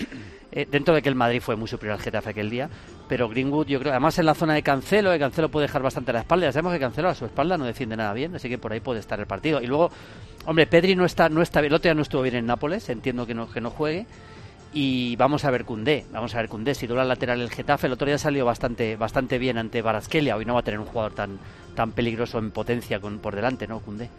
eh, 0.51 0.67
dentro 0.69 0.93
de 0.93 1.01
que 1.01 1.09
el 1.09 1.15
Madrid 1.15 1.41
fue 1.41 1.55
muy 1.55 1.67
superior 1.67 1.97
al 1.97 2.01
Getafe 2.01 2.29
aquel 2.29 2.49
día. 2.49 2.69
Pero 3.07 3.27
Greenwood, 3.29 3.67
yo 3.67 3.79
creo, 3.79 3.91
además 3.91 4.17
en 4.19 4.25
la 4.25 4.35
zona 4.35 4.53
de 4.53 4.63
Cancelo, 4.63 5.11
que 5.11 5.19
Cancelo 5.19 5.49
puede 5.49 5.67
dejar 5.67 5.81
bastante 5.81 6.11
a 6.11 6.13
la 6.13 6.19
espalda. 6.21 6.45
Ya 6.45 6.51
sabemos 6.51 6.73
que 6.73 6.79
Cancelo 6.79 7.09
a 7.09 7.15
su 7.15 7.25
espalda 7.25 7.57
no 7.57 7.65
defiende 7.65 7.95
nada 7.97 8.13
bien, 8.13 8.35
así 8.35 8.49
que 8.49 8.57
por 8.57 8.71
ahí 8.71 8.79
puede 8.79 8.99
estar 8.99 9.19
el 9.19 9.27
partido. 9.27 9.61
Y 9.61 9.67
luego, 9.67 9.91
hombre, 10.45 10.67
Pedri 10.67 10.95
no 10.95 11.05
está, 11.05 11.29
no 11.29 11.41
está 11.41 11.61
bien. 11.61 11.71
El 11.71 11.75
otro 11.75 11.93
no 11.93 12.01
estuvo 12.01 12.21
bien 12.21 12.35
en 12.35 12.45
Nápoles, 12.45 12.89
entiendo 12.89 13.25
que 13.25 13.33
no, 13.33 13.51
que 13.51 13.61
no 13.61 13.69
juegue. 13.69 14.05
Y 14.73 15.15
vamos 15.17 15.45
a 15.45 15.51
ver 15.51 15.65
Cundé, 15.65 16.05
vamos 16.11 16.33
a 16.33 16.39
ver 16.39 16.49
Cundé, 16.49 16.73
si 16.73 16.87
dura 16.87 17.05
lateral 17.05 17.39
el 17.39 17.51
Getafe, 17.51 17.85
el 17.85 17.93
otro 17.93 18.07
día 18.07 18.17
salió 18.17 18.43
bastante, 18.43 18.95
bastante 18.95 19.37
bien 19.37 19.59
ante 19.59 19.83
Barasquelia, 19.83 20.35
hoy 20.35 20.45
no 20.45 20.55
va 20.55 20.61
a 20.61 20.63
tener 20.63 20.79
un 20.79 20.87
jugador 20.87 21.13
tan, 21.13 21.37
tan 21.75 21.91
peligroso 21.91 22.39
en 22.39 22.49
potencia 22.49 22.99
con, 22.99 23.19
por 23.19 23.35
delante, 23.35 23.67
¿no, 23.67 23.79
Cundé? 23.81 24.09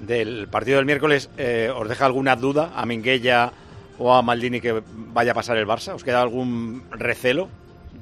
Del 0.00 0.48
partido 0.48 0.78
del 0.78 0.86
miércoles, 0.86 1.28
eh, 1.36 1.70
¿os 1.74 1.86
deja 1.86 2.06
alguna 2.06 2.34
duda 2.34 2.72
a 2.74 2.86
Minguella 2.86 3.52
o 3.98 4.14
a 4.14 4.22
Maldini 4.22 4.62
que 4.62 4.82
vaya 5.12 5.32
a 5.32 5.34
pasar 5.34 5.58
el 5.58 5.66
Barça? 5.66 5.94
¿Os 5.94 6.02
queda 6.02 6.22
algún 6.22 6.82
recelo? 6.92 7.50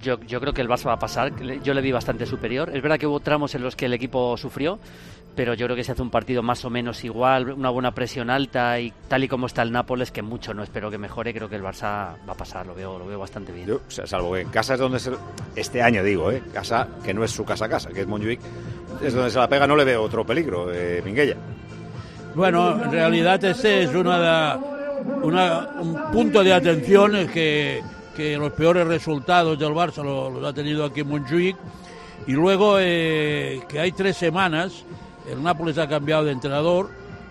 Yo, 0.01 0.21
yo 0.21 0.41
creo 0.41 0.53
que 0.53 0.61
el 0.61 0.69
Barça 0.69 0.87
va 0.87 0.95
a 0.95 0.99
pasar. 0.99 1.33
Yo 1.63 1.75
le 1.75 1.81
vi 1.81 1.93
bastante 1.93 2.27
superior. 2.27 2.71
Es 2.75 2.83
verdad 2.83 2.99
que 2.99 3.07
hubo 3.07 3.21
tramos 3.21 3.55
en 3.55 3.63
los 3.63 3.75
que 3.77 3.87
el 3.87 3.93
equipo 3.95 4.37
sufrió, 4.37 4.79
pero 5.35 5.55
yo 5.55 5.67
creo 5.67 5.77
que 5.77 5.85
se 5.85 5.93
hace 5.93 6.03
un 6.03 6.11
partido 6.11 6.43
más 6.43 6.65
o 6.65 6.71
menos 6.71 7.05
igual, 7.05 7.51
una 7.53 7.71
buena 7.71 7.93
presión 7.93 8.29
alta 8.31 8.81
y 8.81 8.93
tal 9.09 9.25
y 9.25 9.29
como 9.29 9.47
está 9.47 9.63
el 9.63 9.71
Nápoles, 9.73 10.11
que 10.11 10.23
mucho 10.23 10.53
no 10.55 10.63
espero 10.63 10.91
que 10.91 10.99
mejore, 10.99 11.33
creo 11.33 11.49
que 11.49 11.57
el 11.57 11.63
Barça 11.63 12.17
va 12.29 12.33
a 12.33 12.37
pasar, 12.37 12.67
lo 12.67 12.75
veo, 12.75 12.99
lo 12.99 13.07
veo 13.07 13.19
bastante 13.19 13.53
bien. 13.53 13.67
Yo, 13.67 13.77
o 13.77 13.91
sea, 13.91 14.07
salvo 14.07 14.33
que 14.35 14.41
en 14.41 14.49
casa 14.51 14.75
es 14.75 14.81
donde 14.81 14.99
se, 14.99 15.13
este 15.57 15.81
año 15.83 16.03
digo, 16.03 16.31
¿eh? 16.33 16.43
casa 16.53 16.89
que 17.05 17.15
no 17.15 17.23
es 17.25 17.31
su 17.31 17.45
casa 17.45 17.69
casa, 17.69 17.91
que 17.91 18.01
es 18.01 18.07
Montjuic, 18.07 18.41
es 19.03 19.15
donde 19.15 19.31
se 19.31 19.39
la 19.39 19.49
pega, 19.49 19.67
no 19.67 19.77
le 19.77 19.85
veo 19.85 20.03
otro 20.03 20.25
peligro, 20.27 20.73
eh, 20.73 21.03
Minguella. 21.05 21.37
Bueno, 22.35 22.83
en 22.85 22.91
realidad 22.91 23.43
este 23.45 23.85
es 23.85 23.95
una, 23.95 24.59
una- 25.23 25.69
un 25.81 26.11
punto 26.13 26.43
de 26.43 26.53
atención 26.53 27.15
es 27.17 27.31
que, 27.31 27.81
que 28.19 28.37
los 28.37 28.51
peores 28.53 28.85
resultados 28.85 29.57
del 29.57 29.71
Barça 29.71 30.03
lo- 30.03 30.29
los, 30.29 30.45
ha 30.45 30.53
tenido 30.53 30.85
aquí 30.85 31.01
en 31.03 31.09
Montjuic 31.09 31.57
y 32.27 32.33
luego 32.33 32.79
eh, 32.81 33.61
que 33.69 33.79
hay 33.79 33.93
tres 33.93 34.17
semanas 34.17 34.83
el 35.31 35.41
Nápoles 35.41 35.79
ha 35.79 35.89
cambiado 35.89 36.25
de 36.25 36.33
entrenador 36.33 36.91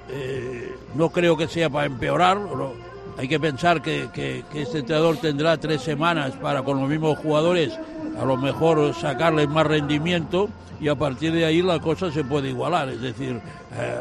eh, 0.10 0.74
no 0.96 1.10
creo 1.10 1.36
que 1.36 1.50
sea 1.50 1.70
para 1.70 1.88
empeorar 1.88 2.38
lo- 2.38 2.74
hay 3.18 3.28
que 3.28 3.38
pensar 3.38 3.82
que, 3.82 4.08
que, 4.14 4.46
que 4.50 4.62
este 4.62 4.80
entrenador 4.80 5.18
tendrá 5.18 5.58
tres 5.58 5.82
semanas 5.82 6.32
para 6.42 6.64
con 6.64 6.80
los 6.80 6.88
mismos 6.88 7.18
jugadores 7.20 7.78
a 8.18 8.24
lo 8.24 8.38
mejor 8.38 8.94
sacarles 8.94 9.50
más 9.50 9.68
rendimiento 9.68 10.48
y 10.80 10.88
a 10.88 10.96
partir 10.96 11.34
de 11.34 11.44
ahí 11.44 11.62
la 11.62 11.80
cosa 11.80 12.12
se 12.12 12.24
puede 12.24 12.50
igualar. 12.50 12.88
Es 12.90 13.02
decir, 13.02 13.42
eh, 13.76 13.96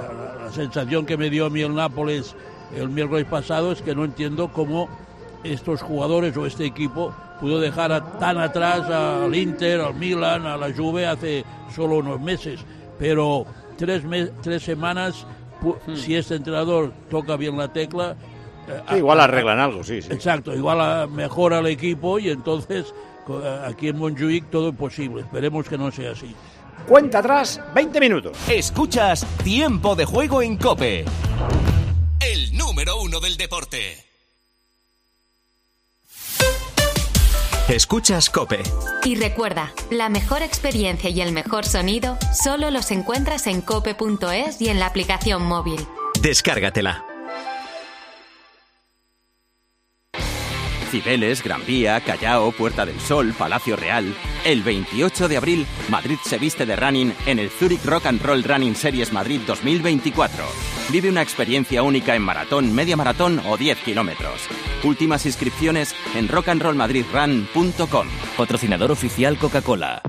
la 0.45 0.53
sensación 0.53 1.05
que 1.07 1.17
me 1.17 1.31
dio 1.31 1.47
a 1.47 1.51
mí 1.51 1.63
el 1.63 1.75
Nápoles 1.75 2.37
el 2.77 2.91
miércoles 2.91 3.25
pasado 3.25 3.73
es 3.73 3.81
que 3.83 3.95
no 3.95 4.05
entiendo 4.05 4.49
cómo 4.53 4.89
estos 5.45 5.83
jugadores 5.83 6.37
o 6.37 6.47
este 6.47 6.65
equipo 6.67 7.13
pudo 7.41 7.61
dejar 7.61 7.93
a- 7.93 8.19
tan 8.19 8.39
atrás 8.39 8.89
al 8.91 9.35
Inter, 9.35 9.81
al 9.81 9.95
Milan, 9.95 10.47
a 10.47 10.57
la 10.57 10.73
Juve 10.75 11.07
hace 11.07 11.45
solo 11.75 11.97
unos 11.99 12.21
meses. 12.21 12.61
Pero 12.99 13.45
tres, 13.77 14.05
me- 14.05 14.27
tres 14.43 14.63
semanas, 14.63 15.27
pu- 15.63 15.77
si 15.97 16.15
este 16.17 16.37
entrenador 16.37 16.93
toca 17.11 17.37
bien 17.37 17.57
la 17.59 17.73
tecla... 17.73 18.17
eh, 18.69 18.81
Sí, 18.91 18.97
igual 18.97 19.21
arreglan 19.21 19.59
algo, 19.61 19.85
sí, 19.85 20.01
sí. 20.03 20.09
Exacto, 20.13 20.55
igual 20.55 20.81
a- 20.81 21.07
mejora 21.07 21.59
el 21.59 21.67
equipo 21.67 22.19
y 22.19 22.31
entonces 22.31 22.95
aquí 23.67 23.89
en 23.89 23.99
Montjuic 23.99 24.51
todo 24.51 24.71
es 24.71 24.77
posible. 24.77 25.23
Esperemos 25.23 25.69
que 25.69 25.77
no 25.77 25.91
sea 25.91 26.13
así. 26.13 26.35
Cuenta 26.87 27.19
atrás, 27.19 27.61
20 27.75 28.01
minutos. 28.01 28.37
Escuchas 28.49 29.27
Tiempo 29.43 29.95
de 29.97 30.05
Juego 30.05 30.41
en 30.43 30.57
Cope. 30.57 31.05
El 32.21 32.57
número 32.57 33.01
uno 33.01 33.19
del 33.21 33.37
deporte. 33.37 34.06
Escuchas 37.69 38.31
Cope. 38.31 38.63
Y 39.05 39.17
recuerda, 39.17 39.73
la 39.91 40.09
mejor 40.09 40.43
experiencia 40.43 41.11
y 41.11 41.21
el 41.21 41.33
mejor 41.33 41.65
sonido 41.65 42.17
solo 42.33 42.71
los 42.71 42.93
encuentras 42.93 43.49
en 43.49 43.61
cope.es 43.61 44.61
y 44.61 44.69
en 44.69 44.79
la 44.79 44.87
aplicación 44.87 45.45
móvil. 45.45 45.85
Descárgatela. 46.23 47.05
Cibeles, 50.93 51.43
Gran 51.43 51.67
Vía, 51.67 52.01
Callao, 52.01 52.53
Puerta 52.53 52.87
del 52.87 53.01
Sol, 53.01 53.35
Palacio 53.37 53.75
Real. 53.75 54.15
El 54.45 54.63
28 54.63 55.27
de 55.27 55.37
abril, 55.37 55.67
Madrid 55.89 56.19
se 56.25 56.39
viste 56.39 56.67
de 56.67 56.77
running 56.77 57.13
en 57.27 57.41
el 57.41 57.51
Zurich 57.51 57.85
Rock 57.85 58.07
and 58.07 58.23
Roll 58.23 58.45
Running 58.45 58.77
Series 58.77 59.13
Madrid 59.13 59.41
2024. 59.45 60.76
Vive 60.91 61.11
una 61.11 61.23
experiencia 61.23 61.83
única 61.83 62.15
en 62.15 62.23
maratón, 62.23 62.73
media 62.73 62.97
maratón 62.97 63.41
o 63.47 63.57
10 63.57 63.79
kilómetros. 63.79 64.43
Últimas 64.85 65.27
inscripciones 65.27 65.95
en 66.15 66.29
rockandrollmadridrun.com. 66.29 68.07
Patrocinador 68.37 68.93
oficial 68.93 69.37
Coca-Cola. 69.37 70.01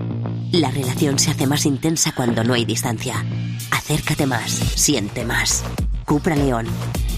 La 0.51 0.69
relación 0.69 1.17
se 1.17 1.31
hace 1.31 1.47
más 1.47 1.65
intensa 1.65 2.13
cuando 2.15 2.43
no 2.43 2.53
hay 2.53 2.63
distancia. 2.63 3.25
Acércate 3.71 4.27
más, 4.27 4.51
siente 4.51 5.25
más. 5.25 5.63
Cupra 6.05 6.35
León. 6.35 6.67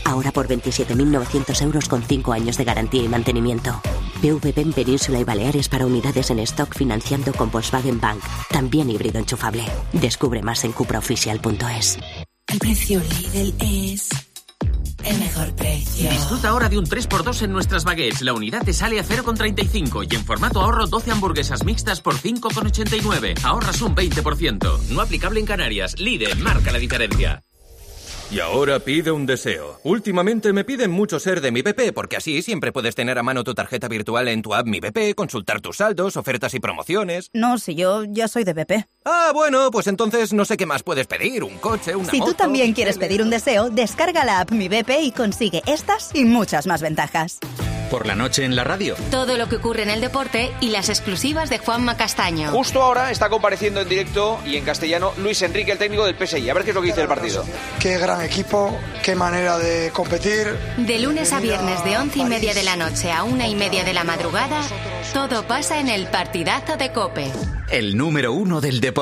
Ahora 0.05 0.31
por 0.31 0.47
27.900 0.47 1.61
euros 1.61 1.89
con 1.89 2.01
5 2.01 2.31
años 2.31 2.57
de 2.57 2.63
garantía 2.63 3.03
y 3.03 3.09
mantenimiento. 3.09 3.81
PVP 4.21 4.61
en 4.61 4.73
Península 4.73 5.19
y 5.19 5.23
Baleares 5.25 5.69
para 5.69 5.85
unidades 5.85 6.31
en 6.31 6.39
stock 6.39 6.75
financiando 6.75 7.33
con 7.33 7.51
Volkswagen 7.51 7.99
Bank. 7.99 8.21
También 8.49 8.89
híbrido 8.89 9.19
enchufable. 9.19 9.65
Descubre 9.93 10.41
más 10.41 10.63
en 10.63 10.71
cupraoficial.es. 10.71 11.99
El 12.51 12.57
precio 12.57 12.99
Lidl 12.99 13.53
es 13.61 14.09
el 15.05 15.19
mejor 15.19 15.55
precio. 15.55 16.09
Disfruta 16.09 16.49
ahora 16.49 16.67
de 16.67 16.79
un 16.79 16.85
3x2 16.85 17.43
en 17.43 17.51
nuestras 17.51 17.83
baguettes. 17.83 18.23
La 18.23 18.33
unidad 18.33 18.63
te 18.63 18.73
sale 18.73 18.99
a 18.99 19.03
0,35 19.03 20.07
y 20.09 20.15
en 20.15 20.25
formato 20.25 20.59
ahorro 20.59 20.87
12 20.87 21.11
hamburguesas 21.11 21.63
mixtas 21.63 22.01
por 22.01 22.15
5,89. 22.15 23.43
Ahorras 23.43 23.81
un 23.83 23.95
20%. 23.95 24.79
No 24.89 25.01
aplicable 25.01 25.39
en 25.39 25.45
Canarias. 25.45 25.99
Lidl 25.99 26.39
marca 26.39 26.71
la 26.71 26.79
diferencia. 26.79 27.43
Y 28.31 28.39
ahora 28.41 28.79
pide 28.79 29.09
un 29.09 29.25
deseo. 29.25 29.79
Últimamente 29.83 30.53
me 30.53 30.63
piden 30.63 30.91
mucho 30.91 31.19
ser 31.19 31.41
de 31.41 31.51
mi 31.51 31.63
BP, 31.63 31.93
porque 31.95 32.15
así 32.17 32.43
siempre 32.43 32.71
puedes 32.71 32.93
tener 32.93 33.17
a 33.17 33.23
mano 33.23 33.43
tu 33.43 33.55
tarjeta 33.55 33.87
virtual 33.87 34.27
en 34.27 34.43
tu 34.43 34.53
app 34.53 34.67
Mi 34.67 34.79
BP, 34.79 35.15
consultar 35.15 35.61
tus 35.61 35.77
saldos, 35.77 36.15
ofertas 36.15 36.53
y 36.53 36.59
promociones. 36.59 37.31
No, 37.33 37.57
si 37.57 37.73
yo 37.73 38.03
ya 38.03 38.27
soy 38.27 38.43
de 38.43 38.53
BP. 38.53 38.85
Ah, 39.11 39.31
bueno, 39.33 39.71
pues 39.71 39.87
entonces 39.87 40.33
no 40.33 40.45
sé 40.45 40.55
qué 40.55 40.67
más 40.67 40.83
puedes 40.83 41.07
pedir, 41.07 41.43
un 41.43 41.57
coche, 41.57 41.95
una 41.95 42.11
Si 42.11 42.19
moto. 42.19 42.31
tú 42.31 42.37
también 42.37 42.73
quieres 42.73 42.99
pedir 42.99 43.23
un 43.23 43.31
deseo, 43.31 43.71
descarga 43.71 44.23
la 44.23 44.39
app 44.39 44.51
Mi 44.51 44.67
BP 44.69 45.01
y 45.01 45.11
consigue 45.11 45.63
estas 45.65 46.11
y 46.13 46.25
muchas 46.25 46.67
más 46.67 46.83
ventajas. 46.83 47.39
Por 47.89 48.05
la 48.05 48.13
noche 48.13 48.45
en 48.45 48.55
la 48.55 48.63
radio. 48.63 48.95
Todo 49.09 49.35
lo 49.35 49.49
que 49.49 49.55
ocurre 49.55 49.81
en 49.81 49.89
el 49.89 49.99
deporte 49.99 50.51
y 50.61 50.69
las 50.69 50.89
exclusivas 50.89 51.49
de 51.49 51.57
Juanma 51.57 51.97
Castaño. 51.97 52.51
Justo 52.51 52.83
ahora 52.83 53.09
está 53.09 53.29
compareciendo 53.29 53.81
en 53.81 53.89
directo 53.89 54.37
y 54.45 54.57
en 54.57 54.63
castellano 54.63 55.11
Luis 55.17 55.41
Enrique, 55.41 55.71
el 55.71 55.79
técnico 55.79 56.05
del 56.05 56.15
PSI. 56.15 56.47
A 56.47 56.53
ver 56.53 56.63
qué 56.63 56.69
es 56.69 56.75
lo 56.75 56.81
que 56.81 56.89
dice 56.89 57.01
el 57.01 57.07
partido. 57.07 57.43
Qué 57.79 57.97
gran 57.97 58.21
equipo, 58.21 58.77
qué 59.03 59.15
manera 59.15 59.57
de 59.57 59.89
competir. 59.91 60.55
De 60.77 60.99
lunes 60.99 61.33
a 61.33 61.39
viernes 61.39 61.83
de 61.83 61.97
once 61.97 62.19
y 62.19 62.25
media 62.25 62.53
de 62.53 62.61
la 62.61 62.75
noche 62.75 63.11
a 63.11 63.23
una 63.23 63.47
y 63.47 63.55
media 63.55 63.83
de 63.83 63.93
la 63.93 64.03
madrugada, 64.03 64.61
todo 65.11 65.47
pasa 65.47 65.79
en 65.79 65.89
el 65.89 66.05
partidazo 66.09 66.77
de 66.77 66.91
Cope. 66.91 67.31
El 67.71 67.97
número 67.97 68.33
uno 68.33 68.61
del 68.61 68.81
deporte. 68.81 68.98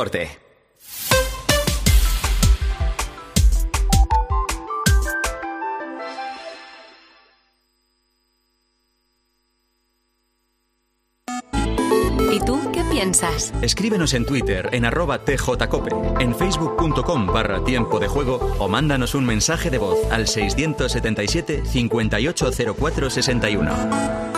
¿Y 12.32 12.40
tú 12.46 12.60
qué 12.72 12.84
piensas? 12.92 13.52
Escríbenos 13.64 14.14
en 14.14 14.28
Twitter 14.28 14.70
en 14.72 14.86
arroba 14.86 15.26
tjcope, 15.26 15.96
en 16.20 16.36
facebook.com 16.36 17.26
barra 17.26 17.64
tiempo 17.64 18.00
de 18.00 18.08
juego 18.08 18.36
o 18.60 18.68
mándanos 18.68 19.16
un 19.16 19.26
mensaje 19.26 19.72
de 19.72 19.80
voz 19.80 19.98
al 20.12 20.28
677 20.28 21.64
580461. 21.66 24.37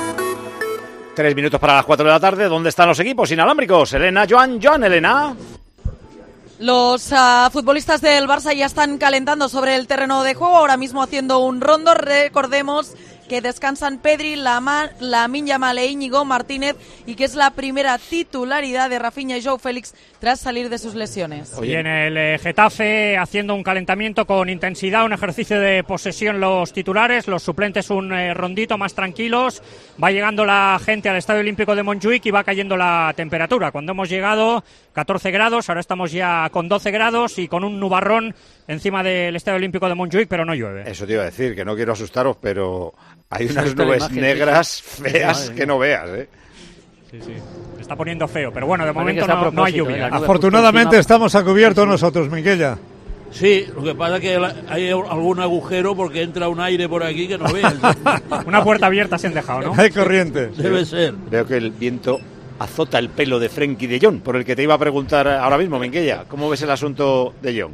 Tres 1.19 1.35
minutos 1.35 1.59
para 1.59 1.75
las 1.75 1.85
4 1.85 2.05
de 2.05 2.11
la 2.13 2.19
tarde. 2.21 2.47
¿Dónde 2.47 2.69
están 2.69 2.87
los 2.87 2.97
equipos 3.01 3.29
inalámbricos? 3.29 3.91
Elena, 3.91 4.25
Joan, 4.25 4.57
Joan, 4.63 4.85
Elena. 4.85 5.35
Los 6.59 7.11
ah, 7.11 7.49
futbolistas 7.51 7.99
del 7.99 8.25
Barça 8.25 8.55
ya 8.55 8.65
están 8.65 8.97
calentando 8.97 9.49
sobre 9.49 9.75
el 9.75 9.85
terreno 9.85 10.23
de 10.23 10.33
juego, 10.33 10.55
ahora 10.55 10.77
mismo 10.77 11.03
haciendo 11.03 11.39
un 11.39 11.59
rondo. 11.59 11.93
Recordemos 11.93 12.95
que 13.29 13.39
descansan 13.41 13.99
Pedri, 13.99 14.35
Lama, 14.35 14.89
Lamin 14.99 15.45
Yamal 15.45 15.77
e 15.77 15.85
Íñigo 15.85 16.25
Martínez 16.25 16.75
y 17.05 17.15
que 17.15 17.23
es 17.23 17.35
la 17.35 17.51
primera 17.51 17.97
titularidad 17.97 18.89
de 18.89 18.99
Rafinha 18.99 19.37
y 19.37 19.43
Joe 19.43 19.59
Félix 19.59 19.93
tras 20.19 20.41
salir 20.41 20.67
de 20.67 20.77
sus 20.77 20.95
lesiones. 20.95 21.55
Y 21.63 21.73
en 21.73 21.87
el 21.87 22.17
eh, 22.17 22.39
Getafe 22.39 23.17
haciendo 23.17 23.55
un 23.55 23.63
calentamiento 23.63 24.25
con 24.25 24.49
intensidad, 24.49 25.05
un 25.05 25.13
ejercicio 25.13 25.59
de 25.59 25.83
posesión 25.83 26.41
los 26.41 26.73
titulares, 26.73 27.27
los 27.27 27.43
suplentes 27.43 27.89
un 27.89 28.11
eh, 28.11 28.33
rondito 28.33 28.77
más 28.77 28.93
tranquilos. 28.93 29.61
Va 30.03 30.11
llegando 30.11 30.43
la 30.43 30.79
gente 30.83 31.07
al 31.07 31.17
Estadio 31.17 31.41
Olímpico 31.41 31.75
de 31.75 31.83
Montjuic 31.83 32.25
y 32.25 32.31
va 32.31 32.43
cayendo 32.43 32.75
la 32.75 33.13
temperatura. 33.15 33.71
Cuando 33.71 33.91
hemos 33.91 34.09
llegado 34.09 34.63
14 34.93 35.31
grados, 35.31 35.69
ahora 35.69 35.81
estamos 35.81 36.11
ya 36.11 36.49
con 36.51 36.67
12 36.67 36.91
grados 36.91 37.37
y 37.37 37.47
con 37.47 37.63
un 37.63 37.79
nubarrón 37.79 38.33
encima 38.67 39.03
del 39.03 39.35
Estadio 39.35 39.57
Olímpico 39.57 39.87
de 39.87 39.95
Montjuic, 39.95 40.27
pero 40.27 40.45
no 40.45 40.55
llueve. 40.55 40.89
Eso 40.89 41.05
te 41.05 41.13
iba 41.13 41.21
a 41.21 41.25
decir, 41.25 41.55
que 41.55 41.63
no 41.63 41.75
quiero 41.75 41.93
asustaros, 41.93 42.37
pero 42.41 42.93
hay 43.29 43.45
unas 43.47 43.75
nubes 43.75 43.97
imagen, 43.97 44.21
negras 44.21 44.81
feas 44.85 45.41
Madre 45.41 45.55
que 45.55 45.65
no 45.65 45.79
veas, 45.79 46.09
¿eh? 46.09 46.29
Sí, 47.11 47.19
sí. 47.21 47.33
Se 47.75 47.81
está 47.81 47.95
poniendo 47.95 48.27
feo, 48.27 48.51
pero 48.53 48.67
bueno, 48.67 48.85
de 48.85 48.93
momento 48.93 49.25
no, 49.27 49.51
no 49.51 49.63
hay 49.63 49.73
lluvia. 49.73 50.07
¿eh? 50.07 50.09
Afortunadamente 50.11 50.97
estamos 50.99 51.33
a 51.35 51.43
cubierto 51.43 51.85
nosotros, 51.85 52.29
Miguella. 52.29 52.77
Sí, 53.31 53.65
lo 53.75 53.83
que 53.83 53.95
pasa 53.95 54.15
es 54.15 54.21
que 54.21 54.39
hay 54.69 54.89
algún 54.89 55.39
agujero 55.39 55.95
porque 55.95 56.23
entra 56.23 56.49
un 56.49 56.59
aire 56.59 56.89
por 56.89 57.03
aquí 57.03 57.27
que 57.27 57.37
no 57.37 57.51
veas. 57.51 57.75
Una 58.45 58.63
puerta 58.63 58.87
abierta 58.87 59.17
se 59.17 59.27
han 59.27 59.33
dejado, 59.33 59.61
¿no? 59.61 59.73
Hay 59.81 59.91
corriente. 59.91 60.47
Debe 60.57 60.85
ser. 60.85 61.13
Veo 61.13 61.45
que 61.45 61.57
el 61.57 61.71
viento 61.71 62.19
azota 62.57 62.99
el 62.99 63.09
pelo 63.09 63.39
de 63.39 63.49
Frenkie 63.49 63.87
de 63.87 63.99
Jong, 63.99 64.21
por 64.21 64.35
el 64.35 64.45
que 64.45 64.55
te 64.55 64.63
iba 64.63 64.73
a 64.73 64.79
preguntar 64.79 65.27
ahora 65.27 65.57
mismo, 65.57 65.79
Minguella. 65.79 66.25
¿Cómo 66.27 66.49
ves 66.49 66.61
el 66.63 66.71
asunto 66.71 67.33
de 67.41 67.61
Jong? 67.61 67.73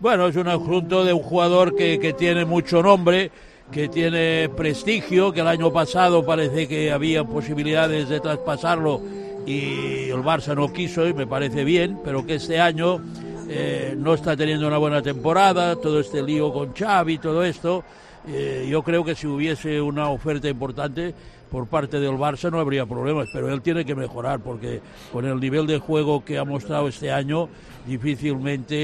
Bueno, 0.00 0.26
es 0.28 0.36
un 0.36 0.48
asunto 0.48 1.04
de 1.04 1.12
un 1.12 1.22
jugador 1.22 1.74
que, 1.74 1.98
que 1.98 2.12
tiene 2.12 2.44
mucho 2.44 2.82
nombre, 2.82 3.30
que 3.70 3.88
tiene 3.88 4.48
prestigio, 4.56 5.32
que 5.32 5.40
el 5.40 5.48
año 5.48 5.72
pasado 5.72 6.24
parece 6.24 6.68
que 6.68 6.92
había 6.92 7.24
posibilidades 7.24 8.08
de 8.08 8.20
traspasarlo 8.20 9.00
y 9.46 10.08
el 10.10 10.22
Barça 10.22 10.54
no 10.54 10.72
quiso 10.72 11.06
y 11.06 11.14
me 11.14 11.26
parece 11.26 11.64
bien, 11.64 11.98
pero 12.04 12.24
que 12.24 12.36
este 12.36 12.60
año 12.60 13.00
eh, 13.48 13.94
no 13.96 14.14
está 14.14 14.36
teniendo 14.36 14.66
una 14.66 14.78
buena 14.78 15.02
temporada, 15.02 15.76
todo 15.76 16.00
este 16.00 16.22
lío 16.22 16.52
con 16.52 16.72
Xavi, 16.74 17.18
todo 17.18 17.44
esto. 17.44 17.84
eh, 18.28 18.66
yo 18.70 18.82
creo 18.82 19.04
que 19.04 19.14
si 19.14 19.26
hubiese 19.26 19.80
una 19.80 20.08
oferta 20.08 20.48
importante 20.48 21.14
por 21.50 21.66
parte 21.66 22.00
del 22.00 22.12
Barça 22.12 22.50
no 22.50 22.58
habría 22.58 22.86
problemas, 22.86 23.28
pero 23.32 23.52
él 23.52 23.60
tiene 23.60 23.84
que 23.84 23.94
mejorar 23.94 24.40
porque 24.40 24.80
con 25.12 25.24
el 25.24 25.38
nivel 25.38 25.66
de 25.66 25.78
juego 25.78 26.24
que 26.24 26.38
ha 26.38 26.44
mostrado 26.44 26.88
este 26.88 27.12
año 27.12 27.48
difícilmente 27.86 28.74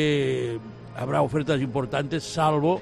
eh, 0.55 0.59
habrá 0.97 1.23
ofertas 1.23 1.61
importantes, 1.61 2.23
salvo 2.23 2.81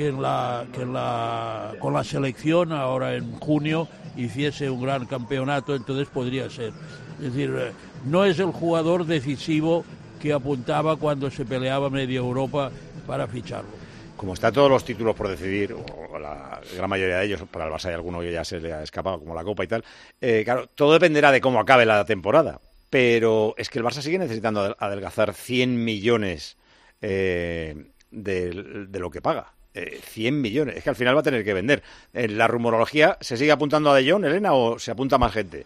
que, 0.00 0.08
en 0.08 0.22
la, 0.22 0.64
que 0.72 0.82
en 0.82 0.92
la, 0.94 1.74
con 1.78 1.92
la 1.92 2.02
selección 2.04 2.72
ahora 2.72 3.14
en 3.16 3.32
junio 3.38 3.86
hiciese 4.16 4.70
un 4.70 4.80
gran 4.82 5.04
campeonato, 5.04 5.74
entonces 5.76 6.08
podría 6.08 6.48
ser. 6.48 6.72
Es 7.18 7.34
decir, 7.34 7.54
eh, 7.58 7.72
no 8.06 8.24
es 8.24 8.38
el 8.38 8.46
jugador 8.50 9.04
decisivo 9.04 9.84
que 10.18 10.32
apuntaba 10.32 10.96
cuando 10.96 11.30
se 11.30 11.44
peleaba 11.44 11.90
media 11.90 12.18
Europa 12.18 12.70
para 13.06 13.26
ficharlo. 13.26 13.68
como 14.16 14.32
están 14.34 14.52
todos 14.54 14.70
los 14.70 14.84
títulos 14.84 15.14
por 15.14 15.28
decidir, 15.28 15.72
o 15.74 16.18
la 16.18 16.60
gran 16.76 16.88
mayoría 16.88 17.18
de 17.18 17.26
ellos, 17.26 17.42
para 17.50 17.66
el 17.66 17.72
Barça 17.72 17.86
hay 17.86 17.94
alguno 17.94 18.20
que 18.20 18.32
ya 18.32 18.44
se 18.44 18.58
le 18.60 18.72
ha 18.72 18.82
escapado, 18.82 19.18
como 19.18 19.34
la 19.34 19.44
Copa 19.44 19.64
y 19.64 19.66
tal, 19.66 19.84
eh, 20.20 20.42
claro, 20.44 20.66
todo 20.74 20.92
dependerá 20.94 21.30
de 21.32 21.40
cómo 21.42 21.60
acabe 21.60 21.84
la 21.86 22.04
temporada. 22.06 22.58
Pero 22.90 23.54
es 23.58 23.68
que 23.70 23.78
el 23.78 23.84
Barça 23.84 24.00
sigue 24.02 24.18
necesitando 24.18 24.60
adel- 24.62 24.76
adelgazar 24.78 25.32
100 25.34 25.84
millones 25.84 26.56
eh, 27.02 27.74
de, 28.10 28.86
de 28.88 28.98
lo 28.98 29.10
que 29.10 29.22
paga. 29.22 29.52
Eh, 29.72 30.00
100 30.02 30.40
millones. 30.40 30.76
Es 30.76 30.84
que 30.84 30.90
al 30.90 30.96
final 30.96 31.14
va 31.14 31.20
a 31.20 31.24
tener 31.24 31.44
que 31.44 31.54
vender. 31.54 31.82
En 32.12 32.36
la 32.36 32.48
rumorología, 32.48 33.16
¿se 33.20 33.36
sigue 33.36 33.52
apuntando 33.52 33.90
a 33.90 33.94
De 33.94 34.10
Jong, 34.10 34.24
Elena, 34.24 34.52
o 34.52 34.78
se 34.78 34.90
apunta 34.90 35.16
más 35.16 35.32
gente? 35.32 35.64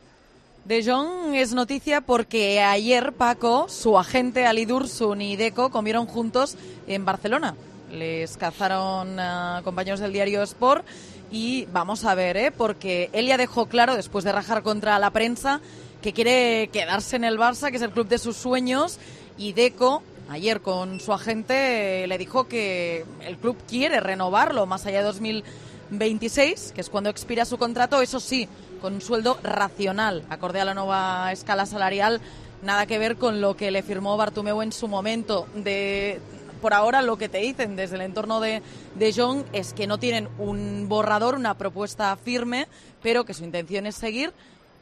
De 0.65 0.85
Jong 0.85 1.35
es 1.35 1.53
noticia 1.53 2.01
porque 2.01 2.61
ayer 2.61 3.13
Paco, 3.13 3.69
su 3.69 3.99
agente 3.99 4.47
Ali 4.47 4.65
Dursun 4.65 5.21
y 5.21 5.37
Deco 5.37 5.71
comieron 5.71 6.07
juntos 6.07 6.57
en 6.87 7.05
Barcelona. 7.05 7.55
Les 7.93 8.37
cazaron 8.37 9.21
a 9.21 9.61
compañeros 9.65 10.01
del 10.01 10.13
diario 10.13 10.43
Sport 10.43 10.85
y 11.31 11.67
vamos 11.73 12.05
a 12.05 12.15
ver, 12.15 12.37
¿eh? 12.37 12.51
porque 12.51 13.11
él 13.13 13.27
ya 13.27 13.37
dejó 13.37 13.67
claro, 13.67 13.97
después 13.97 14.25
de 14.25 14.33
rajar 14.33 14.63
contra 14.63 14.99
la 14.99 15.11
prensa, 15.11 15.61
que 16.01 16.13
quiere 16.13 16.69
quedarse 16.73 17.17
en 17.17 17.25
el 17.25 17.39
Barça, 17.39 17.71
que 17.71 17.77
es 17.77 17.83
el 17.83 17.91
club 17.91 18.09
de 18.09 18.19
sus 18.19 18.37
sueños, 18.37 18.99
y 19.37 19.53
Deco 19.53 20.03
ayer 20.29 20.61
con 20.61 21.01
su 21.01 21.13
agente 21.13 22.05
eh, 22.05 22.07
le 22.07 22.19
dijo 22.19 22.49
que 22.49 23.05
el 23.21 23.37
club 23.37 23.57
quiere 23.69 24.01
renovarlo 24.01 24.67
más 24.67 24.87
allá 24.87 24.99
de 24.99 25.05
2026, 25.05 26.73
que 26.75 26.81
es 26.81 26.91
cuando 26.91 27.11
expira 27.11 27.45
su 27.45 27.59
contrato, 27.59 28.01
eso 28.01 28.21
sí, 28.21 28.49
con 28.81 28.95
un 28.95 29.01
sueldo 29.01 29.39
racional, 29.43 30.25
acorde 30.29 30.61
a 30.61 30.65
la 30.65 30.75
nueva 30.75 31.31
escala 31.33 31.67
salarial, 31.67 32.21
nada 32.63 32.87
que 32.87 32.99
ver 32.99 33.17
con 33.17 33.41
lo 33.41 33.57
que 33.57 33.71
le 33.71 33.83
firmó 33.83 34.17
Bartomeu 34.17 34.63
en 34.63 34.73
su 34.73 34.89
momento. 34.89 35.47
De, 35.55 36.21
por 36.61 36.73
ahora 36.73 37.03
lo 37.03 37.19
que 37.19 37.29
te 37.29 37.39
dicen 37.39 37.77
desde 37.77 37.97
el 37.97 38.03
entorno 38.03 38.41
de, 38.41 38.63
de 38.95 39.13
Jong 39.13 39.45
es 39.53 39.75
que 39.75 39.87
no 39.87 39.99
tienen 39.99 40.29
un 40.39 40.89
borrador, 40.89 41.35
una 41.35 41.55
propuesta 41.55 42.17
firme, 42.17 42.67
pero 43.03 43.25
que 43.25 43.35
su 43.35 43.45
intención 43.45 43.87
es 43.87 43.97
seguir 43.97 44.33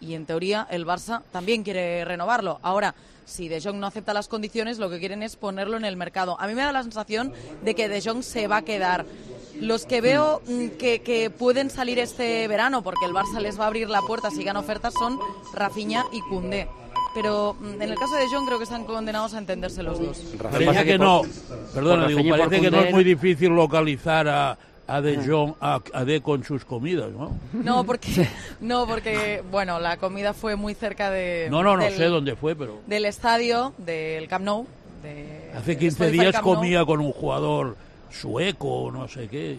y 0.03 0.15
en 0.15 0.27
teoría 0.27 0.67
el 0.71 0.85
Barça 0.85 1.23
también 1.31 1.63
quiere 1.63 2.05
renovarlo. 2.05 2.59
Ahora, 2.63 2.95
si 3.25 3.49
De 3.49 3.61
Jong 3.61 3.77
no 3.77 3.87
acepta 3.87 4.13
las 4.13 4.29
condiciones, 4.29 4.79
lo 4.79 4.91
que 4.91 4.99
quieren 4.99 5.23
es 5.23 5.37
ponerlo 5.37 5.77
en 5.77 5.85
el 5.85 5.97
mercado. 5.97 6.37
A 6.41 6.47
mí 6.47 6.55
me 6.55 6.63
da 6.63 6.73
la 6.73 6.83
sensación 6.83 7.33
de 7.65 7.75
que 7.75 7.89
De 7.89 8.03
Jong 8.03 8.23
se 8.23 8.49
va 8.49 8.59
a 8.59 8.63
quedar. 8.63 9.07
Los 9.61 9.87
que 9.87 10.01
veo 10.01 10.43
mm, 10.47 10.69
que, 10.79 11.03
que 11.03 11.31
pueden 11.31 11.71
salir 11.71 11.99
este 11.99 12.49
verano, 12.49 12.83
porque 12.83 13.07
el 13.07 13.13
Barça 13.13 13.41
les 13.41 13.59
va 13.59 13.65
a 13.65 13.67
abrir 13.69 13.89
la 13.89 14.01
puerta 14.01 14.31
si 14.31 14.43
ganan 14.43 14.65
ofertas, 14.65 14.93
son 14.95 15.21
Rafinha 15.55 16.05
y 16.13 16.21
Koundé. 16.23 16.69
Pero 17.15 17.57
mm, 17.61 17.81
en 17.81 17.91
el 17.91 17.95
caso 17.95 18.17
de 18.17 18.27
Jong 18.27 18.47
creo 18.47 18.59
que 18.59 18.65
están 18.65 18.85
condenados 18.85 19.35
a 19.35 19.39
entenderse 19.39 19.83
los 19.83 20.01
dos. 20.01 20.19
Parece 20.51 20.85
que 20.85 20.99
no, 20.99 21.23
perdona, 21.73 22.09
digo, 22.09 22.23
parece 22.29 22.61
que 22.61 22.71
no 22.71 22.81
es 22.81 22.93
muy 22.93 23.05
difícil 23.05 23.51
localizar 23.51 24.29
a, 24.29 24.59
a 24.95 25.01
De 25.01 25.17
Jong, 25.27 25.55
a, 25.61 25.81
a 25.93 26.05
De 26.05 26.21
con 26.21 26.45
sus 26.45 26.65
comidas, 26.65 27.11
¿no? 27.13 27.37
No, 27.53 27.85
porque, 27.85 28.29
no, 28.61 28.87
porque 28.87 29.43
bueno, 29.51 29.79
la 29.81 29.97
comida 29.97 30.33
fue 30.35 30.57
muy 30.57 30.75
cerca 30.75 31.11
de. 31.11 31.49
No, 31.51 31.63
no, 31.63 31.77
no 31.77 31.85
del- 31.85 31.95
sé 31.95 32.05
dónde 32.07 32.37
fue, 32.37 32.55
pero 32.55 32.81
Del 32.87 33.05
estadio, 33.05 33.73
del 33.79 34.29
Camp 34.29 34.45
Nou. 34.45 34.67
de- 35.03 35.51
hace 35.55 35.71
del 35.73 35.79
15 35.79 36.05
Spotify 36.05 36.21
días 36.21 36.41
comía 36.41 36.85
con 36.85 37.01
un 37.01 37.13
jugador 37.13 37.77
sueco 38.11 38.69
o 38.85 38.91
no 38.93 39.09
sé 39.09 39.29
qué. 39.29 39.57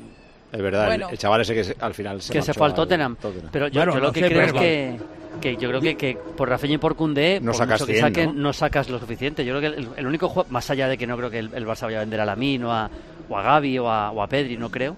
Es 0.51 0.61
verdad, 0.61 0.83
el- 0.83 0.89
Bueno. 0.89 1.09
el, 1.09 1.17
chaval 1.17 1.41
ese 1.41 1.55
que 1.55 1.63
se- 1.63 1.75
al 1.79 1.93
final 1.95 2.21
se 2.21 2.31
que 2.33 2.41
se 2.43 2.53
fue 2.53 2.65
al 2.67 2.71
al 2.73 2.75
Tottenham. 2.75 3.15
Pero 3.51 3.67
yo, 3.69 3.79
Bueno, 3.79 3.93
yo 3.95 3.99
lo 3.99 4.07
no 4.07 4.13
que 4.13 4.19
sé, 4.19 4.27
creo 4.27 4.39
pero 4.45 4.55
es 4.57 4.61
que, 4.61 4.99
que 5.41 5.57
yo 5.57 5.67
creo 5.69 5.81
que, 5.81 5.97
que 5.97 6.15
por 6.37 6.47
Rafinha 6.47 6.75
y 6.75 6.77
por 6.77 6.95
Koundé, 6.95 7.39
No 7.41 7.47
por 7.51 7.55
sacas 7.55 7.81
mucho 7.81 7.87
que 7.87 7.93
100, 7.93 8.05
saquen, 8.05 8.39
¿no? 8.41 8.53
sacas 8.53 8.87
lo 8.87 8.99
suficiente. 8.99 9.43
Yo 9.45 9.57
creo 9.57 9.71
que 9.73 9.79
el, 9.79 9.87
el 9.97 10.05
único 10.05 10.29
juego, 10.29 10.47
más 10.51 10.69
allá 10.69 10.87
de 10.87 10.97
que 10.99 11.07
no 11.07 11.17
creo 11.17 11.31
que 11.31 11.39
el, 11.39 11.49
el 11.55 11.65
Barça 11.65 11.85
vaya 11.85 11.97
a 11.97 12.01
vender 12.01 12.21
a 12.21 12.25
Lamine 12.25 12.65
o 12.65 12.71
a, 12.71 12.87
o 13.29 13.35
a 13.37 13.41
Gavi 13.41 13.79
o 13.79 13.89
a, 13.89 14.11
o 14.11 14.21
a 14.21 14.27
Pedri, 14.27 14.55
no 14.57 14.69
creo. 14.69 14.95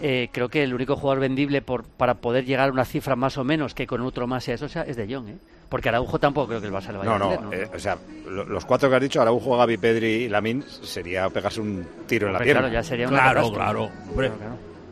Eh, 0.00 0.28
creo 0.32 0.48
que 0.48 0.62
el 0.62 0.74
único 0.74 0.96
jugador 0.96 1.20
vendible 1.20 1.62
por, 1.62 1.84
para 1.84 2.14
poder 2.14 2.44
llegar 2.44 2.68
a 2.68 2.72
una 2.72 2.84
cifra 2.84 3.16
más 3.16 3.36
o 3.38 3.44
menos 3.44 3.74
que 3.74 3.86
con 3.86 4.00
otro 4.02 4.26
más 4.26 4.46
y 4.48 4.52
eso 4.52 4.68
sea, 4.68 4.82
es 4.82 4.96
de 4.96 5.12
Jong, 5.12 5.28
¿eh? 5.28 5.36
Porque 5.68 5.88
Araujo 5.88 6.18
tampoco 6.20 6.48
creo 6.48 6.60
que 6.60 6.66
el 6.68 6.72
Barça 6.72 6.92
le 6.92 6.98
vaya 6.98 7.10
No, 7.10 7.14
a 7.16 7.18
no, 7.18 7.28
vender, 7.50 7.62
eh, 7.64 7.70
o 7.74 7.78
sea, 7.78 7.96
lo- 8.28 8.44
los 8.44 8.64
cuatro 8.64 8.88
que 8.90 8.96
has 8.96 9.02
dicho, 9.02 9.20
Araujo, 9.20 9.56
Gaby, 9.56 9.76
Pedri 9.78 10.06
y 10.24 10.28
Lamin, 10.28 10.62
sería 10.82 11.28
pegarse 11.30 11.60
un 11.60 11.84
tiro 12.06 12.26
en 12.26 12.32
la 12.34 12.38
Hombre, 12.38 12.44
pierna. 12.46 12.60
claro, 12.68 12.74
ya 12.74 12.82
sería 12.82 13.08
una 13.08 13.18
Claro, 13.18 13.52
claro, 13.52 13.90
hombre. 14.10 14.30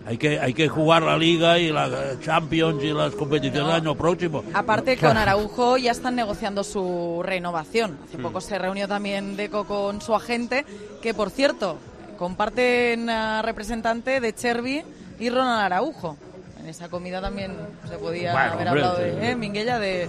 Hay 0.05 0.19
que, 0.19 0.41
hay 0.41 0.53
que 0.53 0.67
jugar 0.69 1.05
la 1.05 1.17
Liga 1.17 1.61
y 1.61 1.71
la 1.71 1.87
eh, 1.87 2.17
Champions 2.21 2.83
y 2.83 2.93
las 2.93 3.15
competiciones 3.15 3.69
el 3.69 3.75
año 3.83 3.95
próximo. 3.95 4.43
Aparte, 4.53 4.97
con 4.97 5.17
Araujo 5.17 5.77
ya 5.77 5.93
están 5.93 6.17
negociando 6.17 6.65
su 6.65 7.23
renovación. 7.25 7.99
Hace 8.05 8.19
Mm. 8.19 8.23
poco 8.23 8.41
se 8.41 8.59
reunió 8.59 8.89
también 8.89 9.37
Deco 9.37 9.65
con 9.65 10.01
su 10.01 10.13
agente, 10.17 10.65
que 11.01 11.15
por 11.15 11.31
cierto, 11.31 11.79
comparten 12.19 13.09
a 13.11 13.43
representante 13.43 14.21
de 14.21 14.35
Chervi 14.35 14.83
y 15.19 15.31
Ronald 15.31 15.61
Araujo. 15.61 16.17
En 16.61 16.69
esa 16.69 16.89
comida 16.89 17.21
también 17.21 17.53
se 17.89 17.97
podía 17.97 18.33
Bueno, 18.33 18.53
haber 18.53 18.69
hombre, 18.69 18.85
hablado 18.85 18.99
de 18.99 19.31
eh, 19.31 19.37
Minguella, 19.37 19.79
de, 19.79 20.07
del 20.07 20.09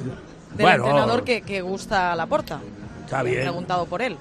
Bueno. 0.57 0.85
entrenador 0.85 1.23
que, 1.23 1.41
que 1.41 1.61
gusta 1.61 2.11
a 2.11 2.15
la 2.15 2.25
porta. 2.27 2.59
Está 3.05 3.21
He 3.21 3.25
bien. 3.25 3.41
preguntado 3.41 3.85
por 3.85 4.01
él. 4.01 4.17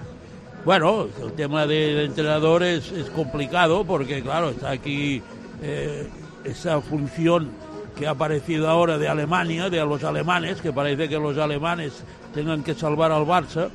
Bueno, 0.65 1.09
el 1.23 1.33
tema 1.33 1.67
de, 1.67 1.95
de 1.95 2.05
entrenador 2.07 2.63
es, 2.63 2.91
es 2.93 3.11
complicado 3.11 3.85
porque, 3.85 4.23
claro, 4.23 4.51
está 4.51 4.71
aquí 4.71 5.21
eh, 5.63 6.09
esa 6.45 6.81
función 6.81 7.51
que 7.99 8.07
ha 8.07 8.11
aparecido 8.11 8.69
ahora 8.71 8.97
de 8.97 9.09
Alemania, 9.09 9.69
de 9.69 9.85
los 9.85 10.03
alemanes, 10.05 10.63
que 10.63 10.73
parece 10.73 11.09
que 11.09 11.19
los 11.19 11.37
alemanes 11.37 11.93
tengan 12.33 12.63
que 12.63 12.75
salvar 12.75 13.13
al 13.13 13.27
Barça. 13.27 13.69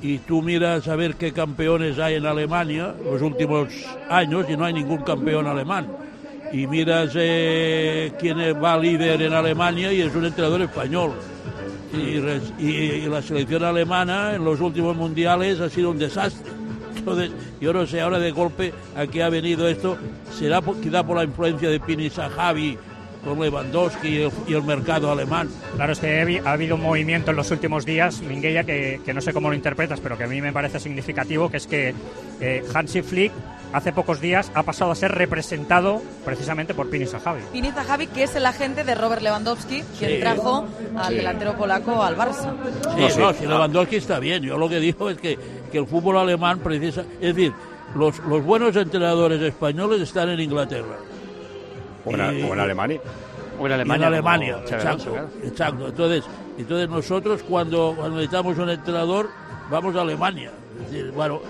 Y 0.00 0.18
tú 0.18 0.42
miras 0.42 0.86
a 0.88 0.94
ver 0.96 1.16
qué 1.16 1.32
campeones 1.32 1.98
hay 1.98 2.14
en 2.14 2.26
Alemania 2.26 2.94
los 3.04 3.20
últimos 3.20 3.68
años 4.08 4.46
y 4.48 4.56
no 4.56 4.64
hay 4.64 4.72
ningún 4.72 4.98
campeón 5.02 5.46
alemán. 5.46 5.88
Y 6.52 6.66
miras 6.66 7.10
eh, 7.14 8.12
quién 8.18 8.38
va 8.62 8.78
líder 8.78 9.20
en 9.22 9.32
Alemania 9.32 9.92
y 9.92 10.00
es 10.00 10.14
un 10.14 10.24
entrenador 10.24 10.62
español. 10.62 11.12
Y, 11.92 12.64
y- 12.64 12.70
y 13.04 13.08
la 13.08 13.20
selección 13.22 13.64
alemana 13.64 14.34
en 14.34 14.44
los 14.44 14.60
últimos 14.60 14.96
mundiales 14.96 15.60
ha 15.60 15.68
sido 15.68 15.90
un 15.90 15.98
desastre. 15.98 16.52
Entonces, 16.96 17.30
yo 17.60 17.72
no 17.72 17.86
sé 17.86 18.00
ahora 18.00 18.18
de 18.18 18.30
golpe 18.30 18.72
a 18.96 19.06
qué 19.06 19.22
ha 19.22 19.30
venido 19.30 19.66
esto. 19.68 19.96
¿Será 20.30 20.60
quizá 20.82 21.02
por 21.04 21.16
la 21.16 21.24
influencia 21.24 21.68
de 21.70 21.80
Pini 21.80 22.10
Javi 22.10 22.76
con 23.24 23.40
Lewandowski 23.40 24.08
y 24.08 24.22
el, 24.22 24.30
y 24.46 24.54
el 24.54 24.62
mercado 24.62 25.10
alemán? 25.10 25.48
Claro, 25.76 25.92
es 25.92 25.98
que 26.00 26.40
ha 26.44 26.52
habido 26.52 26.76
un 26.76 26.82
movimiento 26.82 27.30
en 27.30 27.36
los 27.36 27.50
últimos 27.50 27.84
días, 27.84 28.20
Minguella, 28.22 28.64
que, 28.64 29.00
que 29.04 29.14
no 29.14 29.20
sé 29.20 29.32
cómo 29.32 29.48
lo 29.48 29.54
interpretas, 29.54 30.00
pero 30.00 30.16
que 30.16 30.24
a 30.24 30.28
mí 30.28 30.40
me 30.40 30.52
parece 30.52 30.80
significativo, 30.80 31.50
que 31.50 31.56
es 31.58 31.66
que 31.66 31.94
eh, 32.40 32.62
Hansi 32.74 33.02
Flick 33.02 33.32
hace 33.72 33.92
pocos 33.92 34.20
días 34.20 34.50
ha 34.54 34.62
pasado 34.62 34.90
a 34.92 34.94
ser 34.94 35.12
representado 35.12 36.00
precisamente 36.24 36.72
por 36.72 36.88
Pini 36.88 37.04
Sahavi. 37.06 37.42
Piniza 37.52 37.84
Javi, 37.84 38.06
que 38.06 38.22
es 38.22 38.34
el 38.34 38.46
agente 38.46 38.82
de 38.82 38.94
Robert 38.94 39.20
Lewandowski, 39.20 39.82
quien 39.98 40.10
Sí. 40.12 40.20
trajo 40.20 40.66
al 40.96 41.08
Sí. 41.10 41.14
delantero 41.16 41.54
polaco 41.54 42.02
al 42.02 42.16
Barça. 42.16 42.54
Sí, 42.96 43.18
no, 43.18 43.32
si 43.34 43.44
Lewandowski 43.46 43.96
está 43.96 44.18
bien. 44.20 44.42
Yo 44.42 44.56
lo 44.56 44.68
que 44.70 44.80
digo 44.80 45.10
es 45.10 45.18
que, 45.18 45.38
que 45.70 45.78
el 45.78 45.86
fútbol 45.86 46.16
alemán 46.16 46.60
precisa. 46.60 47.02
Es 47.20 47.34
decir, 47.34 47.52
los, 47.94 48.18
los 48.20 48.42
buenos 48.42 48.74
entrenadores 48.74 49.40
españoles 49.42 50.00
están 50.00 50.30
en 50.30 50.40
Inglaterra. 50.40 50.96
O 52.08 52.12
en, 52.14 52.38
Y- 52.38 52.42
o 52.42 52.52
en 52.54 52.60
Alemania. 52.60 53.00
O 53.60 53.66
en 53.66 53.72
Alemania. 53.72 54.06
en 54.06 54.12
Alemania, 54.14 54.58
exacto, 54.62 55.16
exacto. 55.42 55.88
Entonces, 55.88 56.24
entonces 56.58 56.88
nosotros 56.88 57.42
cuando, 57.42 57.94
cuando 57.96 58.16
necesitamos 58.16 58.56
un 58.58 58.70
entrenador 58.70 59.28
vamos 59.70 59.94
a 59.96 60.00
Alemania. 60.02 60.50
Es 60.84 60.90
decir, 60.90 61.10
bueno, 61.12 61.40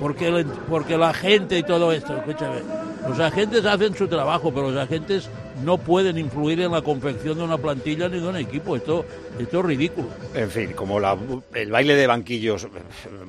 porque, 0.00 0.28
el- 0.28 0.44
porque 0.46 0.96
la 0.96 1.12
gente 1.12 1.58
y 1.58 1.62
todo 1.64 1.90
esto, 1.92 2.16
escúchame, 2.16 2.60
los 3.08 3.18
agentes 3.18 3.64
hacen 3.66 3.94
su 3.94 4.06
trabajo, 4.08 4.52
pero 4.52 4.70
los 4.70 4.80
agentes 4.80 5.28
no 5.64 5.78
pueden 5.78 6.18
influir 6.18 6.60
en 6.60 6.72
la 6.72 6.82
confección 6.82 7.38
de 7.38 7.44
una 7.44 7.58
plantilla 7.58 8.08
ni 8.08 8.20
de 8.20 8.28
un 8.28 8.36
equipo. 8.36 8.76
Esto, 8.76 9.04
esto 9.38 9.60
es 9.60 9.64
ridículo. 9.64 10.08
En 10.34 10.50
fin, 10.50 10.72
como 10.74 10.98
la- 11.00 11.16
el 11.54 11.70
baile 11.70 11.94
de 11.94 12.06
banquillos 12.06 12.66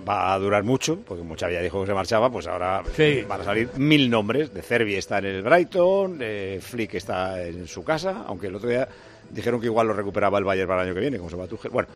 va 0.08 0.34
a 0.34 0.40
durar 0.40 0.64
mucho, 0.64 1.00
porque 1.08 1.24
mucha 1.24 1.50
ya 1.52 1.62
dijo 1.62 1.82
que 1.82 1.88
se 1.88 1.94
marchaba, 1.94 2.30
pues 2.32 2.48
ahora 2.48 2.84
Sí. 2.96 3.24
van 3.28 3.42
a 3.42 3.44
salir 3.44 3.70
mil 3.78 4.10
nombres. 4.10 4.54
De 4.54 4.62
Cervi 4.62 4.96
está 4.96 5.20
en 5.20 5.26
el 5.26 5.42
Brighton, 5.44 6.18
eh, 6.22 6.60
Flick 6.62 6.96
está 6.96 7.44
en 7.44 7.68
su 7.68 7.84
casa, 7.84 8.24
aunque 8.28 8.48
el 8.48 8.56
otro 8.56 8.70
día 8.70 8.88
dijeron 9.30 9.60
que 9.60 9.66
igual 9.66 9.88
lo 9.88 9.94
recuperaba 9.94 10.38
el 10.38 10.46
Bayern 10.46 10.70
para 10.70 10.82
el 10.84 10.88
año 10.88 10.96
que 10.96 11.02
viene, 11.02 11.18
como 11.18 11.30
se 11.30 11.36
va 11.36 11.44
a 11.44 11.48
Tuchel. 11.48 11.70
Bueno, 11.70 11.86